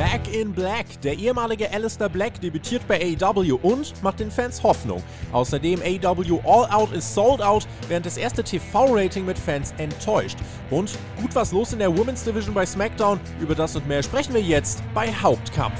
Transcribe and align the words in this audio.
Back 0.00 0.34
in 0.34 0.50
Black. 0.54 0.86
Der 1.02 1.18
ehemalige 1.18 1.70
Alistair 1.70 2.08
Black 2.08 2.40
debütiert 2.40 2.80
bei 2.88 3.18
AEW 3.20 3.58
und 3.60 4.02
macht 4.02 4.18
den 4.20 4.30
Fans 4.30 4.62
Hoffnung. 4.62 5.02
Außerdem 5.30 5.82
AEW 5.82 6.40
All 6.42 6.64
Out 6.70 6.92
ist 6.92 7.14
sold 7.14 7.42
out, 7.42 7.68
während 7.86 8.06
das 8.06 8.16
erste 8.16 8.42
TV-Rating 8.42 9.26
mit 9.26 9.38
Fans 9.38 9.74
enttäuscht. 9.76 10.38
Und 10.70 10.98
gut 11.20 11.34
was 11.34 11.52
los 11.52 11.74
in 11.74 11.80
der 11.80 11.94
Women's 11.94 12.24
Division 12.24 12.54
bei 12.54 12.64
SmackDown. 12.64 13.20
Über 13.42 13.54
das 13.54 13.76
und 13.76 13.86
mehr 13.86 14.02
sprechen 14.02 14.32
wir 14.32 14.40
jetzt 14.40 14.82
bei 14.94 15.12
Hauptkampf. 15.12 15.78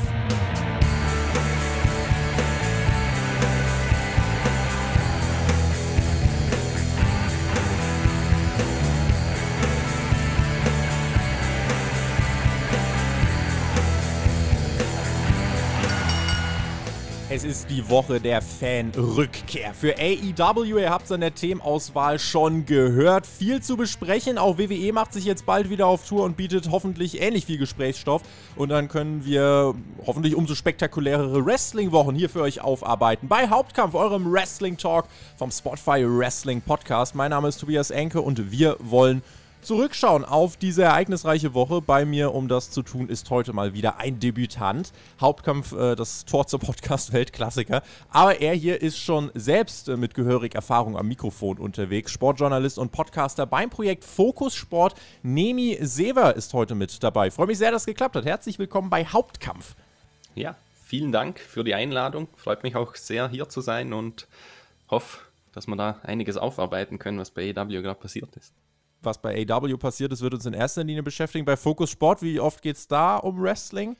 Ist 17.50 17.68
die 17.68 17.88
Woche 17.90 18.20
der 18.20 18.42
Fan-Rückkehr. 18.42 19.74
Für 19.74 19.96
AEW, 19.98 20.78
ihr 20.78 20.90
habt 20.90 21.06
es 21.06 21.10
an 21.10 21.20
der 21.20 21.34
Themenauswahl 21.34 22.20
schon 22.20 22.64
gehört, 22.64 23.26
viel 23.26 23.60
zu 23.60 23.76
besprechen. 23.76 24.38
Auch 24.38 24.56
WWE 24.56 24.92
macht 24.92 25.12
sich 25.12 25.24
jetzt 25.24 25.46
bald 25.46 25.68
wieder 25.68 25.88
auf 25.88 26.06
Tour 26.06 26.22
und 26.22 26.36
bietet 26.36 26.70
hoffentlich 26.70 27.20
ähnlich 27.20 27.46
viel 27.46 27.58
Gesprächsstoff. 27.58 28.22
Und 28.54 28.68
dann 28.68 28.86
können 28.86 29.24
wir 29.24 29.74
hoffentlich 30.06 30.36
umso 30.36 30.54
spektakulärere 30.54 31.44
Wrestling-Wochen 31.44 32.14
hier 32.14 32.30
für 32.30 32.42
euch 32.42 32.60
aufarbeiten. 32.60 33.26
Bei 33.26 33.48
Hauptkampf, 33.48 33.96
eurem 33.96 34.32
Wrestling-Talk 34.32 35.06
vom 35.36 35.50
Spotify 35.50 36.04
Wrestling 36.06 36.60
Podcast. 36.60 37.16
Mein 37.16 37.30
Name 37.30 37.48
ist 37.48 37.58
Tobias 37.58 37.90
Enke 37.90 38.20
und 38.20 38.52
wir 38.52 38.76
wollen 38.78 39.22
zurückschauen 39.62 40.24
auf 40.24 40.56
diese 40.56 40.82
ereignisreiche 40.82 41.54
Woche. 41.54 41.80
Bei 41.80 42.04
mir, 42.04 42.34
um 42.34 42.48
das 42.48 42.70
zu 42.70 42.82
tun, 42.82 43.08
ist 43.08 43.30
heute 43.30 43.52
mal 43.52 43.74
wieder 43.74 43.98
ein 43.98 44.18
Debütant. 44.18 44.92
Hauptkampf, 45.20 45.72
äh, 45.72 45.96
das 45.96 46.24
Tor 46.24 46.46
zur 46.46 46.60
Podcast-Weltklassiker. 46.60 47.82
Aber 48.10 48.40
er 48.40 48.54
hier 48.54 48.80
ist 48.80 48.98
schon 48.98 49.30
selbst 49.34 49.88
äh, 49.88 49.96
mit 49.96 50.14
gehörig 50.14 50.54
Erfahrung 50.54 50.96
am 50.96 51.08
Mikrofon 51.08 51.58
unterwegs. 51.58 52.12
Sportjournalist 52.12 52.78
und 52.78 52.92
Podcaster 52.92 53.46
beim 53.46 53.70
Projekt 53.70 54.04
Fokus 54.04 54.54
Sport. 54.54 54.94
Nemi 55.22 55.78
Sever 55.80 56.36
ist 56.36 56.54
heute 56.54 56.74
mit 56.74 57.02
dabei. 57.02 57.30
Freue 57.30 57.48
mich 57.48 57.58
sehr, 57.58 57.70
dass 57.70 57.82
es 57.82 57.86
geklappt 57.86 58.16
hat. 58.16 58.24
Herzlich 58.24 58.58
willkommen 58.58 58.90
bei 58.90 59.04
Hauptkampf. 59.04 59.76
Ja, 60.34 60.56
vielen 60.84 61.12
Dank 61.12 61.38
für 61.38 61.64
die 61.64 61.74
Einladung. 61.74 62.28
Freut 62.36 62.62
mich 62.62 62.76
auch 62.76 62.94
sehr, 62.94 63.28
hier 63.28 63.48
zu 63.48 63.60
sein 63.60 63.92
und 63.92 64.26
hoffe, 64.88 65.18
dass 65.52 65.66
wir 65.66 65.76
da 65.76 66.00
einiges 66.02 66.36
aufarbeiten 66.36 66.98
können, 66.98 67.18
was 67.18 67.30
bei 67.30 67.42
EW 67.42 67.82
gerade 67.82 67.98
passiert 67.98 68.34
ist 68.36 68.54
was 69.02 69.20
bei 69.20 69.46
AW 69.48 69.76
passiert 69.76 70.12
ist, 70.12 70.22
wird 70.22 70.34
uns 70.34 70.46
in 70.46 70.52
erster 70.52 70.84
Linie 70.84 71.02
beschäftigen. 71.02 71.44
Bei 71.44 71.56
Focus 71.56 71.90
Sport, 71.90 72.22
wie 72.22 72.40
oft 72.40 72.62
geht 72.62 72.76
es 72.76 72.88
da 72.88 73.16
um 73.16 73.42
Wrestling? 73.42 73.96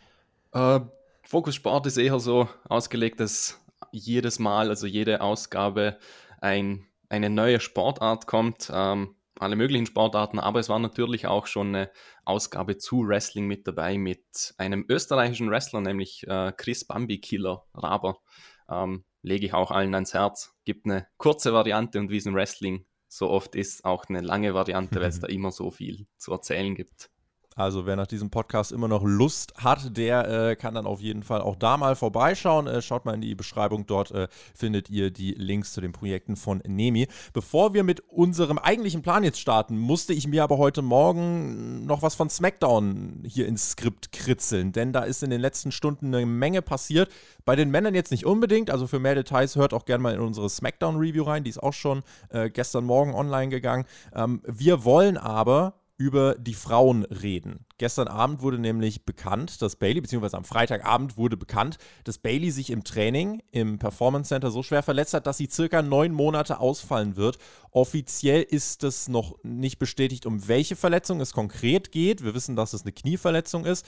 Äh, 0.53 0.81
Focus 1.23 1.55
Sport 1.55 1.87
ist 1.87 1.97
eher 1.97 2.19
so 2.19 2.48
ausgelegt, 2.69 3.20
dass 3.20 3.61
jedes 3.92 4.39
Mal, 4.39 4.69
also 4.69 4.87
jede 4.87 5.20
Ausgabe, 5.20 5.98
ein, 6.41 6.87
eine 7.09 7.31
neue 7.31 7.61
Sportart 7.61 8.27
kommt. 8.27 8.70
Ähm, 8.73 9.15
alle 9.39 9.57
möglichen 9.57 9.87
Sportarten, 9.87 10.39
aber 10.39 10.61
es 10.61 10.69
war 10.69 10.79
natürlich 10.79 11.27
auch 11.27 11.47
schon 11.47 11.69
eine 11.69 11.91
Ausgabe 12.25 12.77
zu 12.77 13.07
Wrestling 13.09 13.47
mit 13.47 13.67
dabei 13.67 13.97
mit 13.97 14.55
einem 14.59 14.85
österreichischen 14.89 15.51
Wrestler, 15.51 15.81
nämlich 15.81 16.27
äh, 16.29 16.53
Chris 16.55 16.87
Bambi 16.87 17.20
Killer 17.20 17.64
Raber. 17.73 18.19
Ähm, 18.69 19.05
lege 19.23 19.47
ich 19.47 19.55
auch 19.55 19.70
allen 19.70 19.95
ans 19.95 20.14
Herz. 20.14 20.55
Gibt 20.64 20.85
eine 20.85 21.07
kurze 21.17 21.55
Variante 21.55 21.98
und 21.98 22.11
wie 22.11 22.19
es 22.19 22.27
im 22.27 22.35
Wrestling 22.35 22.85
so 23.12 23.28
oft 23.28 23.56
ist 23.56 23.84
auch 23.84 24.05
eine 24.08 24.20
lange 24.20 24.55
Variante, 24.55 25.00
weil 25.00 25.08
es 25.08 25.19
da 25.19 25.27
immer 25.27 25.50
so 25.50 25.70
viel 25.70 26.06
zu 26.16 26.33
erzählen 26.33 26.75
gibt. 26.77 27.11
Also 27.56 27.84
wer 27.84 27.97
nach 27.97 28.06
diesem 28.06 28.31
Podcast 28.31 28.70
immer 28.70 28.87
noch 28.87 29.03
Lust 29.03 29.55
hat, 29.56 29.97
der 29.97 30.51
äh, 30.51 30.56
kann 30.56 30.75
dann 30.75 30.87
auf 30.87 31.01
jeden 31.01 31.25
Fall 31.25 31.41
auch 31.41 31.57
da 31.57 31.77
mal 31.77 31.97
vorbeischauen. 31.97 32.69
Äh, 32.69 32.80
schaut 32.80 33.05
mal 33.05 33.14
in 33.14 33.20
die 33.20 33.35
Beschreibung, 33.35 33.86
dort 33.86 34.13
äh, 34.13 34.29
findet 34.55 34.89
ihr 34.89 35.11
die 35.11 35.33
Links 35.33 35.73
zu 35.73 35.80
den 35.80 35.91
Projekten 35.91 36.36
von 36.36 36.63
Nemi. 36.64 37.08
Bevor 37.33 37.74
wir 37.74 37.83
mit 37.83 38.01
unserem 38.08 38.58
eigentlichen 38.58 39.02
Plan 39.02 39.24
jetzt 39.24 39.41
starten, 39.41 39.77
musste 39.77 40.13
ich 40.13 40.29
mir 40.29 40.45
aber 40.45 40.58
heute 40.58 40.80
Morgen 40.80 41.86
noch 41.86 42.02
was 42.02 42.14
von 42.14 42.30
SmackDown 42.30 43.24
hier 43.27 43.48
ins 43.48 43.70
Skript 43.73 44.13
kritzeln, 44.13 44.70
denn 44.70 44.92
da 44.92 45.01
ist 45.01 45.24
in 45.24 45.30
den 45.30 45.41
letzten 45.41 45.73
Stunden 45.73 46.14
eine 46.14 46.24
Menge 46.27 46.63
passiert. 46.63 47.11
Bei 47.45 47.57
den 47.57 47.70
Männern 47.70 47.97
jetzt 47.97 48.13
nicht 48.13 48.27
unbedingt, 48.27 48.70
also 48.70 48.86
für 48.86 49.01
mehr 49.01 49.17
Details 49.17 49.57
hört 49.57 49.74
auch 49.74 49.86
gerne 49.86 50.03
mal 50.03 50.14
in 50.14 50.20
unsere 50.20 50.48
SmackDown-Review 50.48 51.24
rein, 51.24 51.42
die 51.42 51.51
ist 51.51 51.63
auch 51.63 51.73
schon 51.73 52.03
äh, 52.29 52.48
gestern 52.48 52.85
Morgen 52.85 53.13
online 53.13 53.48
gegangen. 53.48 53.86
Ähm, 54.14 54.41
wir 54.47 54.85
wollen 54.85 55.17
aber 55.17 55.80
über 56.00 56.34
die 56.34 56.55
Frauen 56.55 57.05
reden. 57.05 57.66
Gestern 57.77 58.08
Abend 58.08 58.40
wurde 58.40 58.58
nämlich 58.58 59.05
bekannt, 59.05 59.61
dass 59.61 59.77
Bailey, 59.77 60.00
beziehungsweise 60.00 60.38
am 60.38 60.44
Freitagabend 60.44 61.18
wurde 61.18 61.36
bekannt, 61.36 61.77
dass 62.05 62.16
Bailey 62.16 62.50
sich 62.50 62.70
im 62.70 62.84
Training 62.84 63.42
im 63.50 63.78
Performance 63.78 64.28
Center 64.28 64.50
so 64.50 64.62
schwer 64.62 64.83
verletzt 64.83 65.12
hat, 65.12 65.27
dass 65.27 65.36
sie 65.36 65.50
circa 65.50 65.83
neun 65.83 66.14
Monate 66.14 66.58
ausfallen 66.58 67.16
wird. 67.16 67.36
Offiziell 67.70 68.42
ist 68.42 68.83
es 68.83 69.08
noch 69.08 69.36
nicht 69.42 69.78
bestätigt, 69.78 70.24
um 70.24 70.48
welche 70.48 70.74
Verletzung 70.74 71.20
es 71.20 71.34
konkret 71.34 71.92
geht. 71.92 72.24
Wir 72.24 72.34
wissen, 72.34 72.56
dass 72.56 72.72
es 72.72 72.80
eine 72.80 72.92
Knieverletzung 72.92 73.67
ist. 73.67 73.84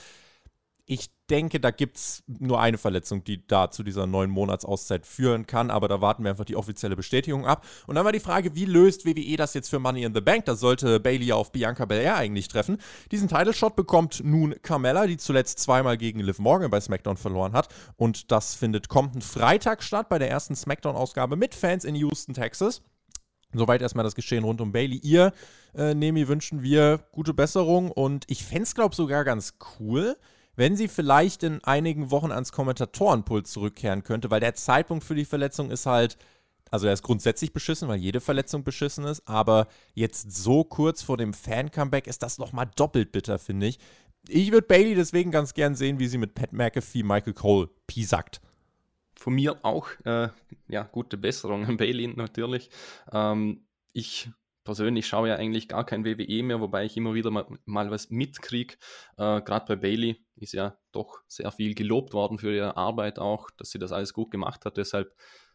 Ich 0.84 1.10
denke, 1.30 1.60
da 1.60 1.70
gibt 1.70 1.96
es 1.96 2.24
nur 2.26 2.60
eine 2.60 2.76
Verletzung, 2.76 3.22
die 3.22 3.46
da 3.46 3.70
zu 3.70 3.82
dieser 3.82 4.06
neun 4.06 4.30
Monatsauszeit 4.30 5.06
führen 5.06 5.46
kann, 5.46 5.70
aber 5.70 5.86
da 5.88 6.00
warten 6.00 6.24
wir 6.24 6.30
einfach 6.30 6.44
die 6.44 6.56
offizielle 6.56 6.96
Bestätigung 6.96 7.46
ab. 7.46 7.64
Und 7.86 7.94
dann 7.94 8.04
war 8.04 8.12
die 8.12 8.20
Frage, 8.20 8.54
wie 8.56 8.64
löst 8.64 9.06
WWE 9.06 9.36
das 9.36 9.54
jetzt 9.54 9.70
für 9.70 9.78
Money 9.78 10.02
in 10.02 10.14
the 10.14 10.20
Bank? 10.20 10.44
Da 10.44 10.56
sollte 10.56 10.98
Bailey 10.98 11.32
auf 11.32 11.52
Bianca 11.52 11.84
Belair 11.84 12.16
eigentlich 12.16 12.48
treffen. 12.48 12.78
Diesen 13.12 13.28
Title 13.28 13.54
Shot 13.54 13.76
bekommt 13.76 14.22
nun 14.24 14.56
Carmella, 14.62 15.06
die 15.06 15.16
zuletzt 15.16 15.60
zweimal 15.60 15.96
gegen 15.96 16.20
Liv 16.20 16.38
Morgan 16.40 16.70
bei 16.70 16.80
SmackDown 16.80 17.16
verloren 17.16 17.52
hat. 17.52 17.68
Und 17.96 18.32
das 18.32 18.54
findet 18.54 18.88
kommenden 18.88 19.22
Freitag 19.22 19.82
statt 19.82 20.08
bei 20.08 20.18
der 20.18 20.30
ersten 20.30 20.56
SmackDown-Ausgabe 20.56 21.36
mit 21.36 21.54
Fans 21.54 21.84
in 21.84 21.94
Houston, 21.94 22.34
Texas. 22.34 22.82
Soweit 23.54 23.82
erstmal 23.82 24.04
das 24.04 24.14
Geschehen 24.14 24.44
rund 24.44 24.60
um 24.60 24.72
Bailey. 24.72 24.96
Ihr, 24.96 25.32
äh, 25.74 25.94
Nemi, 25.94 26.26
wünschen 26.28 26.62
wir 26.62 27.00
gute 27.12 27.34
Besserung 27.34 27.90
und 27.90 28.24
ich 28.28 28.44
fände 28.44 28.62
es, 28.62 28.74
glaube 28.74 28.92
ich, 28.92 28.96
sogar 28.96 29.24
ganz 29.24 29.54
cool, 29.78 30.16
wenn 30.56 30.76
sie 30.76 30.88
vielleicht 30.88 31.42
in 31.42 31.62
einigen 31.64 32.10
Wochen 32.10 32.32
ans 32.32 32.52
Kommentatorenpult 32.52 33.46
zurückkehren 33.46 34.02
könnte, 34.02 34.30
weil 34.30 34.40
der 34.40 34.54
Zeitpunkt 34.54 35.04
für 35.04 35.14
die 35.14 35.24
Verletzung 35.24 35.70
ist 35.70 35.86
halt, 35.86 36.18
also 36.70 36.86
er 36.86 36.92
ist 36.92 37.02
grundsätzlich 37.02 37.52
beschissen, 37.52 37.88
weil 37.88 37.98
jede 37.98 38.20
Verletzung 38.20 38.64
beschissen 38.64 39.04
ist, 39.04 39.26
aber 39.28 39.68
jetzt 39.94 40.32
so 40.34 40.64
kurz 40.64 41.02
vor 41.02 41.16
dem 41.16 41.34
Fan-Comeback 41.34 42.06
ist 42.06 42.22
das 42.22 42.38
nochmal 42.38 42.70
doppelt 42.76 43.12
bitter, 43.12 43.38
finde 43.38 43.66
ich. 43.66 43.78
Ich 44.28 44.52
würde 44.52 44.66
Bailey 44.66 44.94
deswegen 44.94 45.30
ganz 45.30 45.54
gern 45.54 45.74
sehen, 45.74 45.98
wie 45.98 46.06
sie 46.06 46.18
mit 46.18 46.34
Pat 46.34 46.52
McAfee 46.52 47.02
Michael 47.02 47.34
Cole 47.34 47.68
pisackt. 47.86 48.40
Von 49.16 49.34
mir 49.34 49.64
auch, 49.64 49.88
äh, 50.04 50.28
ja, 50.68 50.82
gute 50.84 51.16
Besserung 51.16 51.66
an 51.66 51.76
Bailey 51.76 52.08
natürlich. 52.08 52.70
Ähm, 53.12 53.66
ich 53.92 54.30
persönlich 54.64 55.06
schaue 55.06 55.28
ja 55.28 55.36
eigentlich 55.36 55.68
gar 55.68 55.84
kein 55.84 56.04
WWE 56.04 56.42
mehr, 56.42 56.60
wobei 56.60 56.84
ich 56.84 56.96
immer 56.96 57.14
wieder 57.14 57.30
mal, 57.30 57.46
mal 57.64 57.90
was 57.90 58.10
mitkriege. 58.10 58.76
Äh, 59.16 59.40
Gerade 59.42 59.66
bei 59.66 59.76
Bailey 59.76 60.24
ist 60.36 60.52
ja 60.52 60.76
doch 60.92 61.20
sehr 61.26 61.50
viel 61.52 61.74
gelobt 61.74 62.12
worden 62.12 62.38
für 62.38 62.54
ihre 62.54 62.76
Arbeit 62.76 63.18
auch, 63.18 63.50
dass 63.50 63.70
sie 63.70 63.78
das 63.78 63.92
alles 63.92 64.12
gut 64.12 64.30
gemacht 64.30 64.64
hat. 64.64 64.76
Deshalb 64.76 65.14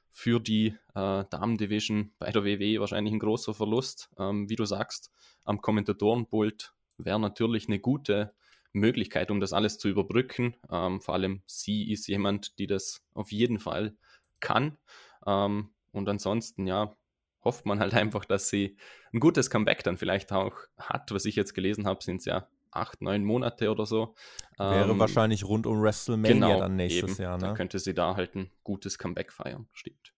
für 0.10 0.40
die 0.40 0.76
äh, 0.96 1.26
Damen-Division 1.30 2.12
bei 2.18 2.32
der 2.32 2.44
WWE 2.44 2.80
wahrscheinlich 2.80 3.14
ein 3.14 3.20
großer 3.20 3.54
Verlust. 3.54 4.10
Ähm, 4.18 4.50
wie 4.50 4.56
du 4.56 4.66
sagst, 4.66 5.12
am 5.44 5.62
Kommentatorenpult 5.62 6.74
wäre 6.98 7.20
natürlich 7.20 7.68
eine 7.68 7.80
gute 7.80 8.34
Möglichkeit, 8.74 9.32
um 9.32 9.40
das 9.40 9.54
alles 9.54 9.78
zu 9.78 9.90
überbrücken. 9.90 10.56
Ähm, 10.72 11.02
vor 11.02 11.14
allem 11.14 11.44
sie 11.46 11.92
ist 11.92 12.08
jemand, 12.08 12.58
die 12.60 12.68
das 12.68 13.04
auf 13.14 13.32
jeden 13.32 13.60
Fall 13.60 13.96
kann. 14.40 14.78
Ähm, 15.26 15.70
und 15.92 16.10
ansonsten, 16.10 16.68
ja, 16.68 16.96
hofft 17.44 17.66
man 17.66 17.80
halt 17.80 17.94
einfach, 17.94 18.26
dass 18.26 18.50
sie 18.50 18.78
ein 19.14 19.20
gutes 19.20 19.50
Comeback 19.50 19.84
dann 19.84 19.98
vielleicht 19.98 20.32
auch 20.32 20.56
hat. 20.78 21.12
Was 21.12 21.26
ich 21.26 21.36
jetzt 21.36 21.54
gelesen 21.54 21.88
habe, 21.88 22.04
sind 22.04 22.18
es 22.18 22.26
ja 22.26 22.48
acht, 22.72 23.02
neun 23.02 23.24
Monate 23.24 23.72
oder 23.72 23.86
so. 23.86 24.16
Wäre 24.58 24.92
ähm, 24.92 25.00
wahrscheinlich 25.00 25.46
rund 25.46 25.66
um 25.68 25.82
WrestleMania 25.82 26.34
genau, 26.34 26.60
dann 26.60 26.76
nächstes 26.76 27.14
eben, 27.14 27.24
Jahr. 27.24 27.38
Ne? 27.38 27.48
Dann 27.48 27.56
könnte 27.56 27.80
sie 27.80 27.94
da 27.94 28.16
halt 28.16 28.36
ein 28.36 28.52
gutes 28.64 28.98
Comeback 28.98 29.32
feiern, 29.32 29.68
stimmt. 29.74 30.14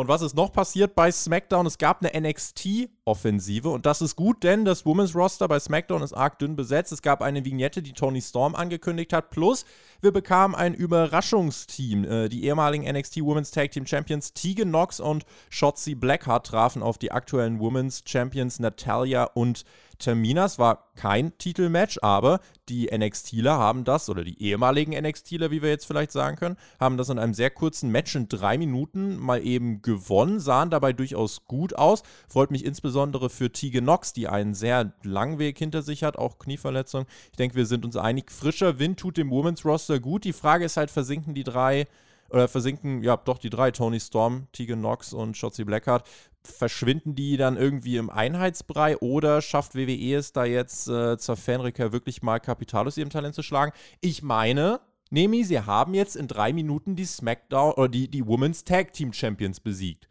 Und 0.00 0.08
was 0.08 0.22
ist 0.22 0.34
noch 0.34 0.50
passiert 0.50 0.94
bei 0.94 1.12
SmackDown? 1.12 1.66
Es 1.66 1.76
gab 1.76 2.02
eine 2.02 2.18
NXT-Offensive 2.18 3.68
und 3.68 3.84
das 3.84 4.00
ist 4.00 4.16
gut, 4.16 4.42
denn 4.44 4.64
das 4.64 4.86
Women's 4.86 5.14
Roster 5.14 5.46
bei 5.46 5.60
SmackDown 5.60 6.00
ist 6.00 6.14
arg 6.14 6.38
dünn 6.38 6.56
besetzt. 6.56 6.90
Es 6.90 7.02
gab 7.02 7.20
eine 7.20 7.44
Vignette, 7.44 7.82
die 7.82 7.92
Tony 7.92 8.22
Storm 8.22 8.54
angekündigt 8.54 9.12
hat. 9.12 9.28
Plus, 9.28 9.66
wir 10.00 10.10
bekamen 10.10 10.54
ein 10.54 10.72
Überraschungsteam. 10.72 12.04
Äh, 12.04 12.28
die 12.30 12.46
ehemaligen 12.46 12.90
NXT 12.90 13.20
Women's 13.20 13.50
Tag 13.50 13.72
Team 13.72 13.84
Champions 13.84 14.32
Tegan 14.32 14.70
Knox 14.70 15.00
und 15.00 15.26
Shotzi 15.50 15.94
Blackheart 15.94 16.46
trafen 16.46 16.82
auf 16.82 16.96
die 16.96 17.12
aktuellen 17.12 17.60
Women's 17.60 18.00
Champions 18.06 18.58
Natalia 18.58 19.24
und 19.24 19.66
Tamina. 20.00 20.44
Es 20.44 20.58
war 20.58 20.90
kein 20.96 21.36
Titelmatch, 21.38 21.98
aber 22.02 22.40
die 22.68 22.90
NXTler 22.92 23.56
haben 23.56 23.84
das, 23.84 24.08
oder 24.08 24.24
die 24.24 24.42
ehemaligen 24.42 24.92
NXTler, 24.92 25.50
wie 25.50 25.62
wir 25.62 25.70
jetzt 25.70 25.86
vielleicht 25.86 26.12
sagen 26.12 26.36
können, 26.36 26.56
haben 26.78 26.96
das 26.96 27.08
in 27.08 27.18
einem 27.18 27.34
sehr 27.34 27.50
kurzen 27.50 27.90
Match 27.90 28.14
in 28.14 28.28
drei 28.28 28.58
Minuten 28.58 29.16
mal 29.16 29.44
eben 29.44 29.82
gewonnen, 29.82 30.40
sahen 30.40 30.70
dabei 30.70 30.92
durchaus 30.92 31.46
gut 31.46 31.76
aus. 31.76 32.02
Freut 32.28 32.50
mich 32.50 32.64
insbesondere 32.64 32.80
insbesondere 32.90 33.30
für 33.30 33.52
Tegan 33.52 33.84
Knox, 33.84 34.12
die 34.12 34.26
einen 34.26 34.54
sehr 34.54 34.92
langen 35.02 35.38
Weg 35.38 35.58
hinter 35.58 35.82
sich 35.82 36.02
hat, 36.02 36.16
auch 36.16 36.38
Knieverletzung. 36.38 37.06
Ich 37.30 37.36
denke, 37.36 37.56
wir 37.56 37.66
sind 37.66 37.84
uns 37.84 37.96
einig, 37.96 38.32
frischer 38.32 38.78
Wind 38.78 38.98
tut 38.98 39.16
dem 39.16 39.30
Women's 39.30 39.64
Roster 39.64 40.00
gut. 40.00 40.24
Die 40.24 40.32
Frage 40.32 40.64
ist 40.64 40.76
halt, 40.76 40.90
versinken 40.90 41.34
die 41.34 41.44
drei 41.44 41.86
oder 42.30 42.48
versinken, 42.48 43.02
ja, 43.02 43.16
doch 43.16 43.38
die 43.38 43.50
drei, 43.50 43.70
Tony 43.70 44.00
Storm, 44.00 44.46
Tegan 44.52 44.80
Knox 44.80 45.12
und 45.12 45.36
Shotzi 45.36 45.64
Blackheart, 45.64 46.08
verschwinden 46.42 47.14
die 47.14 47.36
dann 47.36 47.56
irgendwie 47.56 47.96
im 47.96 48.10
Einheitsbrei 48.10 48.96
oder 48.98 49.42
schafft 49.42 49.74
WWE 49.74 50.14
es 50.14 50.32
da 50.32 50.44
jetzt 50.44 50.88
äh, 50.88 51.18
zur 51.18 51.36
Fanrückkehr 51.36 51.92
wirklich 51.92 52.22
mal 52.22 52.38
Kapital 52.38 52.86
aus 52.86 52.96
ihrem 52.96 53.10
Talent 53.10 53.34
zu 53.34 53.42
schlagen? 53.42 53.72
Ich 54.00 54.22
meine, 54.22 54.80
Nemi, 55.10 55.44
sie 55.44 55.60
haben 55.60 55.94
jetzt 55.94 56.16
in 56.16 56.28
drei 56.28 56.52
Minuten 56.52 56.96
die 56.96 57.04
SmackDown 57.04 57.72
oder 57.72 57.88
die, 57.88 58.08
die 58.08 58.26
Women's 58.26 58.64
Tag 58.64 58.92
Team 58.92 59.12
Champions 59.12 59.60
besiegt. 59.60 60.08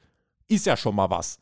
Ist 0.48 0.66
ja 0.66 0.76
schon 0.76 0.96
mal 0.96 1.10
was. 1.10 1.40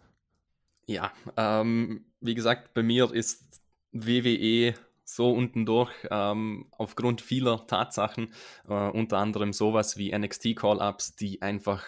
Ja, 0.86 1.12
ähm, 1.36 2.06
wie 2.22 2.36
gesagt, 2.36 2.74
bei 2.74 2.84
mir 2.84 3.12
ist 3.12 3.62
WWE 3.92 4.74
so 5.08 5.32
unten 5.32 5.66
durch 5.66 5.92
ähm, 6.12 6.68
aufgrund 6.72 7.22
vieler 7.22 7.66
Tatsachen, 7.66 8.34
äh, 8.68 8.74
unter 8.74 9.18
anderem 9.18 9.54
sowas 9.54 9.98
wie 9.98 10.16
NXT-Call-Ups, 10.16 11.16
die 11.16 11.42
einfach, 11.42 11.86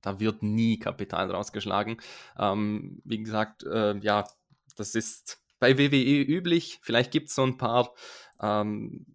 da 0.00 0.20
wird 0.20 0.44
nie 0.44 0.78
Kapital 0.78 1.30
rausgeschlagen. 1.30 2.00
Ähm, 2.38 3.02
wie 3.04 3.18
gesagt, 3.18 3.64
äh, 3.64 3.98
ja, 3.98 4.28
das 4.76 4.94
ist 4.94 5.42
bei 5.58 5.76
WWE 5.76 6.22
üblich. 6.22 6.78
Vielleicht 6.82 7.10
gibt 7.10 7.28
es 7.28 7.34
so 7.34 7.42
ein 7.42 7.58
paar 7.58 7.94
ähm, 8.40 9.06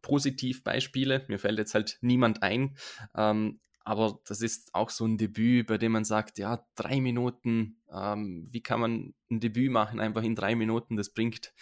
Positivbeispiele. 0.00 1.26
Mir 1.28 1.38
fällt 1.38 1.58
jetzt 1.58 1.74
halt 1.74 1.98
niemand 2.00 2.42
ein. 2.42 2.78
Ähm, 3.14 3.60
aber 3.84 4.20
das 4.26 4.40
ist 4.40 4.74
auch 4.74 4.88
so 4.88 5.04
ein 5.04 5.18
Debüt, 5.18 5.66
bei 5.66 5.76
dem 5.76 5.92
man 5.92 6.04
sagt, 6.04 6.38
ja, 6.38 6.66
drei 6.76 7.00
Minuten, 7.00 7.82
ähm, 7.92 8.46
wie 8.50 8.62
kann 8.62 8.80
man 8.80 9.14
ein 9.30 9.40
Debüt 9.40 9.70
machen, 9.70 10.00
einfach 10.00 10.22
in 10.22 10.34
drei 10.34 10.54
Minuten, 10.54 10.96
das 10.96 11.10
bringt 11.10 11.52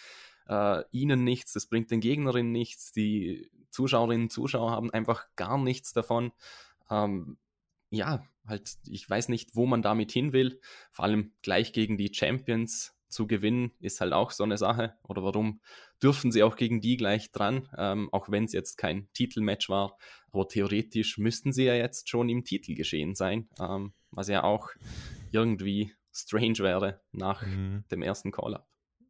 äh, 0.49 0.83
ihnen 0.91 1.23
nichts, 1.23 1.53
das 1.53 1.67
bringt 1.67 1.91
den 1.91 2.01
Gegnerinnen 2.01 2.51
nichts, 2.51 2.91
die 2.91 3.49
Zuschauerinnen 3.69 4.25
und 4.25 4.31
Zuschauer 4.31 4.71
haben 4.71 4.91
einfach 4.91 5.25
gar 5.35 5.57
nichts 5.57 5.93
davon. 5.93 6.31
Ähm, 6.89 7.37
ja, 7.91 8.23
halt, 8.47 8.77
ich 8.87 9.09
weiß 9.09 9.29
nicht, 9.29 9.55
wo 9.55 9.65
man 9.65 9.81
damit 9.81 10.11
hin 10.11 10.33
will. 10.33 10.59
Vor 10.91 11.05
allem 11.05 11.31
gleich 11.41 11.71
gegen 11.71 11.97
die 11.97 12.13
Champions 12.13 12.95
zu 13.09 13.27
gewinnen, 13.27 13.71
ist 13.79 14.01
halt 14.01 14.13
auch 14.13 14.31
so 14.31 14.43
eine 14.43 14.57
Sache. 14.57 14.95
Oder 15.07 15.23
warum 15.23 15.61
dürfen 16.01 16.31
sie 16.31 16.43
auch 16.43 16.55
gegen 16.55 16.81
die 16.81 16.97
gleich 16.97 17.31
dran, 17.31 17.67
ähm, 17.77 18.09
auch 18.11 18.29
wenn 18.29 18.45
es 18.45 18.53
jetzt 18.53 18.77
kein 18.77 19.07
Titelmatch 19.13 19.69
war. 19.69 19.97
Aber 20.31 20.47
theoretisch 20.47 21.17
müssten 21.17 21.51
sie 21.51 21.65
ja 21.65 21.75
jetzt 21.75 22.09
schon 22.09 22.29
im 22.29 22.43
Titel 22.43 22.75
geschehen 22.75 23.15
sein, 23.15 23.49
ähm, 23.59 23.93
was 24.11 24.27
ja 24.27 24.43
auch 24.43 24.69
irgendwie 25.31 25.93
strange 26.11 26.59
wäre 26.59 27.01
nach 27.11 27.45
mhm. 27.45 27.83
dem 27.91 28.01
ersten 28.01 28.31
Call-Up. 28.31 28.67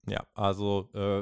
Ja, 0.10 0.26
also 0.34 0.90
äh, 0.94 1.22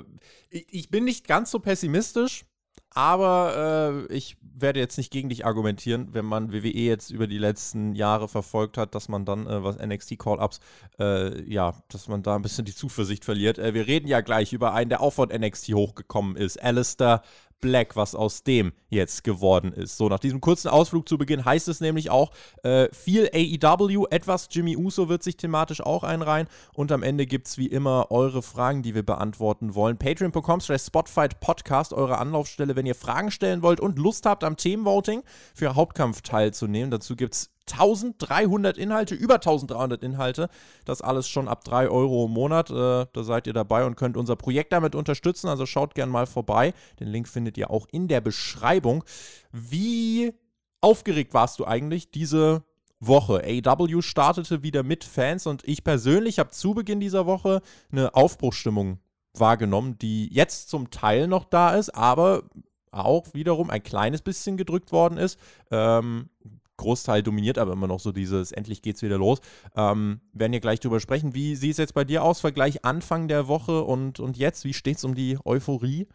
ich, 0.50 0.68
ich, 0.72 0.90
bin 0.90 1.04
nicht 1.04 1.28
ganz 1.28 1.52
so 1.52 1.60
pessimistisch, 1.60 2.46
aber 2.92 4.08
äh, 4.10 4.14
ich 4.14 4.38
werde 4.42 4.80
jetzt 4.80 4.98
nicht 4.98 5.12
gegen 5.12 5.30
dich 5.30 5.46
argumentieren, 5.46 6.14
wenn 6.14 6.26
man 6.26 6.52
WWE 6.52 6.70
jetzt 6.70 7.12
über 7.12 7.28
die 7.28 7.38
letzten 7.38 7.94
Jahre 7.94 8.28
verfolgt 8.28 8.78
hat, 8.78 8.96
dass 8.96 9.08
man 9.08 9.26
dann, 9.26 9.46
äh, 9.46 9.64
was 9.64 9.78
NXT-Call-Ups, 9.78 10.60
äh, 11.00 11.44
ja, 11.44 11.76
dass 11.90 12.08
man 12.08 12.24
da 12.24 12.36
ein 12.36 12.42
bisschen 12.42 12.66
die 12.66 12.74
Zuversicht 12.74 13.24
verliert. 13.24 13.60
Äh, 13.60 13.74
wir 13.74 13.88
reden 13.88 14.08
ja 14.08 14.22
gleich 14.22 14.54
über 14.54 14.74
einen, 14.74 14.90
der 14.90 15.02
auch 15.02 15.14
von 15.14 15.30
NXT 15.30 15.74
hochgekommen 15.74 16.36
ist, 16.36 16.62
Alistair 16.62 17.22
Black, 17.62 17.96
was 17.96 18.16
aus 18.16 18.44
dem 18.44 18.72
jetzt 18.90 19.24
geworden 19.24 19.74
ist. 19.74 19.98
So, 19.98 20.10
nach 20.10 20.20
diesem 20.20 20.42
kurzen 20.42 20.68
Ausflug 20.68 21.08
zu 21.10 21.18
Beginn 21.18 21.44
heißt 21.44 21.68
es 21.68 21.82
nämlich 21.82 22.10
auch 22.10 22.32
äh, 22.64 22.88
viel 22.94 23.30
AEW, 23.34 24.06
etwas 24.10 24.48
Jimmy 24.52 24.78
Uso 24.78 25.10
wird 25.10 25.24
sich 25.24 25.38
thematisch 25.38 25.82
auch 25.82 26.04
einreihen 26.04 26.48
und 26.74 26.92
am 26.92 27.04
Ende 27.04 27.26
gibt 27.26 27.48
es 27.48 27.58
wie 27.58 27.68
immer 27.68 28.12
eure 28.12 28.42
Fragen, 28.42 28.84
die 28.84 28.96
wir 28.96 29.04
beantworten 29.04 29.76
wollen. 29.76 29.98
Patreon.com 29.98 30.62
slash 30.62 30.84
Spotfight 30.84 31.40
Podcast, 31.40 31.94
eure 31.94 32.18
Anlaufstelle, 32.18 32.76
wenn 32.76 32.86
ihr 32.86 32.96
Fragen 32.96 33.32
stellen 33.32 33.62
wollt 33.62 33.80
und 33.80 33.98
Lust 33.98 34.26
habt, 34.26 34.44
am 34.44 34.58
Themenvoting 34.58 35.24
für 35.54 35.76
Hauptkampf 35.76 36.22
teilzunehmen. 36.22 36.92
Dazu 36.92 37.16
gibt 37.16 37.34
es 37.34 37.57
1300 37.72 38.78
Inhalte, 38.78 39.16
über 39.16 39.36
1300 39.36 40.04
Inhalte. 40.04 40.50
Das 40.86 41.02
alles 41.02 41.28
schon 41.28 41.48
ab 41.48 41.64
3 41.64 41.90
Euro 41.90 42.26
im 42.26 42.32
Monat. 42.32 42.70
Äh, 42.70 43.06
da 43.12 43.24
seid 43.24 43.48
ihr 43.48 43.54
dabei 43.54 43.86
und 43.86 43.96
könnt 43.96 44.18
unser 44.18 44.36
Projekt 44.36 44.74
damit 44.74 44.96
unterstützen. 44.96 45.48
Also 45.48 45.66
schaut 45.66 45.96
gerne 45.96 46.12
mal 46.12 46.26
vorbei. 46.26 46.74
Den 47.00 47.08
Link 47.08 47.28
findet 47.28 47.58
ihr 47.58 47.70
auch 47.70 47.88
in 47.92 48.08
der 48.08 48.22
Beschreibung. 48.22 49.04
Wie 49.52 50.34
aufgeregt 50.82 51.34
warst 51.34 51.60
du 51.60 51.66
eigentlich 51.66 52.12
diese 52.12 52.64
Woche? 53.00 53.44
AW 53.44 54.02
startete 54.02 54.64
wieder 54.64 54.84
mit 54.84 55.04
Fans 55.04 55.48
und 55.48 55.68
ich 55.68 55.84
persönlich 55.84 56.40
habe 56.40 56.52
zu 56.52 56.74
Beginn 56.74 57.00
dieser 57.00 57.26
Woche 57.26 57.62
eine 57.92 58.16
Aufbruchsstimmung 58.16 59.00
wahrgenommen, 59.40 59.98
die 60.00 60.34
jetzt 60.34 60.70
zum 60.70 60.90
Teil 60.90 61.28
noch 61.28 61.46
da 61.46 61.76
ist, 61.76 61.90
aber 61.94 62.44
auch 62.92 63.34
wiederum 63.34 63.70
ein 63.70 63.84
kleines 63.84 64.22
bisschen 64.22 64.58
gedrückt 64.58 64.92
worden 64.92 65.18
ist. 65.18 65.40
Ähm, 65.72 66.30
Großteil 66.78 67.24
dominiert 67.24 67.58
aber 67.58 67.74
immer 67.74 67.88
noch 67.88 68.00
so 68.00 68.12
dieses, 68.12 68.52
endlich 68.52 68.82
geht's 68.82 69.02
wieder 69.02 69.18
los. 69.18 69.40
Ähm, 69.76 70.22
werden 70.34 70.54
hier 70.54 70.62
gleich 70.62 70.80
drüber 70.80 71.00
sprechen. 71.00 71.34
Wie 71.34 71.56
sieht 71.56 71.72
es 71.72 71.78
jetzt 71.78 71.94
bei 71.94 72.06
dir 72.06 72.24
aus? 72.24 72.40
Vergleich 72.40 72.86
Anfang 72.86 73.28
der 73.28 73.48
Woche 73.48 73.84
und, 73.84 74.20
und 74.20 74.38
jetzt? 74.38 74.64
Wie 74.64 74.74
steht 74.74 74.98
es 74.98 75.04
um 75.04 75.16
die 75.16 75.38
Euphorie? 75.44 76.08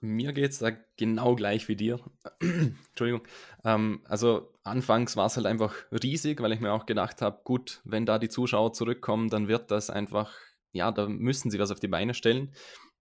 Mir 0.00 0.32
geht 0.32 0.50
es 0.50 0.58
da 0.58 0.70
genau 0.96 1.34
gleich 1.34 1.66
wie 1.68 1.76
dir. 1.76 1.98
Entschuldigung. 2.40 3.26
Ähm, 3.64 4.02
also 4.04 4.52
anfangs 4.62 5.16
war 5.16 5.26
es 5.26 5.36
halt 5.36 5.46
einfach 5.46 5.74
riesig, 5.90 6.40
weil 6.40 6.52
ich 6.52 6.60
mir 6.60 6.72
auch 6.72 6.86
gedacht 6.86 7.22
habe, 7.22 7.40
gut, 7.42 7.80
wenn 7.84 8.06
da 8.06 8.18
die 8.18 8.28
Zuschauer 8.28 8.72
zurückkommen, 8.72 9.30
dann 9.30 9.48
wird 9.48 9.70
das 9.70 9.90
einfach, 9.90 10.32
ja, 10.72 10.92
da 10.92 11.08
müssen 11.08 11.50
sie 11.50 11.58
was 11.58 11.70
auf 11.70 11.80
die 11.80 11.88
Beine 11.88 12.14
stellen. 12.14 12.52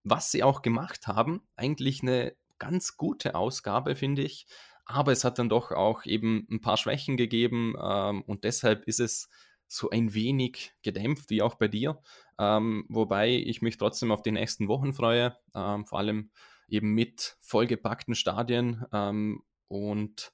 Was 0.04 0.32
sie 0.32 0.44
auch 0.44 0.62
gemacht 0.62 1.08
haben, 1.08 1.42
eigentlich 1.56 2.02
eine 2.02 2.34
ganz 2.58 2.96
gute 2.98 3.36
Ausgabe, 3.36 3.96
finde 3.96 4.22
ich 4.22 4.48
aber 4.86 5.12
es 5.12 5.24
hat 5.24 5.40
dann 5.40 5.50
doch 5.50 5.72
auch 5.72 6.06
eben 6.06 6.48
ein 6.52 6.62
paar 6.62 6.78
Schwächen 6.78 7.18
gegeben 7.18 7.76
ähm, 7.82 8.22
und 8.24 8.44
deshalb 8.44 8.86
ist 8.86 9.00
es 9.00 9.30
so 9.68 9.90
ein 9.90 10.14
wenig 10.14 10.74
gedämpft, 10.84 11.30
wie 11.30 11.42
auch 11.42 11.56
bei 11.56 11.68
dir. 11.68 12.00
Ähm, 12.38 12.86
wobei 12.90 13.30
ich 13.32 13.62
mich 13.62 13.78
trotzdem 13.78 14.12
auf 14.12 14.22
die 14.22 14.32
nächsten 14.32 14.68
Wochen 14.68 14.94
freue, 14.94 15.38
ähm, 15.56 15.86
vor 15.86 16.00
allem 16.00 16.32
eben 16.68 16.94
mit 16.94 17.38
vollgepackten 17.42 18.16
Stadien 18.16 18.86
ähm, 18.92 19.44
und 19.68 20.34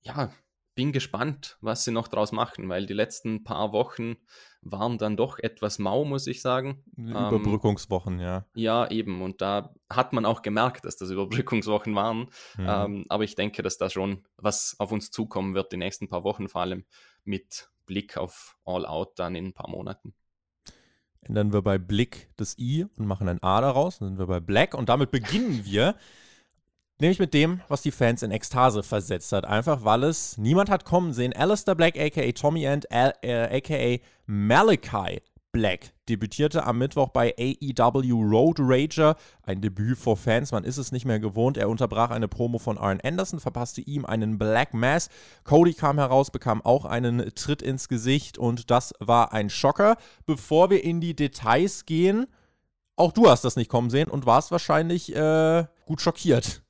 ja, 0.00 0.32
bin 0.78 0.92
gespannt, 0.92 1.58
was 1.60 1.82
sie 1.82 1.90
noch 1.90 2.06
draus 2.06 2.30
machen, 2.30 2.68
weil 2.68 2.86
die 2.86 2.94
letzten 2.94 3.42
paar 3.42 3.72
Wochen 3.72 4.16
waren 4.62 4.96
dann 4.96 5.16
doch 5.16 5.40
etwas 5.40 5.80
mau, 5.80 6.04
muss 6.04 6.28
ich 6.28 6.40
sagen. 6.40 6.84
Überbrückungswochen, 6.96 8.20
ähm, 8.20 8.20
ja. 8.20 8.46
Ja, 8.54 8.88
eben. 8.88 9.20
Und 9.20 9.40
da 9.40 9.74
hat 9.90 10.12
man 10.12 10.24
auch 10.24 10.40
gemerkt, 10.40 10.84
dass 10.84 10.96
das 10.96 11.10
Überbrückungswochen 11.10 11.96
waren. 11.96 12.30
Mhm. 12.56 12.68
Ähm, 12.68 13.06
aber 13.08 13.24
ich 13.24 13.34
denke, 13.34 13.64
dass 13.64 13.76
da 13.76 13.90
schon 13.90 14.24
was 14.36 14.76
auf 14.78 14.92
uns 14.92 15.10
zukommen 15.10 15.56
wird, 15.56 15.72
die 15.72 15.78
nächsten 15.78 16.08
paar 16.08 16.22
Wochen, 16.22 16.48
vor 16.48 16.60
allem 16.60 16.84
mit 17.24 17.68
Blick 17.86 18.16
auf 18.16 18.56
All 18.64 18.86
Out 18.86 19.18
dann 19.18 19.34
in 19.34 19.46
ein 19.46 19.54
paar 19.54 19.68
Monaten. 19.68 20.14
Ändern 21.22 21.52
wir 21.52 21.62
bei 21.62 21.78
Blick 21.78 22.30
das 22.36 22.56
I 22.56 22.86
und 22.96 23.08
machen 23.08 23.28
ein 23.28 23.42
A 23.42 23.60
daraus. 23.60 23.98
Dann 23.98 24.10
sind 24.10 24.18
wir 24.20 24.28
bei 24.28 24.38
Black 24.38 24.74
und 24.74 24.88
damit 24.88 25.10
beginnen 25.10 25.64
wir 25.64 25.96
Nämlich 27.00 27.20
mit 27.20 27.32
dem, 27.32 27.60
was 27.68 27.82
die 27.82 27.92
Fans 27.92 28.24
in 28.24 28.32
Ekstase 28.32 28.82
versetzt 28.82 29.30
hat. 29.30 29.44
Einfach 29.44 29.84
weil 29.84 30.02
es 30.02 30.36
niemand 30.36 30.68
hat 30.68 30.84
kommen 30.84 31.12
sehen. 31.12 31.32
Alistair 31.32 31.76
Black, 31.76 31.96
aka 31.96 32.32
Tommy 32.32 32.64
End, 32.64 32.86
äh, 32.90 33.56
aka 33.56 34.02
Malachi 34.26 35.20
Black, 35.52 35.92
debütierte 36.08 36.66
am 36.66 36.78
Mittwoch 36.78 37.10
bei 37.10 37.32
AEW 37.38 38.20
Road 38.22 38.56
Rager. 38.58 39.14
Ein 39.44 39.60
Debüt 39.60 39.96
vor 39.96 40.16
Fans, 40.16 40.50
man 40.50 40.64
ist 40.64 40.76
es 40.76 40.90
nicht 40.90 41.04
mehr 41.04 41.20
gewohnt. 41.20 41.56
Er 41.56 41.68
unterbrach 41.68 42.10
eine 42.10 42.26
Promo 42.26 42.58
von 42.58 42.76
Arn 42.76 43.00
Anderson, 43.00 43.38
verpasste 43.38 43.80
ihm 43.80 44.04
einen 44.04 44.36
Black 44.36 44.74
Mass. 44.74 45.08
Cody 45.44 45.74
kam 45.74 45.98
heraus, 45.98 46.32
bekam 46.32 46.62
auch 46.62 46.84
einen 46.84 47.32
Tritt 47.36 47.62
ins 47.62 47.88
Gesicht 47.88 48.38
und 48.38 48.72
das 48.72 48.92
war 48.98 49.32
ein 49.32 49.50
Schocker. 49.50 49.96
Bevor 50.26 50.68
wir 50.70 50.82
in 50.82 51.00
die 51.00 51.14
Details 51.14 51.86
gehen, 51.86 52.26
auch 52.96 53.12
du 53.12 53.30
hast 53.30 53.44
das 53.44 53.54
nicht 53.54 53.70
kommen 53.70 53.88
sehen 53.88 54.10
und 54.10 54.26
warst 54.26 54.50
wahrscheinlich 54.50 55.14
äh, 55.14 55.64
gut 55.86 56.00
schockiert. 56.00 56.62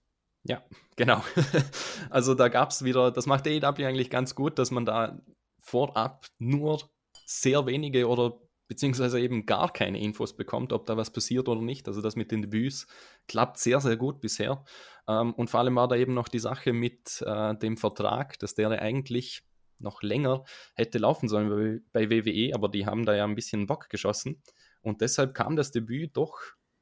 Ja, 0.48 0.62
genau. 0.96 1.22
also 2.10 2.34
da 2.34 2.48
gab 2.48 2.70
es 2.70 2.82
wieder, 2.82 3.10
das 3.10 3.26
macht 3.26 3.46
AEW 3.46 3.84
eigentlich 3.84 4.08
ganz 4.08 4.34
gut, 4.34 4.58
dass 4.58 4.70
man 4.70 4.86
da 4.86 5.20
vorab 5.60 6.26
nur 6.38 6.80
sehr 7.26 7.66
wenige 7.66 8.08
oder 8.08 8.40
beziehungsweise 8.66 9.20
eben 9.20 9.44
gar 9.44 9.70
keine 9.72 10.00
Infos 10.00 10.36
bekommt, 10.36 10.72
ob 10.72 10.86
da 10.86 10.96
was 10.96 11.12
passiert 11.12 11.48
oder 11.48 11.60
nicht. 11.60 11.86
Also 11.86 12.00
das 12.00 12.16
mit 12.16 12.32
den 12.32 12.42
Debüts 12.42 12.86
klappt 13.26 13.58
sehr, 13.58 13.80
sehr 13.80 13.98
gut 13.98 14.20
bisher. 14.22 14.64
Ähm, 15.06 15.34
und 15.34 15.50
vor 15.50 15.60
allem 15.60 15.76
war 15.76 15.86
da 15.86 15.96
eben 15.96 16.14
noch 16.14 16.28
die 16.28 16.38
Sache 16.38 16.72
mit 16.72 17.22
äh, 17.26 17.54
dem 17.56 17.76
Vertrag, 17.76 18.38
dass 18.38 18.54
der 18.54 18.70
eigentlich 18.70 19.42
noch 19.78 20.02
länger 20.02 20.44
hätte 20.74 20.98
laufen 20.98 21.28
sollen 21.28 21.84
bei 21.92 22.10
WWE, 22.10 22.54
aber 22.54 22.68
die 22.68 22.86
haben 22.86 23.04
da 23.04 23.14
ja 23.14 23.24
ein 23.24 23.34
bisschen 23.34 23.66
Bock 23.66 23.90
geschossen. 23.90 24.42
Und 24.80 25.02
deshalb 25.02 25.34
kam 25.34 25.56
das 25.56 25.70
Debüt 25.70 26.16
doch 26.16 26.38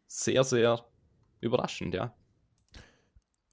sehr, 0.07 0.45
sehr 0.45 0.87
überraschend, 1.41 1.95
ja. 1.95 2.15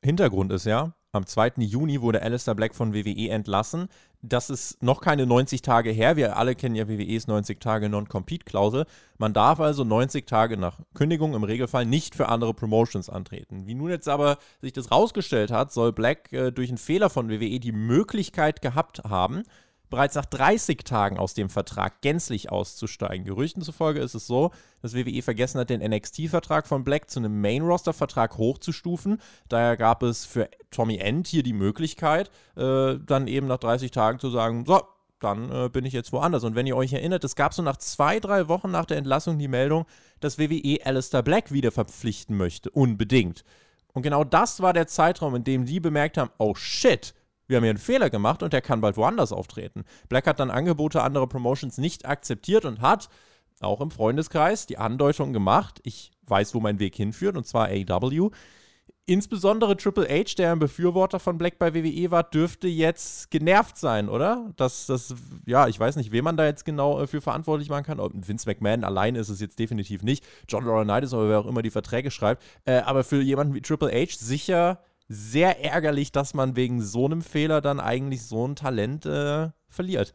Hintergrund 0.04 0.52
ist 0.52 0.66
ja, 0.66 0.94
Am 1.16 1.28
2. 1.28 1.54
Juni 1.58 2.02
wurde 2.02 2.24
Alistair 2.24 2.56
Black 2.56 2.74
von 2.74 2.96
WWE 2.96 3.30
entlassen. 3.30 3.88
Das 4.24 4.50
ist 4.50 4.82
noch 4.82 5.00
keine 5.00 5.28
90 5.28 5.62
Tage 5.62 5.92
her. 5.92 6.16
Wir 6.16 6.38
alle 6.38 6.56
kennen 6.56 6.74
ja 6.74 6.88
WWEs 6.88 7.28
90 7.28 7.60
Tage 7.60 7.88
Non-Compete-Klausel. 7.88 8.88
Man 9.20 9.32
darf 9.32 9.60
also 9.60 9.84
90 9.84 10.26
Tage 10.26 10.58
nach 10.58 10.80
Kündigung 10.96 11.36
im 11.36 11.44
Regelfall 11.44 11.86
nicht 11.86 12.16
für 12.16 12.30
andere 12.30 12.56
Promotions 12.56 13.12
antreten. 13.12 13.68
Wie 13.68 13.76
nun 13.76 13.92
jetzt 13.92 14.10
aber 14.10 14.40
sich 14.60 14.74
das 14.74 14.90
rausgestellt 14.90 15.52
hat, 15.52 15.72
soll 15.72 15.94
Black 15.94 16.34
äh, 16.34 16.50
durch 16.52 16.70
einen 16.70 16.80
Fehler 16.80 17.12
von 17.12 17.30
WWE 17.30 17.60
die 17.60 17.74
Möglichkeit 17.74 18.64
gehabt 18.64 19.04
haben, 19.04 19.44
bereits 19.94 20.16
nach 20.16 20.26
30 20.26 20.84
Tagen 20.86 21.20
aus 21.20 21.36
dem 21.36 21.50
Vertrag 21.50 22.02
gänzlich 22.02 22.52
auszusteigen. 22.52 23.26
Gerüchten 23.28 23.62
zufolge 23.62 24.00
ist 24.00 24.16
es 24.16 24.26
so, 24.26 24.50
dass 24.82 24.96
WWE 24.96 25.22
vergessen 25.22 25.60
hat, 25.60 25.70
den 25.70 25.82
NXT-Vertrag 25.82 26.66
von 26.66 26.84
Black 26.84 27.12
zu 27.12 27.20
einem 27.20 27.40
Main-Roster-Vertrag 27.42 28.40
hochzustufen. 28.40 29.22
Daher 29.50 29.78
gab 29.78 30.02
es 30.02 30.26
für 30.26 30.50
Tommy 30.72 30.98
End 30.98 31.28
hier 31.28 31.44
die 31.44 31.54
Möglichkeit, 31.54 32.32
äh, 32.58 32.96
dann 33.06 33.28
eben 33.28 33.46
nach 33.46 33.60
30 33.60 33.92
Tagen 33.92 34.18
zu 34.18 34.32
sagen, 34.32 34.66
so, 34.66 34.82
dann 35.20 35.52
äh, 35.52 35.70
bin 35.70 35.86
ich 35.86 35.94
jetzt 35.94 36.12
woanders. 36.12 36.44
Und 36.44 36.56
wenn 36.56 36.66
ihr 36.66 36.76
euch 36.76 36.92
erinnert, 36.92 37.24
es 37.24 37.36
gab 37.36 37.54
so 37.54 37.62
nach 37.62 37.78
zwei, 37.78 38.20
drei 38.20 38.48
Wochen 38.48 38.72
nach 38.72 38.86
der 38.86 38.98
Entlassung 38.98 39.38
die 39.38 39.48
Meldung, 39.48 39.86
dass 40.22 40.40
WWE 40.40 40.80
Alistair 40.84 41.22
Black 41.22 41.52
wieder 41.52 41.72
verpflichten 41.72 42.36
möchte. 42.36 42.72
Unbedingt. 42.72 43.44
Und 43.94 44.02
genau 44.02 44.24
das 44.24 44.60
war 44.60 44.74
der 44.74 44.88
Zeitraum, 44.88 45.36
in 45.36 45.44
dem 45.44 45.66
die 45.66 45.80
bemerkt 45.80 46.18
haben, 46.18 46.32
oh 46.40 46.56
shit, 46.56 47.14
wir 47.48 47.58
haben 47.58 47.64
hier 47.64 47.72
einen 47.72 47.80
Fehler 47.80 48.10
gemacht 48.10 48.44
und 48.44 48.54
der 48.54 48.62
kann 48.62 48.82
bald 48.82 48.98
woanders 48.98 49.32
auftreten. 49.32 49.84
Black 50.10 50.28
hat 50.28 50.40
dann 50.40 50.52
Angebote 50.52 51.02
anderer 51.02 51.28
Promotions 51.28 51.78
nicht 51.78 52.06
akzeptiert 52.06 52.66
und 52.66 52.82
hat 52.82 53.10
auch 53.62 53.82
im 53.82 53.92
Freundeskreis 53.92 54.66
die 54.66 54.78
Andeutung 54.78 55.34
gemacht, 55.34 55.80
ich 55.84 56.12
weiß, 56.28 56.54
wo 56.56 56.60
mein 56.60 56.80
Weg 56.80 56.96
hinführt, 56.96 57.38
und 57.38 57.46
zwar 57.46 57.70
AW. 57.70 58.30
Insbesondere 59.06 59.76
Triple 59.76 60.08
H, 60.08 60.36
der 60.38 60.54
ein 60.54 60.60
Befürworter 60.60 61.20
von 61.20 61.38
Black 61.38 61.60
bei 61.60 61.74
WWE 61.74 62.10
war, 62.10 62.24
dürfte 62.24 62.70
jetzt 62.70 63.32
genervt 63.32 63.78
sein, 63.78 64.08
oder? 64.08 64.52
Dass 64.56 64.86
das, 64.86 65.14
ja, 65.46 65.68
ich 65.68 65.78
weiß 65.78 65.98
nicht, 65.98 66.14
wen 66.14 66.24
man 66.24 66.38
da 66.38 66.46
jetzt 66.46 66.64
genau 66.64 67.02
äh, 67.02 67.08
für 67.08 67.20
verantwortlich 67.20 67.70
machen 67.70 67.84
kann. 67.84 68.00
Vince 68.00 68.48
McMahon 68.48 68.86
allein 68.86 69.16
ist 69.16 69.28
es 69.28 69.42
jetzt 69.42 69.60
definitiv 69.60 70.04
nicht. 70.04 70.26
John 70.48 70.64
Laurinaitis 70.64 71.14
oder 71.14 71.28
wer 71.28 71.40
auch 71.40 71.48
immer 71.48 71.62
die 71.62 71.70
Verträge 71.70 72.12
schreibt. 72.12 72.42
Äh, 72.64 72.78
aber 72.78 73.04
für 73.04 73.22
jemanden 73.22 73.54
wie 73.54 73.62
Triple 73.62 73.92
H 73.92 74.16
sicher 74.20 74.80
sehr 75.08 75.64
ärgerlich, 75.64 76.12
dass 76.12 76.34
man 76.34 76.56
wegen 76.56 76.82
so 76.82 77.06
einem 77.06 77.22
Fehler 77.22 77.62
dann 77.62 77.80
eigentlich 77.80 78.24
so 78.24 78.48
ein 78.48 78.56
Talent 78.56 79.06
äh, 79.06 79.50
verliert. 79.68 80.14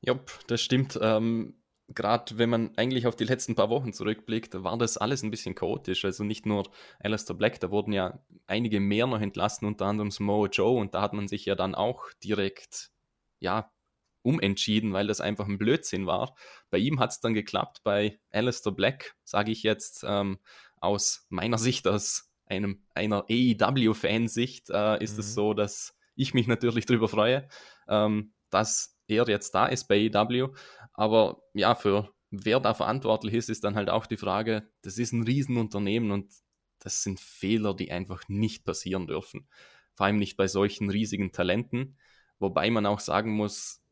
Jupp, 0.00 0.30
das 0.46 0.60
stimmt. 0.60 0.98
Ähm, 1.02 1.54
Gerade 1.90 2.36
wenn 2.36 2.50
man 2.50 2.76
eigentlich 2.76 3.06
auf 3.06 3.16
die 3.16 3.24
letzten 3.24 3.54
paar 3.54 3.70
Wochen 3.70 3.94
zurückblickt, 3.94 4.62
war 4.62 4.76
das 4.76 4.98
alles 4.98 5.22
ein 5.22 5.30
bisschen 5.30 5.54
chaotisch. 5.54 6.04
Also 6.04 6.22
nicht 6.22 6.44
nur 6.44 6.70
Alistair 7.00 7.34
Black, 7.34 7.60
da 7.60 7.70
wurden 7.70 7.92
ja 7.92 8.22
einige 8.46 8.78
mehr 8.78 9.06
noch 9.06 9.22
entlassen, 9.22 9.66
unter 9.66 9.86
anderem 9.86 10.10
Samoa 10.10 10.48
Joe, 10.48 10.78
und 10.78 10.94
da 10.94 11.00
hat 11.00 11.14
man 11.14 11.28
sich 11.28 11.46
ja 11.46 11.54
dann 11.54 11.74
auch 11.74 12.04
direkt, 12.22 12.90
ja, 13.40 13.72
umentschieden, 14.20 14.92
weil 14.92 15.06
das 15.06 15.22
einfach 15.22 15.46
ein 15.46 15.56
Blödsinn 15.56 16.06
war. 16.06 16.34
Bei 16.68 16.76
ihm 16.76 17.00
hat 17.00 17.10
es 17.10 17.20
dann 17.20 17.32
geklappt, 17.32 17.80
bei 17.84 18.20
Alistair 18.30 18.72
Black, 18.72 19.16
sage 19.24 19.50
ich 19.50 19.62
jetzt 19.62 20.04
ähm, 20.06 20.38
aus 20.76 21.26
meiner 21.30 21.56
Sicht 21.56 21.86
als 21.86 22.27
einem, 22.48 22.82
einer 22.94 23.24
AEW-Fansicht 23.28 24.70
äh, 24.70 25.02
ist 25.02 25.14
mhm. 25.14 25.20
es 25.20 25.34
so, 25.34 25.54
dass 25.54 25.96
ich 26.14 26.34
mich 26.34 26.46
natürlich 26.46 26.86
darüber 26.86 27.08
freue, 27.08 27.48
ähm, 27.88 28.32
dass 28.50 28.98
er 29.06 29.28
jetzt 29.28 29.54
da 29.54 29.66
ist 29.66 29.88
bei 29.88 30.10
AEW. 30.12 30.54
Aber 30.92 31.42
ja, 31.54 31.74
für 31.74 32.12
wer 32.30 32.60
da 32.60 32.74
verantwortlich 32.74 33.34
ist, 33.34 33.48
ist 33.48 33.64
dann 33.64 33.74
halt 33.74 33.90
auch 33.90 34.06
die 34.06 34.16
Frage, 34.16 34.68
das 34.82 34.98
ist 34.98 35.12
ein 35.12 35.22
Riesenunternehmen 35.22 36.10
und 36.10 36.32
das 36.80 37.02
sind 37.02 37.20
Fehler, 37.20 37.74
die 37.74 37.90
einfach 37.90 38.22
nicht 38.28 38.64
passieren 38.64 39.06
dürfen. 39.06 39.48
Vor 39.94 40.06
allem 40.06 40.18
nicht 40.18 40.36
bei 40.36 40.46
solchen 40.46 40.90
riesigen 40.90 41.32
Talenten. 41.32 41.98
Wobei 42.38 42.70
man 42.70 42.86
auch 42.86 43.00
sagen 43.00 43.32
muss, 43.32 43.82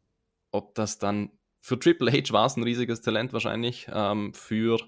ob 0.53 0.75
das 0.75 0.99
dann 0.99 1.33
für 1.61 1.79
Triple 1.79 2.13
H 2.13 2.33
war 2.33 2.47
es 2.47 2.57
ein 2.57 2.63
riesiges 2.63 3.01
Talent 3.01 3.33
wahrscheinlich, 3.33 3.89
ähm, 3.93 4.33
für 4.35 4.79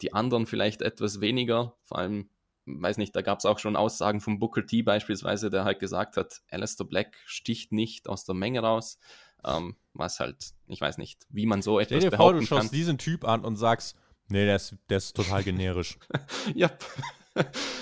die 0.00 0.12
anderen 0.12 0.46
vielleicht 0.46 0.80
etwas 0.80 1.20
weniger, 1.20 1.76
vor 1.82 1.98
allem 1.98 2.30
weiß 2.78 2.98
nicht, 2.98 3.14
da 3.14 3.22
gab 3.22 3.38
es 3.38 3.44
auch 3.44 3.58
schon 3.58 3.76
Aussagen 3.76 4.20
von 4.20 4.38
Booker 4.38 4.66
T 4.66 4.82
beispielsweise, 4.82 5.50
der 5.50 5.64
halt 5.64 5.80
gesagt 5.80 6.16
hat, 6.16 6.40
Alistair 6.50 6.86
Black 6.86 7.16
sticht 7.26 7.72
nicht 7.72 8.08
aus 8.08 8.24
der 8.24 8.34
Menge 8.34 8.60
raus. 8.60 8.98
Ähm, 9.44 9.76
was 9.94 10.20
halt, 10.20 10.52
ich 10.66 10.80
weiß 10.80 10.98
nicht, 10.98 11.26
wie 11.30 11.46
man 11.46 11.62
so 11.62 11.80
etwas 11.80 11.98
Stell 11.98 12.10
dir 12.10 12.16
vor, 12.16 12.34
du 12.34 12.42
schaust 12.42 12.68
kann. 12.68 12.76
diesen 12.76 12.98
Typ 12.98 13.24
an 13.24 13.44
und 13.44 13.56
sagst, 13.56 13.96
nee, 14.28 14.44
der 14.44 14.56
ist, 14.56 14.76
der 14.90 14.98
ist 14.98 15.16
total 15.16 15.42
generisch. 15.42 15.98
ja. 16.54 16.70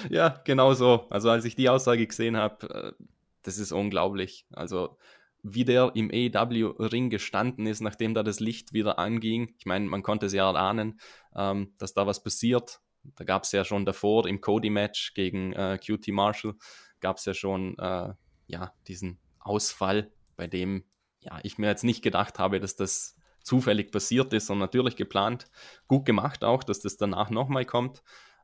ja, 0.09 0.40
genau 0.45 0.75
so. 0.75 1.07
Also 1.11 1.30
als 1.30 1.45
ich 1.45 1.57
die 1.57 1.68
Aussage 1.68 2.07
gesehen 2.07 2.37
habe, 2.37 2.95
äh, 2.99 3.04
das 3.42 3.59
ist 3.59 3.73
unglaublich. 3.73 4.47
Also 4.52 4.99
wie 5.42 5.64
der 5.64 5.92
im 5.95 6.11
AEW-Ring 6.12 7.11
gestanden 7.11 7.66
ist, 7.66 7.80
nachdem 7.80 8.14
da 8.14 8.23
das 8.23 8.40
Licht 8.40 8.73
wieder 8.73 8.99
anging. 8.99 9.54
Ich 9.59 9.66
meine, 9.66 9.87
man 9.87 10.02
konnte 10.02 10.26
es 10.26 10.33
ja 10.33 10.49
erahnen, 10.49 11.00
ähm, 11.35 11.75
dass 11.78 11.95
da 11.95 12.07
was 12.07 12.23
passiert. 12.23 12.80
Da 13.17 13.25
gab 13.25 13.45
es 13.45 13.53
ja 13.53 13.65
schon 13.65 13.85
davor 13.85 14.27
im 14.27 14.41
Cody-Match 14.41 15.15
gegen 15.15 15.53
äh, 15.53 15.79
QT 15.79 16.09
Marshall, 16.09 16.55
gab 17.00 17.19
es 17.19 17.25
ja 17.25 17.35
schon 17.35 17.79
äh, 17.79 18.12
ja, 18.47 18.73
diesen 18.87 19.19
Ausfall, 19.38 20.12
bei 20.37 20.47
dem 20.47 20.85
ja, 21.21 21.38
ich 21.43 21.59
mir 21.59 21.67
jetzt 21.67 21.85
nicht 21.85 22.03
gedacht 22.03 22.38
habe, 22.38 22.61
dass 22.61 22.77
das 22.77 23.17
zufällig 23.43 23.91
passiert 23.91 24.33
ist, 24.33 24.47
sondern 24.47 24.67
natürlich 24.67 24.97
geplant. 24.97 25.47
Gut 25.87 26.05
gemacht 26.05 26.45
auch, 26.45 26.62
dass 26.62 26.81
das 26.81 26.97
danach 26.97 27.31
nochmal 27.31 27.65
kommt. 27.65 28.03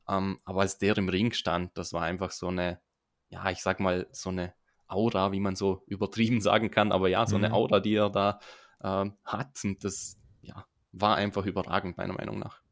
Ähm, 0.08 0.40
aber 0.44 0.62
als 0.62 0.78
der 0.78 0.96
im 0.98 1.08
Ring 1.08 1.32
stand, 1.32 1.76
das 1.76 1.92
war 1.92 2.02
einfach 2.02 2.30
so 2.30 2.48
eine, 2.48 2.80
ja, 3.28 3.50
ich 3.50 3.62
sag 3.62 3.80
mal, 3.80 4.06
so 4.12 4.30
eine 4.30 4.54
Aura, 4.86 5.32
wie 5.32 5.40
man 5.40 5.56
so 5.56 5.82
übertrieben 5.86 6.40
sagen 6.40 6.70
kann, 6.70 6.92
aber 6.92 7.08
ja, 7.08 7.26
so 7.26 7.38
mhm. 7.38 7.44
eine 7.44 7.54
Aura, 7.54 7.80
die 7.80 7.94
er 7.94 8.10
da 8.10 8.40
äh, 8.80 9.10
hat. 9.24 9.60
Und 9.64 9.84
das 9.84 10.18
ja, 10.42 10.66
war 10.92 11.16
einfach 11.16 11.46
überragend, 11.46 11.96
meiner 11.96 12.14
Meinung 12.14 12.38
nach. 12.38 12.63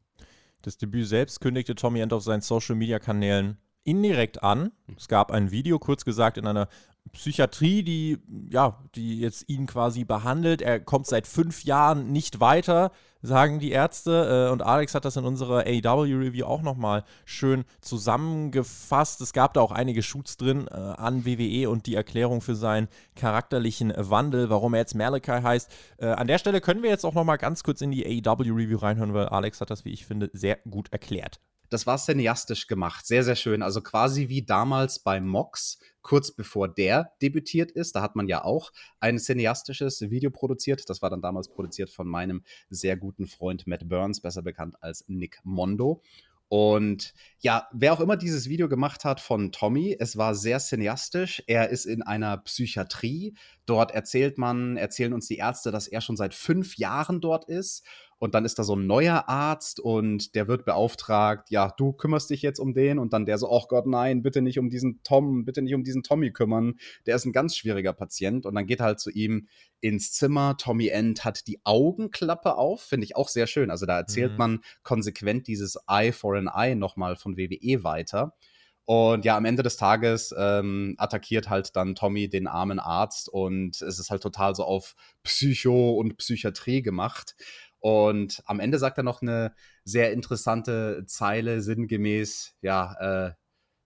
Das 0.63 0.77
Debüt 0.77 1.05
selbst 1.07 1.41
kündigte 1.41 1.75
Tommy 1.75 1.99
End 1.99 2.13
auf 2.13 2.23
seinen 2.23 2.39
Social 2.39 2.75
Media 2.75 2.97
Kanälen 2.97 3.57
indirekt 3.83 4.43
an. 4.43 4.71
Es 4.97 5.09
gab 5.09 5.29
ein 5.29 5.51
Video, 5.51 5.77
kurz 5.77 6.05
gesagt, 6.05 6.37
in 6.37 6.47
einer 6.47 6.69
Psychiatrie, 7.11 7.83
die, 7.83 8.17
ja, 8.49 8.79
die 8.95 9.19
jetzt 9.19 9.47
ihn 9.47 9.67
quasi 9.67 10.03
behandelt. 10.03 10.61
Er 10.61 10.79
kommt 10.79 11.05
seit 11.05 11.27
fünf 11.27 11.63
Jahren 11.63 12.11
nicht 12.11 12.39
weiter, 12.39 12.91
sagen 13.21 13.59
die 13.59 13.71
Ärzte. 13.71 14.47
Äh, 14.47 14.51
und 14.51 14.63
Alex 14.63 14.95
hat 14.95 15.05
das 15.05 15.15
in 15.15 15.25
unserer 15.25 15.65
AW-Review 15.67 16.45
auch 16.45 16.61
nochmal 16.61 17.03
schön 17.25 17.65
zusammengefasst. 17.81 19.21
Es 19.21 19.33
gab 19.33 19.53
da 19.53 19.61
auch 19.61 19.71
einige 19.71 20.01
Shoots 20.01 20.37
drin 20.37 20.67
äh, 20.67 20.73
an 20.73 21.25
WWE 21.25 21.69
und 21.69 21.85
die 21.85 21.95
Erklärung 21.95 22.41
für 22.41 22.55
seinen 22.55 22.87
charakterlichen 23.15 23.93
Wandel, 23.95 24.49
warum 24.49 24.73
er 24.73 24.79
jetzt 24.79 24.95
Malachi 24.95 25.41
heißt. 25.43 25.71
Äh, 25.97 26.07
an 26.07 26.27
der 26.27 26.39
Stelle 26.39 26.61
können 26.61 26.81
wir 26.81 26.89
jetzt 26.89 27.05
auch 27.05 27.13
nochmal 27.13 27.37
ganz 27.37 27.63
kurz 27.63 27.81
in 27.81 27.91
die 27.91 28.05
AW-Review 28.25 28.77
reinhören, 28.77 29.13
weil 29.13 29.27
Alex 29.27 29.61
hat 29.61 29.69
das, 29.69 29.85
wie 29.85 29.91
ich 29.91 30.05
finde, 30.05 30.31
sehr 30.33 30.57
gut 30.67 30.91
erklärt. 30.91 31.39
Das 31.73 31.87
war 31.87 31.97
cineastisch 31.97 32.67
gemacht, 32.67 33.07
sehr, 33.07 33.23
sehr 33.23 33.35
schön. 33.35 33.63
Also 33.63 33.81
quasi 33.81 34.29
wie 34.29 34.43
damals 34.43 34.99
bei 34.99 35.19
Mox, 35.19 35.79
kurz 36.03 36.31
bevor 36.31 36.67
der 36.67 37.13
debütiert 37.19 37.71
ist. 37.71 37.95
Da 37.95 38.03
hat 38.03 38.15
man 38.15 38.27
ja 38.27 38.43
auch 38.43 38.71
ein 38.99 39.17
cineastisches 39.17 40.01
Video 40.11 40.29
produziert. 40.29 40.87
Das 40.87 41.01
war 41.01 41.09
dann 41.09 41.23
damals 41.23 41.47
produziert 41.47 41.89
von 41.89 42.07
meinem 42.07 42.43
sehr 42.69 42.95
guten 42.95 43.25
Freund 43.25 43.65
Matt 43.65 43.89
Burns, 43.89 44.21
besser 44.21 44.43
bekannt 44.43 44.75
als 44.81 45.05
Nick 45.07 45.39
Mondo. 45.43 46.03
Und 46.47 47.15
ja, 47.39 47.67
wer 47.73 47.93
auch 47.93 47.99
immer 47.99 48.17
dieses 48.17 48.47
Video 48.47 48.69
gemacht 48.69 49.03
hat 49.03 49.19
von 49.19 49.51
Tommy, 49.51 49.97
es 49.99 50.17
war 50.17 50.35
sehr 50.35 50.59
cineastisch. 50.59 51.41
Er 51.47 51.69
ist 51.69 51.85
in 51.85 52.03
einer 52.03 52.37
Psychiatrie. 52.37 53.33
Dort 53.65 53.89
erzählt 53.89 54.37
man, 54.37 54.77
erzählen 54.77 55.13
uns 55.13 55.27
die 55.27 55.37
Ärzte, 55.37 55.71
dass 55.71 55.87
er 55.87 56.01
schon 56.01 56.17
seit 56.17 56.35
fünf 56.35 56.77
Jahren 56.77 57.21
dort 57.21 57.45
ist 57.45 57.83
und 58.23 58.35
dann 58.35 58.45
ist 58.45 58.57
da 58.57 58.63
so 58.63 58.77
ein 58.77 58.87
neuer 58.87 59.27
Arzt 59.27 59.81
und 59.81 60.33
der 60.33 60.47
wird 60.47 60.63
beauftragt, 60.63 61.51
ja, 61.51 61.73
du 61.75 61.91
kümmerst 61.91 62.29
dich 62.29 62.41
jetzt 62.41 62.57
um 62.57 62.73
den. 62.73 62.97
Und 62.97 63.11
dann 63.11 63.25
der 63.25 63.37
so, 63.37 63.51
ach 63.51 63.67
Gott, 63.67 63.85
nein, 63.85 64.21
bitte 64.21 64.41
nicht 64.41 64.59
um 64.59 64.69
diesen 64.69 65.03
Tom, 65.03 65.43
bitte 65.43 65.61
nicht 65.61 65.75
um 65.75 65.83
diesen 65.83 66.03
Tommy 66.03 66.31
kümmern, 66.31 66.75
der 67.05 67.17
ist 67.17 67.25
ein 67.25 67.33
ganz 67.33 67.57
schwieriger 67.57 67.91
Patient. 67.91 68.45
Und 68.45 68.55
dann 68.55 68.65
geht 68.65 68.79
er 68.79 68.85
halt 68.85 69.01
zu 69.01 69.11
ihm 69.11 69.49
ins 69.81 70.13
Zimmer, 70.13 70.55
Tommy 70.55 70.87
End 70.87 71.25
hat 71.25 71.47
die 71.47 71.59
Augenklappe 71.65 72.55
auf, 72.55 72.79
finde 72.83 73.03
ich 73.03 73.17
auch 73.17 73.27
sehr 73.27 73.45
schön, 73.45 73.69
also 73.69 73.85
da 73.85 73.97
erzählt 73.97 74.31
mhm. 74.31 74.37
man 74.37 74.59
konsequent 74.83 75.47
dieses 75.47 75.77
Eye 75.89 76.13
for 76.13 76.37
an 76.37 76.47
Eye 76.47 76.75
nochmal 76.75 77.17
von 77.17 77.35
WWE 77.35 77.83
weiter. 77.83 78.37
Und 78.85 79.23
ja, 79.23 79.37
am 79.37 79.45
Ende 79.45 79.63
des 79.63 79.77
Tages 79.77 80.33
ähm, 80.37 80.95
attackiert 80.97 81.49
halt 81.49 81.75
dann 81.75 81.95
Tommy 81.95 82.29
den 82.29 82.47
armen 82.47 82.79
Arzt. 82.79 83.29
Und 83.29 83.81
es 83.81 83.97
ist 83.99 84.09
halt 84.09 84.21
total 84.21 84.55
so 84.55 84.65
auf 84.65 84.95
Psycho 85.23 85.91
und 85.93 86.17
Psychiatrie 86.17 86.81
gemacht. 86.81 87.35
Und 87.83 88.41
am 88.45 88.61
Ende 88.61 88.79
sagt 88.79 88.97
er 88.97 89.03
noch 89.03 89.21
eine 89.21 89.53
sehr 89.83 90.13
interessante 90.13 91.03
Zeile, 91.05 91.59
sinngemäß, 91.59 92.55
ja, 92.61 93.27
äh, 93.27 93.33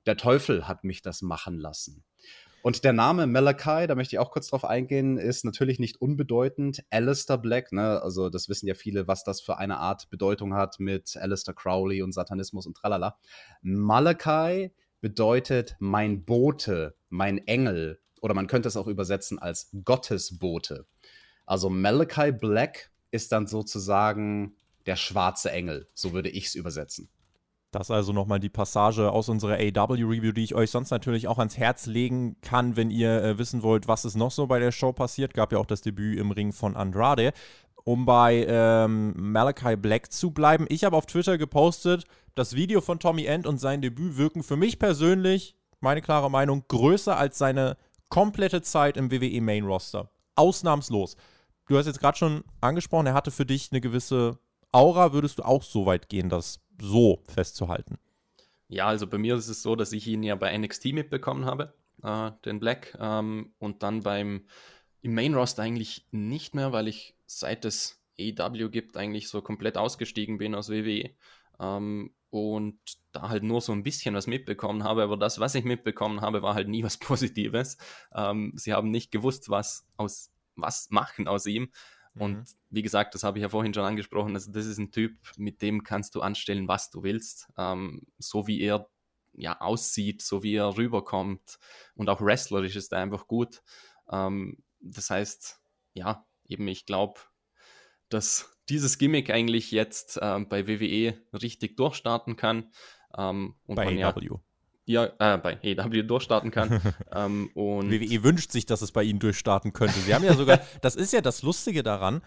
der 0.06 0.18
Teufel 0.18 0.68
hat 0.68 0.84
mich 0.84 1.01
das 1.01 1.24
machen 1.24 1.58
lassen. 1.58 2.04
Und 2.62 2.84
der 2.84 2.94
Name 2.94 3.25
Malachi, 3.25 3.88
da 3.88 3.96
möchte 3.96 4.16
ich 4.16 4.20
auch 4.20 4.30
kurz 4.30 4.50
drauf 4.50 4.66
eingehen, 4.66 5.18
ist 5.18 5.46
natürlich 5.46 5.80
nicht 5.80 6.00
unbedeutend. 6.00 6.84
Alistair 6.92 7.39
Black, 7.39 7.72
ne, 7.72 8.00
also 8.04 8.30
das 8.30 8.50
wissen 8.50 8.68
ja 8.68 8.75
viele, 8.75 9.08
was 9.08 9.24
das 9.24 9.42
für 9.42 9.58
eine 9.58 9.80
Art 9.80 10.12
Bedeutung 10.12 10.54
hat 10.54 10.80
mit 10.80 11.18
Alistair 11.18 11.56
Crowley 11.56 12.04
und 12.04 12.12
Satanismus 12.12 12.68
und 12.68 12.77
tralala. 12.77 13.18
Malachi 13.63 14.75
bedeutet 15.01 15.75
mein 15.80 16.24
Bote, 16.24 16.96
mein 17.10 17.39
Engel 17.48 18.00
oder 18.22 18.36
man 18.36 18.46
könnte 18.46 18.68
es 18.68 18.77
auch 18.77 18.88
übersetzen 18.88 19.39
als 19.39 19.72
Gottesbote. 19.84 20.86
Also 21.48 21.72
Malachi 21.72 22.32
Black 22.32 22.92
ist 23.12 23.32
dann 23.32 23.48
sozusagen 23.48 24.56
der 24.86 24.96
schwarze 24.96 25.52
Engel, 25.52 25.88
so 25.94 26.14
würde 26.14 26.30
ich 26.30 26.48
es 26.48 26.56
übersetzen. 26.56 27.10
Das 27.72 27.92
also 27.92 28.14
nochmal 28.14 28.40
die 28.40 28.50
Passage 28.50 29.12
aus 29.12 29.28
unserer 29.28 29.56
AW-Review, 29.56 30.32
die 30.32 30.44
ich 30.44 30.56
euch 30.56 30.72
sonst 30.72 30.90
natürlich 30.90 31.28
auch 31.28 31.38
ans 31.38 31.58
Herz 31.58 31.86
legen 31.86 32.38
kann, 32.42 32.78
wenn 32.78 32.90
ihr 32.90 33.22
äh, 33.22 33.38
wissen 33.38 33.62
wollt, 33.62 33.90
was 33.90 34.06
ist 34.06 34.16
noch 34.16 34.32
so 34.32 34.48
bei 34.48 34.60
der 34.60 34.72
Show 34.72 34.94
passiert. 34.94 35.34
Gab 35.34 35.52
ja 35.52 35.58
auch 35.58 35.66
das 35.66 35.82
Debüt 35.82 36.18
im 36.18 36.32
Ring 36.32 36.54
von 36.54 36.78
Andrade. 36.78 37.34
Um 37.84 38.06
bei 38.06 38.46
ähm, 38.48 39.14
Malachi 39.16 39.76
Black 39.76 40.12
zu 40.12 40.32
bleiben, 40.32 40.66
ich 40.70 40.86
habe 40.86 40.96
auf 40.96 41.06
Twitter 41.06 41.38
gepostet, 41.38 42.06
das 42.36 42.56
Video 42.56 42.82
von 42.82 43.00
Tommy 43.00 43.26
End 43.26 43.46
und 43.46 43.60
sein 43.60 43.82
Debüt 43.82 44.18
wirken 44.18 44.44
für 44.44 44.58
mich 44.58 44.80
persönlich, 44.80 45.56
meine 45.80 46.02
klare 46.02 46.32
Meinung, 46.32 46.64
größer 46.68 47.18
als 47.18 47.38
seine 47.38 47.78
komplette 48.10 48.62
Zeit 48.62 48.98
im 48.98 49.12
WWE 49.12 49.42
Main 49.42 49.66
Roster. 49.66 50.10
Ausnahmslos. 50.36 51.18
Du 51.67 51.77
hast 51.77 51.86
jetzt 51.86 52.00
gerade 52.00 52.17
schon 52.17 52.43
angesprochen, 52.62 53.07
er 53.07 53.13
hatte 53.13 53.31
für 53.31 53.45
dich 53.45 53.71
eine 53.71 53.81
gewisse 53.81 54.39
Aura. 54.71 55.12
Würdest 55.12 55.39
du 55.39 55.43
auch 55.43 55.63
so 55.63 55.86
weit 55.86 56.07
gehen, 56.07 56.29
das 56.29 56.62
so 56.81 57.21
festzuhalten? 57.27 58.00
Ja, 58.69 58.88
also 58.88 59.05
bei 59.05 59.17
mir 59.17 59.36
ist 59.36 59.50
es 59.50 59.63
so, 59.63 59.75
dass 59.75 59.91
ich 59.91 60.07
ihn 60.07 60.24
ja 60.24 60.36
bei 60.36 60.57
NXT 60.57 60.93
mitbekommen 60.93 61.45
habe, 61.45 61.74
äh, 62.03 62.31
den 62.45 62.59
Black, 62.59 62.97
ähm, 63.00 63.53
und 63.59 63.83
dann 63.83 64.01
beim 64.01 64.45
im 65.01 65.13
Main 65.13 65.36
Roster 65.36 65.62
eigentlich 65.62 66.07
nicht 66.12 66.55
mehr, 66.55 66.71
weil 66.71 66.88
ich 66.88 67.15
seit 67.25 67.65
es 67.65 68.01
AEW 68.19 68.69
gibt 68.69 68.97
eigentlich 68.97 69.29
so 69.29 69.41
komplett 69.41 69.77
ausgestiegen 69.77 70.38
bin 70.38 70.55
aus 70.55 70.69
WWE. 70.69 71.12
Ähm, 71.59 72.13
und 72.29 72.79
da 73.12 73.29
halt 73.29 73.43
nur 73.43 73.62
so 73.62 73.71
ein 73.71 73.83
bisschen 73.83 74.15
was 74.15 74.27
mitbekommen 74.27 74.83
habe, 74.83 75.03
aber 75.03 75.17
das, 75.17 75.39
was 75.39 75.55
ich 75.55 75.63
mitbekommen 75.63 76.21
habe, 76.21 76.41
war 76.41 76.55
halt 76.55 76.67
nie 76.67 76.83
was 76.83 76.97
Positives. 76.97 77.77
Ähm, 78.13 78.53
sie 78.55 78.74
haben 78.74 78.89
nicht 78.89 79.12
gewusst, 79.12 79.50
was 79.50 79.86
aus 79.97 80.31
was 80.58 80.90
machen 80.90 81.28
aus 81.28 81.46
ihm. 81.46 81.72
Und 82.16 82.38
mhm. 82.38 82.46
wie 82.70 82.82
gesagt, 82.82 83.14
das 83.14 83.24
habe 83.24 83.38
ich 83.38 83.44
ja 83.44 83.50
vorhin 83.50 83.74
schon 83.74 83.84
angesprochen, 83.84 84.34
also 84.34 84.52
das 84.52 84.66
ist 84.66 84.80
ein 84.80 84.92
Typ, 84.92 85.18
mit 85.38 85.62
dem 85.62 85.84
kannst 85.84 86.16
du 86.16 86.22
anstellen, 86.22 86.68
was 86.68 86.90
du 86.90 87.04
willst. 87.04 87.48
Ähm, 87.58 88.08
so 88.18 88.48
wie 88.48 88.62
er 88.62 88.90
ja 89.34 89.62
aussieht, 89.62 90.22
so 90.22 90.42
wie 90.44 90.56
er 90.56 90.78
rüberkommt 90.78 91.60
und 91.96 92.10
auch 92.10 92.22
wrestlerisch 92.22 92.76
ist 92.76 92.92
er 92.92 93.00
einfach 93.00 93.28
gut. 93.28 93.62
Ähm, 94.12 94.58
das 94.80 95.10
heißt, 95.10 95.62
ja, 95.94 96.26
eben 96.48 96.68
ich 96.68 96.86
glaube, 96.86 97.20
dass 98.10 98.58
dieses 98.70 98.98
Gimmick 98.98 99.30
eigentlich 99.30 99.72
jetzt 99.72 100.20
ähm, 100.22 100.50
bei 100.50 100.68
WWE 100.68 101.18
richtig 101.34 101.78
durchstarten 101.78 102.36
kann. 102.36 102.72
Ähm, 103.18 103.56
bei 103.68 103.86
AEW. 103.86 104.34
Ja, 104.34 104.42
ja, 104.88 105.06
äh, 105.20 105.38
bei 105.38 105.58
AEW 105.63 106.03
durchstarten 106.03 106.50
kann. 106.50 106.82
ähm, 107.13 107.51
und 107.53 107.91
WWE 107.91 108.24
wünscht 108.24 108.51
sich, 108.51 108.65
dass 108.65 108.82
es 108.82 108.91
bei 108.91 109.03
ihnen 109.03 109.20
durchstarten 109.20 109.74
könnte. 109.74 110.00
Sie 110.00 110.15
haben 110.15 110.24
ja 110.24 110.34
sogar, 110.34 110.60
das 110.82 110.96
ist 110.96 111.13
ja 111.13 111.22
das 111.22 111.44
Lustige 111.44 111.84
daran, 111.84 112.22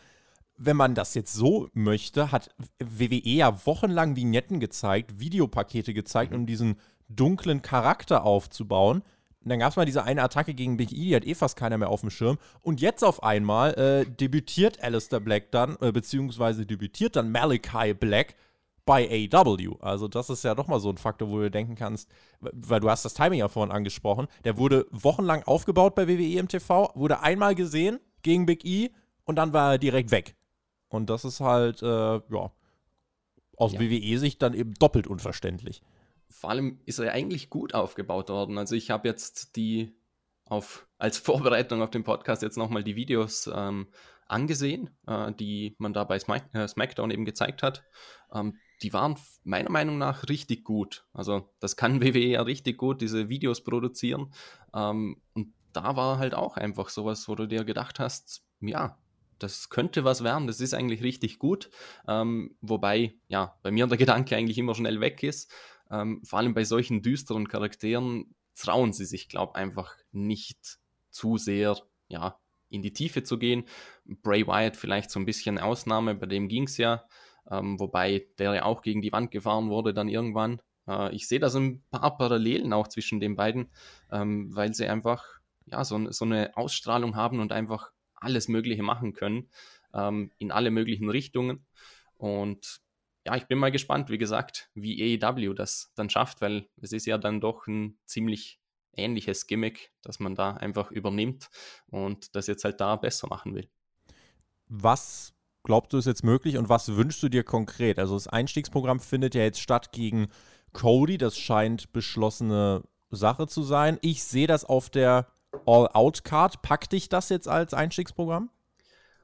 wenn 0.56 0.76
man 0.76 0.94
das 0.94 1.14
jetzt 1.14 1.32
so 1.32 1.70
möchte, 1.72 2.30
hat 2.30 2.54
WWE 2.78 3.22
ja 3.24 3.66
wochenlang 3.66 4.14
Vignetten 4.14 4.60
gezeigt, 4.60 5.18
Videopakete 5.18 5.94
gezeigt, 5.94 6.32
mhm. 6.32 6.40
um 6.40 6.46
diesen 6.46 6.76
dunklen 7.08 7.62
Charakter 7.62 8.24
aufzubauen. 8.24 9.02
Und 9.42 9.48
dann 9.48 9.58
gab 9.58 9.70
es 9.70 9.76
mal 9.76 9.86
diese 9.86 10.04
eine 10.04 10.22
Attacke 10.22 10.52
gegen 10.52 10.76
Big 10.76 10.92
E, 10.92 10.96
die 10.96 11.16
hat 11.16 11.24
eh 11.24 11.34
fast 11.34 11.56
keiner 11.56 11.78
mehr 11.78 11.88
auf 11.88 12.02
dem 12.02 12.10
Schirm. 12.10 12.36
Und 12.60 12.82
jetzt 12.82 13.02
auf 13.02 13.22
einmal 13.22 13.72
äh, 13.72 14.04
debütiert 14.04 14.82
Alistair 14.82 15.20
Black 15.20 15.50
dann, 15.50 15.78
äh, 15.80 15.92
beziehungsweise 15.92 16.66
debütiert 16.66 17.16
dann 17.16 17.32
Malachi 17.32 17.94
Black 17.94 18.34
bei 18.84 19.28
AW. 19.32 19.76
Also 19.80 20.08
das 20.08 20.30
ist 20.30 20.44
ja 20.44 20.54
doch 20.54 20.66
mal 20.66 20.80
so 20.80 20.90
ein 20.90 20.96
Faktor, 20.96 21.28
wo 21.30 21.38
du 21.38 21.50
denken 21.50 21.74
kannst, 21.74 22.08
weil 22.40 22.80
du 22.80 22.90
hast 22.90 23.04
das 23.04 23.14
Timing 23.14 23.38
ja 23.38 23.48
vorhin 23.48 23.72
angesprochen, 23.72 24.26
der 24.44 24.56
wurde 24.56 24.86
wochenlang 24.90 25.42
aufgebaut 25.44 25.94
bei 25.94 26.08
WWE 26.08 26.38
im 26.38 26.48
TV, 26.48 26.90
wurde 26.94 27.20
einmal 27.20 27.54
gesehen 27.54 28.00
gegen 28.22 28.46
Big 28.46 28.64
E 28.64 28.90
und 29.24 29.36
dann 29.36 29.52
war 29.52 29.72
er 29.72 29.78
direkt 29.78 30.10
weg. 30.10 30.36
Und 30.88 31.08
das 31.08 31.24
ist 31.24 31.40
halt, 31.40 31.82
äh, 31.82 31.86
ja, 31.86 32.52
aus 33.56 33.72
ja. 33.72 33.80
WWE-Sicht 33.80 34.42
dann 34.42 34.54
eben 34.54 34.74
doppelt 34.74 35.06
unverständlich 35.06 35.82
vor 36.30 36.50
allem 36.50 36.80
ist 36.86 36.98
er 36.98 37.12
eigentlich 37.12 37.50
gut 37.50 37.74
aufgebaut 37.74 38.30
worden. 38.30 38.56
Also 38.56 38.74
ich 38.74 38.90
habe 38.90 39.08
jetzt 39.08 39.56
die 39.56 39.92
auf, 40.46 40.86
als 40.98 41.18
Vorbereitung 41.18 41.82
auf 41.82 41.90
den 41.90 42.04
Podcast 42.04 42.42
jetzt 42.42 42.56
nochmal 42.56 42.84
die 42.84 42.96
Videos 42.96 43.50
ähm, 43.52 43.88
angesehen, 44.26 44.90
äh, 45.06 45.32
die 45.32 45.74
man 45.78 45.92
da 45.92 46.04
bei 46.04 46.18
Smack, 46.18 46.44
äh, 46.54 46.66
SmackDown 46.66 47.10
eben 47.10 47.24
gezeigt 47.24 47.62
hat. 47.62 47.84
Ähm, 48.32 48.56
die 48.82 48.92
waren 48.92 49.16
meiner 49.44 49.70
Meinung 49.70 49.98
nach 49.98 50.28
richtig 50.28 50.64
gut. 50.64 51.04
Also 51.12 51.50
das 51.60 51.76
kann 51.76 52.00
WWE 52.02 52.18
ja 52.18 52.42
richtig 52.42 52.78
gut, 52.78 53.00
diese 53.00 53.28
Videos 53.28 53.62
produzieren. 53.62 54.32
Ähm, 54.74 55.20
und 55.34 55.52
da 55.72 55.96
war 55.96 56.18
halt 56.18 56.34
auch 56.34 56.56
einfach 56.56 56.88
sowas, 56.88 57.28
wo 57.28 57.34
du 57.34 57.46
dir 57.46 57.64
gedacht 57.64 58.00
hast, 58.00 58.42
ja, 58.60 58.98
das 59.38 59.70
könnte 59.70 60.04
was 60.04 60.22
werden, 60.22 60.46
das 60.46 60.60
ist 60.60 60.74
eigentlich 60.74 61.02
richtig 61.02 61.38
gut. 61.38 61.70
Ähm, 62.06 62.56
wobei, 62.60 63.14
ja, 63.28 63.56
bei 63.62 63.70
mir 63.70 63.86
der 63.86 63.96
Gedanke 63.96 64.36
eigentlich 64.36 64.58
immer 64.58 64.74
schnell 64.74 65.00
weg 65.00 65.22
ist. 65.22 65.50
Ähm, 65.90 66.20
vor 66.24 66.38
allem 66.38 66.54
bei 66.54 66.64
solchen 66.64 67.02
düsteren 67.02 67.48
Charakteren 67.48 68.34
trauen 68.54 68.92
sie 68.92 69.06
sich, 69.06 69.28
glaube 69.28 69.52
ich, 69.54 69.60
einfach 69.60 69.96
nicht 70.12 70.78
zu 71.10 71.38
sehr, 71.38 71.76
ja, 72.08 72.38
in 72.68 72.82
die 72.82 72.92
Tiefe 72.92 73.22
zu 73.22 73.38
gehen. 73.38 73.64
Bray 74.04 74.46
Wyatt 74.46 74.76
vielleicht 74.76 75.10
so 75.10 75.18
ein 75.18 75.26
bisschen 75.26 75.58
Ausnahme, 75.58 76.14
bei 76.14 76.26
dem 76.26 76.48
ging 76.48 76.64
es 76.64 76.76
ja, 76.76 77.04
ähm, 77.50 77.78
wobei 77.80 78.26
der 78.38 78.54
ja 78.54 78.64
auch 78.64 78.82
gegen 78.82 79.02
die 79.02 79.12
Wand 79.12 79.30
gefahren 79.30 79.70
wurde 79.70 79.94
dann 79.94 80.08
irgendwann. 80.08 80.60
Äh, 80.86 81.14
ich 81.14 81.28
sehe 81.28 81.40
da 81.40 81.50
so 81.50 81.58
ein 81.58 81.82
paar 81.90 82.16
Parallelen 82.16 82.72
auch 82.72 82.88
zwischen 82.88 83.20
den 83.20 83.36
beiden, 83.36 83.70
ähm, 84.10 84.54
weil 84.54 84.74
sie 84.74 84.86
einfach 84.86 85.24
ja, 85.66 85.84
so, 85.84 86.10
so 86.10 86.24
eine 86.24 86.56
Ausstrahlung 86.56 87.16
haben 87.16 87.40
und 87.40 87.52
einfach 87.52 87.90
alles 88.14 88.48
Mögliche 88.48 88.82
machen 88.82 89.12
können, 89.12 89.48
ähm, 89.94 90.30
in 90.38 90.52
alle 90.52 90.70
möglichen 90.70 91.08
Richtungen. 91.08 91.66
Und 92.16 92.80
ja, 93.26 93.36
ich 93.36 93.46
bin 93.46 93.58
mal 93.58 93.70
gespannt, 93.70 94.10
wie 94.10 94.18
gesagt, 94.18 94.70
wie 94.74 95.18
AEW 95.22 95.54
das 95.54 95.92
dann 95.94 96.10
schafft, 96.10 96.40
weil 96.40 96.68
es 96.80 96.92
ist 96.92 97.06
ja 97.06 97.18
dann 97.18 97.40
doch 97.40 97.66
ein 97.66 97.98
ziemlich 98.04 98.60
ähnliches 98.96 99.46
Gimmick, 99.46 99.92
das 100.02 100.20
man 100.20 100.34
da 100.34 100.54
einfach 100.54 100.90
übernimmt 100.90 101.48
und 101.86 102.34
das 102.34 102.46
jetzt 102.46 102.64
halt 102.64 102.80
da 102.80 102.96
besser 102.96 103.28
machen 103.28 103.54
will. 103.54 103.68
Was 104.68 105.34
glaubst 105.62 105.92
du 105.92 105.98
ist 105.98 106.06
jetzt 106.06 106.24
möglich 106.24 106.56
und 106.56 106.68
was 106.68 106.96
wünschst 106.96 107.22
du 107.22 107.28
dir 107.28 107.44
konkret? 107.44 107.98
Also 107.98 108.14
das 108.14 108.28
Einstiegsprogramm 108.28 109.00
findet 109.00 109.34
ja 109.34 109.42
jetzt 109.42 109.60
statt 109.60 109.92
gegen 109.92 110.28
Cody, 110.72 111.18
das 111.18 111.36
scheint 111.38 111.92
beschlossene 111.92 112.82
Sache 113.10 113.46
zu 113.46 113.62
sein. 113.62 113.98
Ich 114.02 114.22
sehe 114.22 114.46
das 114.46 114.64
auf 114.64 114.88
der 114.90 115.26
All-Out-Card. 115.66 116.62
Packt 116.62 116.92
dich 116.92 117.08
das 117.08 117.28
jetzt 117.28 117.48
als 117.48 117.74
Einstiegsprogramm? 117.74 118.50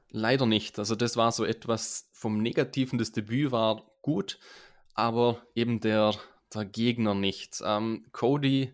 Leider 0.09 0.45
nicht. 0.45 0.79
Also 0.79 0.95
das 0.95 1.17
war 1.17 1.31
so 1.31 1.45
etwas 1.45 2.09
vom 2.11 2.41
Negativen. 2.41 2.97
Das 2.97 3.11
Debüt 3.11 3.51
war 3.51 3.83
gut, 4.01 4.39
aber 4.93 5.41
eben 5.55 5.79
der, 5.79 6.15
der 6.53 6.65
Gegner 6.65 7.13
nicht. 7.13 7.61
Ähm, 7.63 8.05
Cody, 8.11 8.73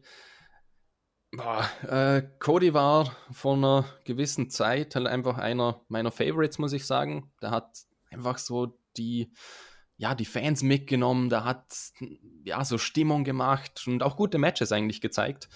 boah, 1.36 1.70
äh, 1.84 2.24
Cody 2.40 2.74
war 2.74 3.16
vor 3.32 3.56
einer 3.56 3.86
gewissen 4.04 4.50
Zeit 4.50 4.96
halt 4.96 5.08
einfach 5.08 5.38
einer 5.38 5.82
meiner 5.88 6.12
Favorites, 6.12 6.60
muss 6.60 6.74
ich 6.74 6.86
sagen. 6.86 7.32
Der 7.42 7.52
hat 7.52 7.80
einfach 8.12 8.38
so 8.38 8.78
die, 8.98 9.32
ja, 9.98 10.16
die 10.16 10.26
Fans 10.26 10.64
mitgenommen, 10.64 11.30
der 11.30 11.44
hat 11.44 11.66
ja 12.44 12.64
so 12.64 12.78
Stimmung 12.78 13.24
gemacht 13.24 13.84
und 13.88 14.04
auch 14.04 14.16
gute 14.16 14.38
Matches 14.38 14.72
eigentlich 14.72 15.02
gezeigt. 15.02 15.50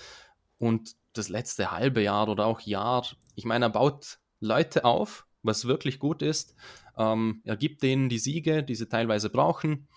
Und 0.57 0.95
das 1.13 1.29
letzte 1.29 1.71
halbe 1.71 2.01
Jahr 2.01 2.27
oder 2.27 2.45
auch 2.45 2.61
Jahr, 2.61 3.05
ich 3.35 3.45
meine, 3.45 3.65
er 3.65 3.69
baut 3.69 4.19
Leute 4.39 4.85
auf, 4.85 5.25
was 5.43 5.65
wirklich 5.65 5.99
gut 5.99 6.21
ist. 6.21 6.55
Ähm, 6.97 7.41
er 7.43 7.57
gibt 7.57 7.83
denen 7.83 8.09
die 8.09 8.19
Siege, 8.19 8.63
die 8.63 8.75
sie 8.75 8.89
teilweise 8.89 9.29
brauchen. 9.29 9.87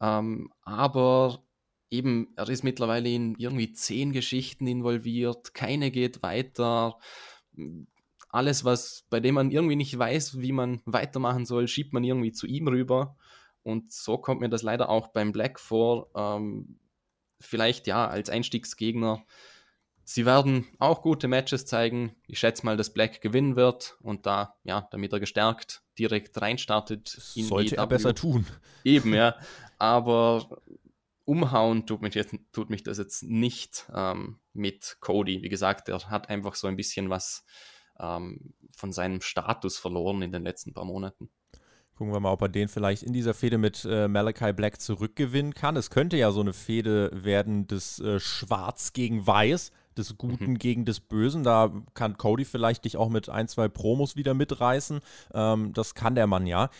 Ähm, 0.00 0.52
aber 0.62 1.42
eben, 1.90 2.32
er 2.36 2.48
ist 2.48 2.64
mittlerweile 2.64 3.08
in 3.08 3.34
irgendwie 3.36 3.72
zehn 3.72 4.12
Geschichten 4.12 4.66
involviert, 4.66 5.54
keine 5.54 5.90
geht 5.90 6.22
weiter. 6.22 6.98
Alles, 8.28 8.64
was, 8.64 9.04
bei 9.10 9.20
dem 9.20 9.34
man 9.34 9.50
irgendwie 9.50 9.76
nicht 9.76 9.98
weiß, 9.98 10.40
wie 10.40 10.52
man 10.52 10.80
weitermachen 10.84 11.46
soll, 11.46 11.68
schiebt 11.68 11.92
man 11.92 12.04
irgendwie 12.04 12.32
zu 12.32 12.46
ihm 12.46 12.68
rüber. 12.68 13.16
Und 13.62 13.92
so 13.92 14.18
kommt 14.18 14.40
mir 14.40 14.48
das 14.48 14.62
leider 14.62 14.88
auch 14.88 15.08
beim 15.08 15.32
Black 15.32 15.58
vor. 15.60 16.10
Ähm, 16.14 16.78
vielleicht 17.40 17.86
ja 17.86 18.06
als 18.06 18.30
Einstiegsgegner 18.30 19.24
Sie 20.12 20.26
werden 20.26 20.66
auch 20.80 21.02
gute 21.02 21.28
Matches 21.28 21.66
zeigen. 21.66 22.16
Ich 22.26 22.40
schätze 22.40 22.66
mal, 22.66 22.76
dass 22.76 22.92
Black 22.92 23.20
gewinnen 23.20 23.54
wird 23.54 23.96
und 24.02 24.26
da, 24.26 24.56
ja, 24.64 24.88
damit 24.90 25.12
er 25.12 25.20
gestärkt 25.20 25.82
direkt 26.00 26.40
reinstartet. 26.42 27.06
Sollte 27.08 27.76
er 27.76 27.86
besser 27.86 28.12
tun. 28.12 28.44
Eben, 28.82 29.14
ja. 29.14 29.36
Aber 29.78 30.60
umhauen 31.24 31.86
tut 31.86 32.02
mich, 32.02 32.14
jetzt, 32.14 32.34
tut 32.52 32.70
mich 32.70 32.82
das 32.82 32.98
jetzt 32.98 33.22
nicht 33.22 33.90
ähm, 33.94 34.38
mit 34.52 34.96
Cody. 35.00 35.42
Wie 35.42 35.48
gesagt, 35.48 35.88
er 35.88 36.10
hat 36.10 36.28
einfach 36.28 36.54
so 36.54 36.66
ein 36.66 36.76
bisschen 36.76 37.10
was 37.10 37.44
ähm, 37.98 38.54
von 38.76 38.92
seinem 38.92 39.20
Status 39.20 39.78
verloren 39.78 40.22
in 40.22 40.32
den 40.32 40.42
letzten 40.42 40.72
paar 40.72 40.84
Monaten. 40.84 41.30
Gucken 41.94 42.14
wir 42.14 42.20
mal, 42.20 42.32
ob 42.32 42.40
er 42.40 42.48
den 42.48 42.68
vielleicht 42.68 43.02
in 43.02 43.12
dieser 43.12 43.34
Fehde 43.34 43.58
mit 43.58 43.86
äh, 43.88 44.08
Malachi 44.08 44.54
Black 44.54 44.80
zurückgewinnen 44.80 45.52
kann. 45.52 45.76
Es 45.76 45.90
könnte 45.90 46.16
ja 46.16 46.32
so 46.32 46.40
eine 46.40 46.54
Fehde 46.54 47.10
werden 47.12 47.66
des 47.66 48.00
äh, 48.00 48.18
Schwarz 48.18 48.94
gegen 48.94 49.26
Weiß, 49.26 49.70
des 49.96 50.16
Guten 50.16 50.52
mhm. 50.52 50.58
gegen 50.58 50.84
des 50.84 51.00
Bösen. 51.00 51.42
Da 51.42 51.72
kann 51.94 52.16
Cody 52.16 52.44
vielleicht 52.44 52.84
dich 52.84 52.96
auch 52.96 53.08
mit 53.08 53.28
ein, 53.28 53.48
zwei 53.48 53.68
Promos 53.68 54.16
wieder 54.16 54.34
mitreißen. 54.34 55.00
Ähm, 55.34 55.72
das 55.72 55.94
kann 55.94 56.14
der 56.14 56.26
Mann 56.26 56.46
ja. 56.46 56.70